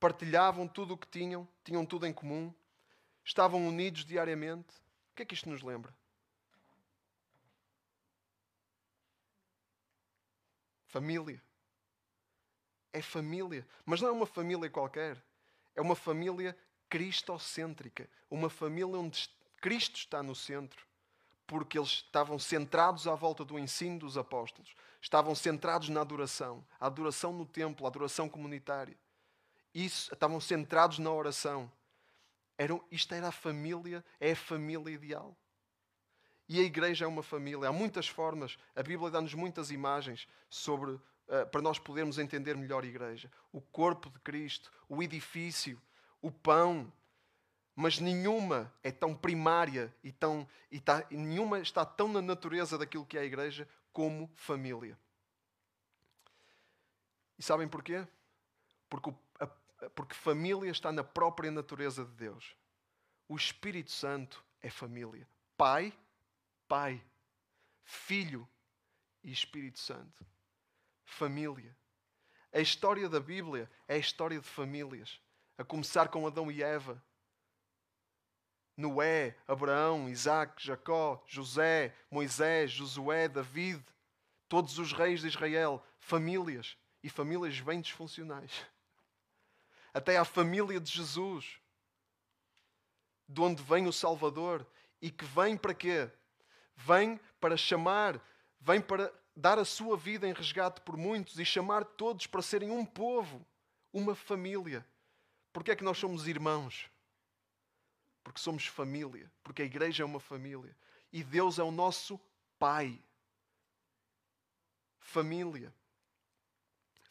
partilhavam 0.00 0.66
tudo 0.66 0.94
o 0.94 0.98
que 0.98 1.06
tinham, 1.06 1.46
tinham 1.62 1.84
tudo 1.84 2.06
em 2.06 2.12
comum, 2.12 2.52
estavam 3.22 3.68
unidos 3.68 4.04
diariamente. 4.06 4.74
O 5.12 5.14
que 5.14 5.22
é 5.22 5.26
que 5.26 5.34
isto 5.34 5.50
nos 5.50 5.62
lembra? 5.62 5.94
Família. 10.86 11.42
É 12.92 13.02
família. 13.02 13.66
Mas 13.84 14.00
não 14.00 14.08
é 14.08 14.12
uma 14.12 14.26
família 14.26 14.70
qualquer. 14.70 15.22
É 15.74 15.80
uma 15.80 15.94
família 15.94 16.56
cristocêntrica. 16.88 18.08
Uma 18.30 18.48
família 18.48 18.98
onde 18.98 19.28
Cristo 19.60 19.96
está 19.96 20.22
no 20.22 20.34
centro 20.34 20.86
porque 21.46 21.78
eles 21.78 21.90
estavam 21.90 22.38
centrados 22.38 23.06
à 23.06 23.14
volta 23.14 23.44
do 23.44 23.58
ensino 23.58 24.00
dos 24.00 24.18
apóstolos, 24.18 24.74
estavam 25.00 25.34
centrados 25.34 25.88
na 25.88 26.00
adoração, 26.00 26.66
a 26.80 26.86
adoração 26.86 27.32
no 27.32 27.46
templo, 27.46 27.86
a 27.86 27.88
adoração 27.88 28.28
comunitária. 28.28 28.96
Isso, 29.72 30.12
estavam 30.12 30.40
centrados 30.40 30.98
na 30.98 31.10
oração. 31.10 31.70
Era, 32.58 32.78
isto 32.90 33.14
era 33.14 33.28
a 33.28 33.32
família, 33.32 34.04
é 34.18 34.32
a 34.32 34.36
família 34.36 34.92
ideal. 34.92 35.36
E 36.48 36.60
a 36.60 36.62
igreja 36.62 37.04
é 37.04 37.08
uma 37.08 37.22
família. 37.22 37.68
Há 37.68 37.72
muitas 37.72 38.06
formas. 38.06 38.56
A 38.74 38.82
Bíblia 38.82 39.10
dá-nos 39.10 39.34
muitas 39.34 39.70
imagens 39.70 40.28
sobre 40.48 40.92
uh, 40.92 41.02
para 41.50 41.60
nós 41.60 41.78
podermos 41.78 42.18
entender 42.18 42.56
melhor 42.56 42.84
a 42.84 42.86
igreja. 42.86 43.30
O 43.52 43.60
corpo 43.60 44.08
de 44.10 44.18
Cristo, 44.20 44.70
o 44.88 45.02
edifício, 45.02 45.80
o 46.22 46.30
pão. 46.30 46.92
Mas 47.74 47.98
nenhuma 47.98 48.72
é 48.82 48.90
tão 48.90 49.14
primária 49.14 49.94
e, 50.02 50.10
tão, 50.10 50.48
e 50.70 50.80
tá, 50.80 51.04
nenhuma 51.10 51.58
está 51.58 51.84
tão 51.84 52.08
na 52.08 52.22
natureza 52.22 52.78
daquilo 52.78 53.04
que 53.04 53.18
é 53.18 53.20
a 53.20 53.24
igreja 53.24 53.68
como 53.92 54.30
família. 54.34 54.98
E 57.38 57.42
sabem 57.42 57.68
porquê? 57.68 58.06
Porque, 58.88 59.12
a, 59.38 59.46
porque 59.90 60.14
família 60.14 60.70
está 60.70 60.90
na 60.90 61.04
própria 61.04 61.50
natureza 61.50 62.04
de 62.04 62.12
Deus. 62.12 62.56
O 63.28 63.36
Espírito 63.36 63.90
Santo 63.90 64.42
é 64.62 64.70
família. 64.70 65.28
Pai, 65.56 65.92
Pai, 66.68 67.02
Filho 67.84 68.48
e 69.22 69.32
Espírito 69.32 69.78
Santo. 69.78 70.26
Família. 71.04 71.76
A 72.52 72.60
história 72.60 73.08
da 73.08 73.20
Bíblia 73.20 73.70
é 73.86 73.94
a 73.94 73.98
história 73.98 74.40
de 74.40 74.46
famílias. 74.46 75.20
A 75.58 75.64
começar 75.64 76.08
com 76.08 76.26
Adão 76.26 76.50
e 76.50 76.62
Eva. 76.62 77.02
Noé, 78.76 79.36
Abraão, 79.48 80.08
Isaac, 80.08 80.64
Jacó, 80.64 81.22
José, 81.26 81.94
Moisés, 82.10 82.70
Josué, 82.70 83.26
David, 83.26 83.82
todos 84.48 84.78
os 84.78 84.92
reis 84.92 85.20
de 85.20 85.28
Israel, 85.28 85.82
famílias 85.98 86.76
e 87.02 87.08
famílias 87.08 87.58
bem 87.60 87.80
disfuncionais. 87.80 88.66
Até 89.94 90.18
a 90.18 90.26
família 90.26 90.78
de 90.78 90.92
Jesus, 90.92 91.58
de 93.26 93.40
onde 93.40 93.62
vem 93.62 93.86
o 93.86 93.92
Salvador 93.92 94.66
e 95.00 95.10
que 95.10 95.24
vem 95.24 95.56
para 95.56 95.72
quê? 95.72 96.10
Vem 96.76 97.18
para 97.40 97.56
chamar, 97.56 98.20
vem 98.60 98.80
para 98.80 99.12
dar 99.34 99.58
a 99.58 99.64
sua 99.64 99.96
vida 99.96 100.28
em 100.28 100.32
resgate 100.32 100.80
por 100.80 100.96
muitos 100.96 101.38
e 101.38 101.44
chamar 101.44 101.84
todos 101.84 102.26
para 102.26 102.42
serem 102.42 102.70
um 102.70 102.84
povo, 102.84 103.44
uma 103.92 104.14
família. 104.14 104.86
Porque 105.52 105.70
é 105.70 105.76
que 105.76 105.84
nós 105.84 105.98
somos 105.98 106.28
irmãos? 106.28 106.90
Porque 108.22 108.40
somos 108.40 108.66
família, 108.66 109.30
porque 109.42 109.62
a 109.62 109.64
igreja 109.66 110.02
é 110.02 110.06
uma 110.06 110.20
família 110.20 110.76
e 111.12 111.24
Deus 111.24 111.58
é 111.58 111.62
o 111.62 111.70
nosso 111.70 112.20
Pai. 112.58 112.98
Família 114.98 115.72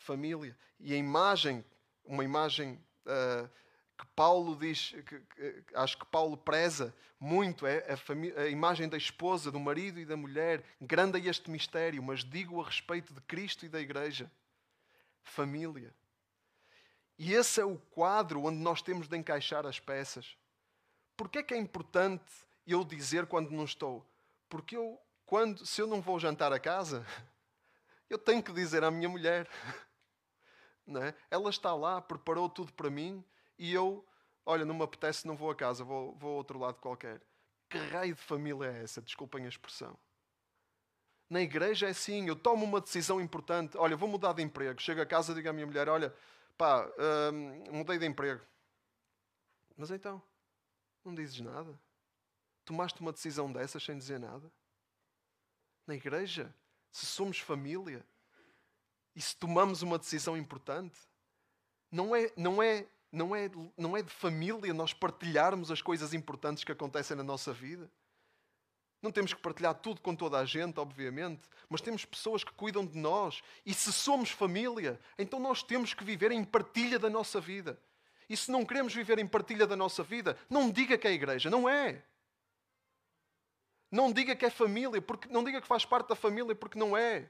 família. 0.05 0.55
E 0.79 0.93
a 0.93 0.97
imagem, 0.97 1.65
uma 2.03 2.23
imagem 2.23 2.79
uh, 3.05 3.49
que 3.97 4.05
Paulo 4.07 4.55
diz, 4.55 4.93
que, 5.07 5.19
que, 5.19 5.63
acho 5.73 5.97
que 5.97 6.05
Paulo 6.05 6.35
preza 6.35 6.93
muito, 7.19 7.65
é 7.65 7.85
a, 7.89 8.41
a, 8.41 8.47
imagem 8.47 8.89
da 8.89 8.97
esposa, 8.97 9.51
do 9.51 9.59
marido 9.59 9.99
e 9.99 10.05
da 10.05 10.17
mulher. 10.17 10.63
Grande 10.81 11.17
é 11.17 11.29
este 11.29 11.49
mistério, 11.49 12.03
mas 12.03 12.23
digo 12.23 12.61
a 12.61 12.65
respeito 12.65 13.13
de 13.13 13.21
Cristo 13.21 13.65
e 13.65 13.69
da 13.69 13.79
Igreja. 13.79 14.29
Família. 15.23 15.93
E 17.17 17.33
esse 17.33 17.61
é 17.61 17.65
o 17.65 17.77
quadro 17.77 18.43
onde 18.43 18.57
nós 18.57 18.81
temos 18.81 19.07
de 19.07 19.17
encaixar 19.17 19.65
as 19.65 19.79
peças. 19.79 20.37
Porquê 21.15 21.39
é 21.39 21.43
que 21.43 21.53
é 21.53 21.57
importante 21.57 22.31
eu 22.67 22.83
dizer 22.83 23.25
quando 23.25 23.51
não 23.51 23.63
estou? 23.63 24.05
Porque 24.49 24.75
eu, 24.75 24.99
quando, 25.25 25.65
se 25.65 25.81
eu 25.81 25.87
não 25.87 26.01
vou 26.01 26.19
jantar 26.19 26.51
a 26.51 26.59
casa, 26.59 27.05
eu 28.09 28.17
tenho 28.17 28.43
que 28.43 28.51
dizer 28.51 28.83
à 28.83 28.91
minha 28.91 29.09
mulher. 29.09 29.49
É? 30.87 31.15
Ela 31.31 31.49
está 31.49 31.73
lá, 31.73 31.99
preparou 31.99 32.47
tudo 32.47 32.71
para 32.71 32.91
mim 32.91 33.25
e 33.57 33.73
eu, 33.73 34.05
olha, 34.45 34.65
não 34.65 34.75
me 34.75 34.83
apetece, 34.83 35.27
não 35.27 35.35
vou 35.35 35.49
a 35.49 35.55
casa, 35.55 35.83
vou, 35.83 36.15
vou 36.15 36.33
a 36.33 36.37
outro 36.37 36.59
lado 36.59 36.79
qualquer. 36.79 37.21
Que 37.69 37.77
raio 37.77 38.15
de 38.15 38.21
família 38.21 38.67
é 38.67 38.83
essa? 38.83 39.01
Desculpem 39.01 39.45
a 39.45 39.49
expressão. 39.49 39.97
Na 41.29 41.41
igreja 41.41 41.87
é 41.87 41.89
assim, 41.89 42.27
eu 42.27 42.35
tomo 42.35 42.65
uma 42.65 42.79
decisão 42.79 43.19
importante. 43.19 43.77
Olha, 43.77 43.97
vou 43.97 44.07
mudar 44.07 44.33
de 44.33 44.43
emprego. 44.43 44.79
Chego 44.79 45.01
a 45.01 45.05
casa 45.05 45.33
digo 45.33 45.49
à 45.49 45.53
minha 45.53 45.65
mulher: 45.65 45.89
Olha, 45.89 46.15
pá, 46.55 46.87
hum, 47.33 47.63
mudei 47.71 47.97
de 47.97 48.05
emprego. 48.05 48.45
Mas 49.75 49.89
então, 49.89 50.21
não 51.03 51.15
dizes 51.15 51.39
nada? 51.41 51.77
Tomaste 52.63 53.01
uma 53.01 53.11
decisão 53.11 53.51
dessas 53.51 53.83
sem 53.83 53.97
dizer 53.97 54.19
nada? 54.19 54.51
Na 55.87 55.95
igreja, 55.95 56.53
se 56.91 57.05
somos 57.05 57.39
família, 57.39 58.05
e 59.15 59.21
se 59.21 59.35
tomamos 59.35 59.81
uma 59.81 59.97
decisão 59.97 60.35
importante, 60.35 60.99
não 61.89 62.15
é, 62.15 62.31
não 62.35 62.61
é, 62.61 62.85
não 63.15 63.35
é, 63.35 63.49
não 63.77 63.95
é 63.95 64.01
de 64.01 64.11
família 64.11 64.73
nós 64.73 64.93
partilharmos 64.93 65.71
as 65.71 65.81
coisas 65.81 66.13
importantes 66.13 66.63
que 66.63 66.71
acontecem 66.71 67.15
na 67.15 67.23
nossa 67.23 67.53
vida. 67.53 67.89
Não 69.01 69.11
temos 69.11 69.33
que 69.33 69.41
partilhar 69.41 69.75
tudo 69.75 70.01
com 70.01 70.15
toda 70.15 70.39
a 70.39 70.45
gente, 70.45 70.79
obviamente, 70.79 71.41
mas 71.69 71.81
temos 71.81 72.05
pessoas 72.05 72.43
que 72.43 72.51
cuidam 72.53 72.85
de 72.85 72.97
nós. 72.97 73.41
E 73.65 73.73
se 73.73 73.93
somos 73.93 74.31
família, 74.31 74.99
então 75.17 75.39
nós 75.39 75.63
temos 75.63 75.93
que 75.93 76.03
viver 76.03 76.31
em 76.31 76.43
partilha 76.43 76.99
da 76.99 77.09
nossa 77.09 77.39
vida. 77.39 77.79
E 78.27 78.35
se 78.35 78.51
não 78.51 78.65
queremos 78.65 78.93
viver 78.93 79.19
em 79.19 79.27
partilha 79.27 79.67
da 79.67 79.75
nossa 79.75 80.03
vida, 80.03 80.37
não 80.49 80.69
diga 80.69 80.97
que 80.97 81.07
é 81.07 81.11
igreja, 81.11 81.49
não 81.49 81.69
é. 81.69 82.03
Não 83.91 84.11
diga 84.11 84.35
que 84.35 84.45
é 84.45 84.49
família, 84.49 85.01
porque 85.01 85.29
não 85.29 85.43
diga 85.43 85.61
que 85.61 85.67
faz 85.67 85.85
parte 85.85 86.09
da 86.09 86.15
família, 86.15 86.55
porque 86.55 86.77
não 86.77 86.97
é. 86.97 87.29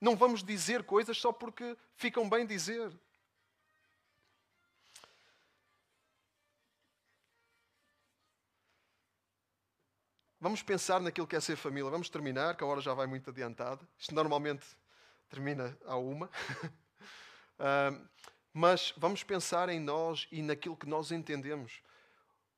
Não 0.00 0.16
vamos 0.16 0.42
dizer 0.42 0.82
coisas 0.84 1.18
só 1.18 1.30
porque 1.30 1.76
ficam 1.94 2.28
bem 2.28 2.46
dizer. 2.46 2.90
Vamos 10.42 10.62
pensar 10.62 11.02
naquilo 11.02 11.26
que 11.26 11.36
é 11.36 11.40
ser 11.40 11.54
família. 11.54 11.90
Vamos 11.90 12.08
terminar, 12.08 12.56
que 12.56 12.64
a 12.64 12.66
hora 12.66 12.80
já 12.80 12.94
vai 12.94 13.06
muito 13.06 13.28
adiantada. 13.28 13.86
Isto 13.98 14.14
normalmente 14.14 14.66
termina 15.28 15.76
à 15.84 15.96
uma. 15.96 16.30
uh, 17.58 18.08
mas 18.50 18.94
vamos 18.96 19.22
pensar 19.22 19.68
em 19.68 19.78
nós 19.78 20.26
e 20.32 20.40
naquilo 20.40 20.78
que 20.78 20.88
nós 20.88 21.12
entendemos. 21.12 21.82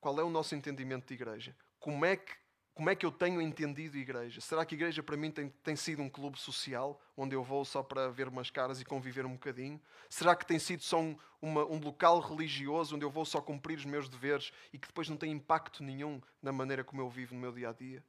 Qual 0.01 0.17
é 0.21 0.23
o 0.23 0.31
nosso 0.31 0.55
entendimento 0.55 1.09
de 1.09 1.15
igreja? 1.15 1.57
Como 1.81 2.05
é 2.05 2.17
que 2.17 2.33
como 2.75 2.89
é 2.89 2.95
que 2.95 3.05
eu 3.05 3.13
tenho 3.13 3.41
entendido 3.41 3.99
igreja? 3.99 4.41
Será 4.41 4.65
que 4.65 4.75
igreja 4.75 5.03
para 5.03 5.17
mim 5.17 5.31
tem, 5.31 5.51
tem 5.63 5.77
sido 5.77 6.01
um 6.01 6.09
clube 6.09 6.39
social 6.39 7.01
onde 7.17 7.37
eu 7.37 7.45
vou 7.45 7.65
só 7.65 7.83
para 7.83 8.09
ver 8.09 8.29
umas 8.29 8.51
caras 8.51 8.81
e 8.81 8.85
conviver 8.85 9.27
um 9.27 9.33
bocadinho? 9.33 9.81
Será 10.09 10.35
que 10.35 10.47
tem 10.47 10.59
sido 10.59 10.83
só 10.83 10.99
um, 10.99 11.17
uma, 11.41 11.65
um 11.67 11.79
local 11.79 12.19
religioso 12.21 12.97
onde 12.97 13.05
eu 13.05 13.11
vou 13.11 13.27
só 13.27 13.43
cumprir 13.43 13.77
os 13.77 13.85
meus 13.85 14.09
deveres 14.09 14.53
e 14.73 14.79
que 14.79 14.89
depois 14.89 15.09
não 15.09 15.19
tem 15.19 15.31
impacto 15.31 15.83
nenhum 15.83 16.21
na 16.41 16.51
maneira 16.51 16.83
como 16.83 17.03
eu 17.03 17.11
vivo 17.11 17.35
no 17.35 17.41
meu 17.41 17.53
dia 17.53 17.69
a 17.69 17.73
dia? 17.73 18.03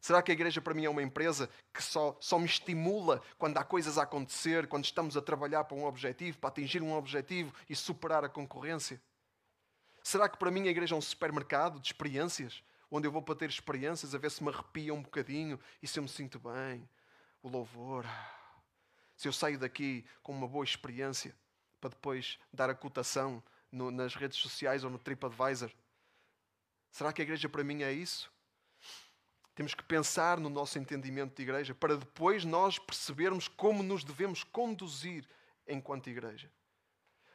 Será 0.00 0.22
que 0.22 0.30
a 0.30 0.34
igreja 0.34 0.60
para 0.60 0.74
mim 0.74 0.84
é 0.84 0.90
uma 0.90 1.02
empresa 1.02 1.48
que 1.72 1.82
só, 1.82 2.16
só 2.20 2.38
me 2.38 2.46
estimula 2.46 3.22
quando 3.36 3.56
há 3.56 3.64
coisas 3.64 3.98
a 3.98 4.02
acontecer, 4.02 4.66
quando 4.66 4.84
estamos 4.84 5.16
a 5.16 5.22
trabalhar 5.22 5.64
para 5.64 5.76
um 5.76 5.86
objetivo, 5.86 6.38
para 6.38 6.50
atingir 6.50 6.82
um 6.82 6.92
objetivo 6.92 7.52
e 7.68 7.74
superar 7.74 8.22
a 8.24 8.28
concorrência? 8.28 9.00
Será 10.02 10.28
que 10.28 10.38
para 10.38 10.50
mim 10.50 10.68
a 10.68 10.70
igreja 10.70 10.94
é 10.94 10.98
um 10.98 11.02
supermercado 11.02 11.80
de 11.80 11.88
experiências? 11.88 12.62
Onde 12.90 13.06
eu 13.06 13.12
vou 13.12 13.22
para 13.22 13.34
ter 13.34 13.48
experiências, 13.48 14.14
a 14.14 14.18
ver 14.18 14.30
se 14.30 14.42
me 14.42 14.50
arrepia 14.50 14.94
um 14.94 15.02
bocadinho 15.02 15.58
e 15.82 15.86
se 15.86 15.98
eu 15.98 16.02
me 16.02 16.08
sinto 16.08 16.38
bem. 16.38 16.88
O 17.42 17.48
louvor. 17.48 18.04
Se 19.16 19.28
eu 19.28 19.32
saio 19.32 19.58
daqui 19.58 20.04
com 20.22 20.32
uma 20.32 20.48
boa 20.48 20.64
experiência 20.64 21.34
para 21.80 21.90
depois 21.90 22.38
dar 22.52 22.70
a 22.70 22.74
cotação 22.74 23.42
no, 23.70 23.90
nas 23.90 24.14
redes 24.14 24.38
sociais 24.38 24.84
ou 24.84 24.90
no 24.90 24.98
TripAdvisor. 24.98 25.70
Será 26.90 27.12
que 27.12 27.22
a 27.22 27.24
igreja 27.24 27.48
para 27.48 27.62
mim 27.62 27.82
é 27.82 27.92
isso? 27.92 28.30
Temos 29.54 29.74
que 29.74 29.82
pensar 29.82 30.38
no 30.38 30.48
nosso 30.48 30.78
entendimento 30.78 31.36
de 31.36 31.42
igreja 31.42 31.74
para 31.74 31.96
depois 31.96 32.44
nós 32.44 32.78
percebermos 32.78 33.48
como 33.48 33.82
nos 33.82 34.04
devemos 34.04 34.44
conduzir 34.44 35.28
enquanto 35.66 36.08
igreja. 36.08 36.50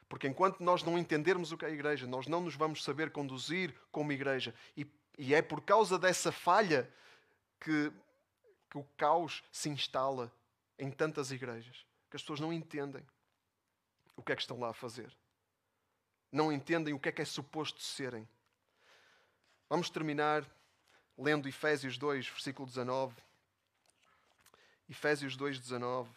Porque 0.08 0.28
enquanto 0.28 0.62
nós 0.62 0.84
não 0.84 0.98
entendermos 0.98 1.52
o 1.52 1.58
que 1.58 1.66
é 1.66 1.68
a 1.68 1.72
igreja, 1.72 2.08
nós 2.08 2.28
não 2.28 2.42
nos 2.42 2.56
vamos 2.56 2.84
saber 2.84 3.12
conduzir 3.12 3.74
como 3.92 4.12
igreja. 4.12 4.54
E 4.76 4.86
e 5.18 5.34
é 5.34 5.42
por 5.42 5.62
causa 5.62 5.98
dessa 5.98 6.32
falha 6.32 6.92
que, 7.60 7.92
que 8.70 8.78
o 8.78 8.84
caos 8.98 9.44
se 9.52 9.70
instala 9.70 10.32
em 10.78 10.92
tantas 10.92 11.32
igrejas. 11.32 11.86
Que 12.10 12.18
as 12.18 12.22
pessoas 12.22 12.40
não 12.40 12.52
entendem 12.52 13.06
o 14.16 14.24
que 14.24 14.32
é 14.32 14.36
que 14.36 14.42
estão 14.42 14.60
lá 14.60 14.70
a 14.70 14.74
fazer. 14.74 15.12
Não 16.32 16.52
entendem 16.52 16.94
o 16.94 17.00
que 17.00 17.10
é 17.10 17.12
que 17.12 17.22
é 17.22 17.26
suposto 17.26 17.82
serem. 17.82 18.28
Vamos 19.70 19.90
terminar 19.90 20.46
lendo 21.18 21.48
Efésios 21.48 21.98
2, 21.98 22.28
versículo 22.28 22.68
19. 22.68 23.16
Efésios 24.90 25.36
2, 25.36 25.60
19. 25.60 26.10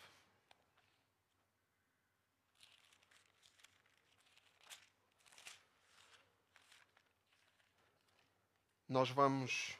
Nós 8.88 9.10
vamos 9.10 9.76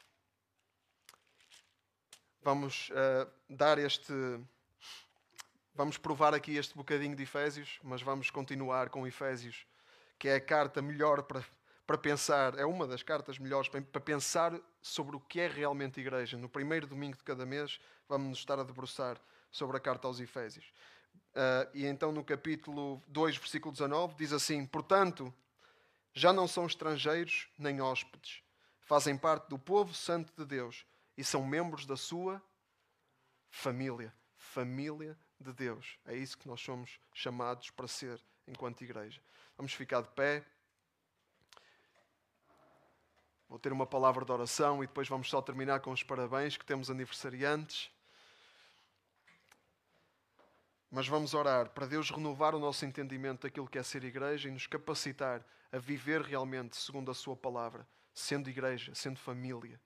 vamos 2.43 2.91
uh, 2.91 3.31
dar 3.49 3.79
este 3.79 4.13
vamos 5.75 5.99
provar 5.99 6.35
aqui 6.35 6.57
este 6.57 6.75
bocadinho 6.75 7.15
de 7.15 7.23
Efésios, 7.23 7.79
mas 7.83 8.03
vamos 8.03 8.31
continuar 8.31 8.89
com 8.89 9.07
Efésios, 9.07 9.67
que 10.19 10.29
é 10.29 10.37
a 10.37 10.41
carta 10.41 10.81
melhor 10.81 11.23
para 11.23 11.45
para 11.87 11.97
pensar, 11.97 12.59
é 12.59 12.67
uma 12.67 12.85
das 12.85 13.03
cartas 13.05 13.39
melhores 13.39 13.69
para 13.69 14.01
pensar 14.01 14.61
sobre 14.83 15.15
o 15.15 15.21
que 15.21 15.39
é 15.39 15.47
realmente 15.47 16.01
igreja. 16.01 16.37
No 16.37 16.49
primeiro 16.49 16.85
domingo 16.85 17.17
de 17.17 17.23
cada 17.23 17.47
mês, 17.47 17.79
vamos 18.09 18.29
nos 18.29 18.39
estar 18.39 18.59
a 18.59 18.65
debruçar 18.65 19.21
sobre 19.53 19.77
a 19.77 19.81
carta 19.81 20.09
aos 20.09 20.19
Efésios. 20.19 20.65
Uh, 21.33 21.71
e 21.73 21.87
então, 21.87 22.11
no 22.11 22.25
capítulo 22.25 23.01
2, 23.07 23.37
versículo 23.37 23.71
19, 23.71 24.17
diz 24.17 24.33
assim: 24.33 24.67
Portanto, 24.67 25.33
já 26.13 26.33
não 26.33 26.49
são 26.49 26.67
estrangeiros 26.67 27.49
nem 27.57 27.81
hóspedes, 27.81 28.43
fazem 28.87 29.19
parte 29.19 29.49
do 29.49 29.59
povo 29.59 29.93
santo 29.93 30.33
de 30.33 30.47
Deus 30.47 30.87
e 31.19 31.25
são 31.25 31.45
membros 31.45 31.85
da 31.85 31.97
sua 31.97 32.41
família. 33.51 34.15
Família 34.37 35.19
de 35.41 35.53
Deus. 35.53 35.99
É 36.07 36.15
isso 36.17 36.39
que 36.39 36.47
nós 36.47 36.61
somos 36.61 37.01
chamados 37.13 37.69
para 37.71 37.89
ser 37.89 38.25
enquanto 38.47 38.85
igreja. 38.85 39.21
Vamos 39.57 39.75
ficar 39.75 40.03
de 40.03 40.09
pé. 40.11 40.45
Vou 43.49 43.59
ter 43.59 43.73
uma 43.73 43.87
palavra 43.87 44.25
de 44.25 44.31
oração 44.31 44.83
e 44.83 44.87
depois 44.87 45.09
vamos 45.09 45.29
só 45.29 45.43
terminar 45.43 45.81
com 45.81 45.91
os 45.91 46.05
parabéns 46.05 46.57
que 46.57 46.65
temos 46.65 46.89
aniversariantes. 46.89 47.91
Mas 50.91 51.09
vamos 51.09 51.35
orar 51.35 51.71
para 51.71 51.87
Deus 51.87 52.09
renovar 52.09 52.55
o 52.55 52.61
nosso 52.61 52.85
entendimento 52.85 53.43
daquilo 53.43 53.69
que 53.69 53.79
é 53.79 53.83
ser 53.83 54.05
igreja 54.05 54.49
e 54.49 54.53
nos 54.53 54.69
capacitar 54.69 55.45
a 55.73 55.79
viver 55.79 56.23
realmente 56.23 56.77
segundo 56.77 57.11
a 57.11 57.15
Sua 57.15 57.37
palavra, 57.37 57.87
sendo 58.17 58.49
igreja, 58.49 58.95
sendo 58.95 59.19
família. 59.19 59.79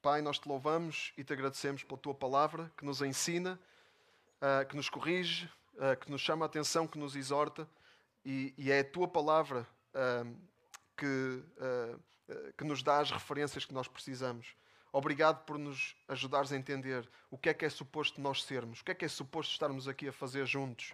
Pai, 0.00 0.22
nós 0.22 0.38
te 0.38 0.48
louvamos 0.48 1.12
e 1.18 1.24
te 1.24 1.32
agradecemos 1.32 1.82
pela 1.82 1.98
tua 1.98 2.14
palavra 2.14 2.72
que 2.76 2.84
nos 2.84 3.02
ensina, 3.02 3.58
uh, 4.40 4.64
que 4.66 4.76
nos 4.76 4.88
corrige, 4.88 5.50
uh, 5.74 5.98
que 6.00 6.08
nos 6.08 6.20
chama 6.20 6.44
a 6.44 6.46
atenção, 6.46 6.86
que 6.86 6.96
nos 6.96 7.16
exorta, 7.16 7.68
e, 8.24 8.54
é 8.70 8.78
a 8.78 8.84
tua 8.84 9.08
palavra 9.08 9.66
uh, 9.94 10.36
que, 10.96 11.42
que 12.56 12.64
nos 12.64 12.82
dá 12.82 12.98
as 12.98 13.10
referências 13.10 13.64
que 13.64 13.72
nós 13.72 13.88
precisamos. 13.88 14.54
Obrigado 14.92 15.44
por 15.44 15.58
nos 15.58 15.96
ajudares 16.06 16.52
a 16.52 16.56
entender 16.56 17.08
o 17.30 17.38
que 17.38 17.48
é 17.48 17.54
que 17.54 17.64
é 17.64 17.70
suposto 17.70 18.20
nós 18.20 18.42
sermos, 18.44 18.80
o 18.80 18.84
que 18.84 18.90
é 18.90 18.94
que 18.94 19.04
é 19.04 19.08
suposto 19.08 19.52
estarmos 19.52 19.88
aqui 19.88 20.08
a 20.08 20.12
fazer 20.12 20.44
juntos. 20.44 20.92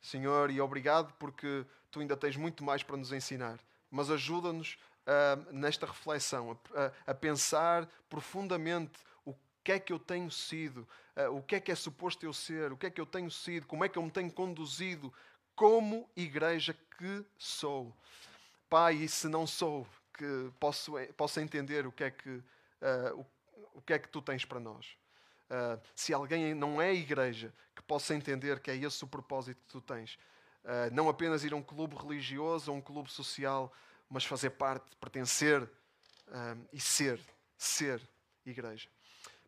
Senhor, 0.00 0.50
e 0.50 0.60
obrigado 0.60 1.12
porque 1.18 1.66
tu 1.90 2.00
ainda 2.00 2.16
tens 2.16 2.36
muito 2.36 2.64
mais 2.64 2.82
para 2.82 2.96
nos 2.96 3.12
ensinar. 3.12 3.58
Mas 3.90 4.10
ajuda-nos 4.10 4.78
uh, 5.06 5.52
nesta 5.52 5.86
reflexão, 5.86 6.58
a, 6.74 7.10
a, 7.10 7.14
pensar 7.14 7.88
profundamente 8.08 8.98
o 9.24 9.34
que 9.62 9.72
é 9.72 9.78
que 9.78 9.92
eu 9.92 9.98
tenho 9.98 10.30
sido, 10.30 10.86
uh, 11.16 11.36
o 11.36 11.42
que 11.42 11.56
é 11.56 11.60
que 11.60 11.72
é 11.72 11.74
suposto 11.74 12.24
eu 12.24 12.32
ser, 12.32 12.72
o 12.72 12.76
que 12.76 12.86
é 12.86 12.90
que 12.90 13.00
eu 13.00 13.06
tenho 13.06 13.30
sido, 13.30 13.66
como 13.66 13.84
é 13.84 13.88
que 13.88 13.98
eu 13.98 14.02
me 14.02 14.10
tenho 14.10 14.30
conduzido 14.30 15.12
como 15.54 16.08
igreja 16.16 16.74
que 16.98 17.24
sou. 17.38 17.94
Pai, 18.68 18.94
e 18.94 19.08
se 19.08 19.28
não 19.28 19.46
sou, 19.46 19.86
que 20.16 20.50
posso, 20.58 20.94
posso 21.16 21.40
entender 21.40 21.86
o 21.86 21.92
que 21.92 22.04
é 22.04 22.10
que, 22.10 22.30
uh, 22.30 22.42
o, 23.14 23.26
o 23.78 23.82
que, 23.82 23.92
é 23.92 23.98
que 23.98 24.08
tu 24.08 24.22
tens 24.22 24.44
para 24.44 24.60
nós. 24.60 24.96
Uh, 25.50 25.80
se 25.94 26.14
alguém 26.14 26.54
não 26.54 26.80
é 26.80 26.92
igreja, 26.94 27.52
que 27.74 27.82
possa 27.82 28.14
entender 28.14 28.60
que 28.60 28.70
é 28.70 28.76
esse 28.76 29.04
o 29.04 29.06
propósito 29.06 29.60
que 29.66 29.72
tu 29.72 29.80
tens. 29.80 30.18
Uh, 30.64 30.92
não 30.92 31.08
apenas 31.08 31.44
ir 31.44 31.52
a 31.52 31.56
um 31.56 31.62
clube 31.62 31.94
religioso 31.96 32.70
ou 32.70 32.78
um 32.78 32.80
clube 32.80 33.10
social, 33.10 33.72
mas 34.14 34.24
fazer 34.24 34.50
parte, 34.50 34.96
pertencer 34.96 35.60
uh, 35.62 36.68
e 36.72 36.80
ser, 36.80 37.20
ser 37.58 38.00
igreja. 38.46 38.88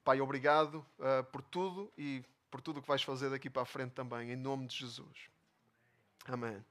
Pai, 0.02 0.20
obrigado 0.20 0.86
por 1.32 1.42
tudo 1.42 1.92
e 1.98 2.24
por 2.50 2.60
tudo 2.60 2.78
o 2.78 2.82
que 2.82 2.86
vais 2.86 3.02
fazer 3.02 3.28
daqui 3.28 3.50
para 3.50 3.62
a 3.62 3.66
frente 3.66 3.90
também, 3.90 4.30
em 4.30 4.36
nome 4.36 4.66
de 4.66 4.76
Jesus. 4.76 5.28
Amém. 6.26 6.64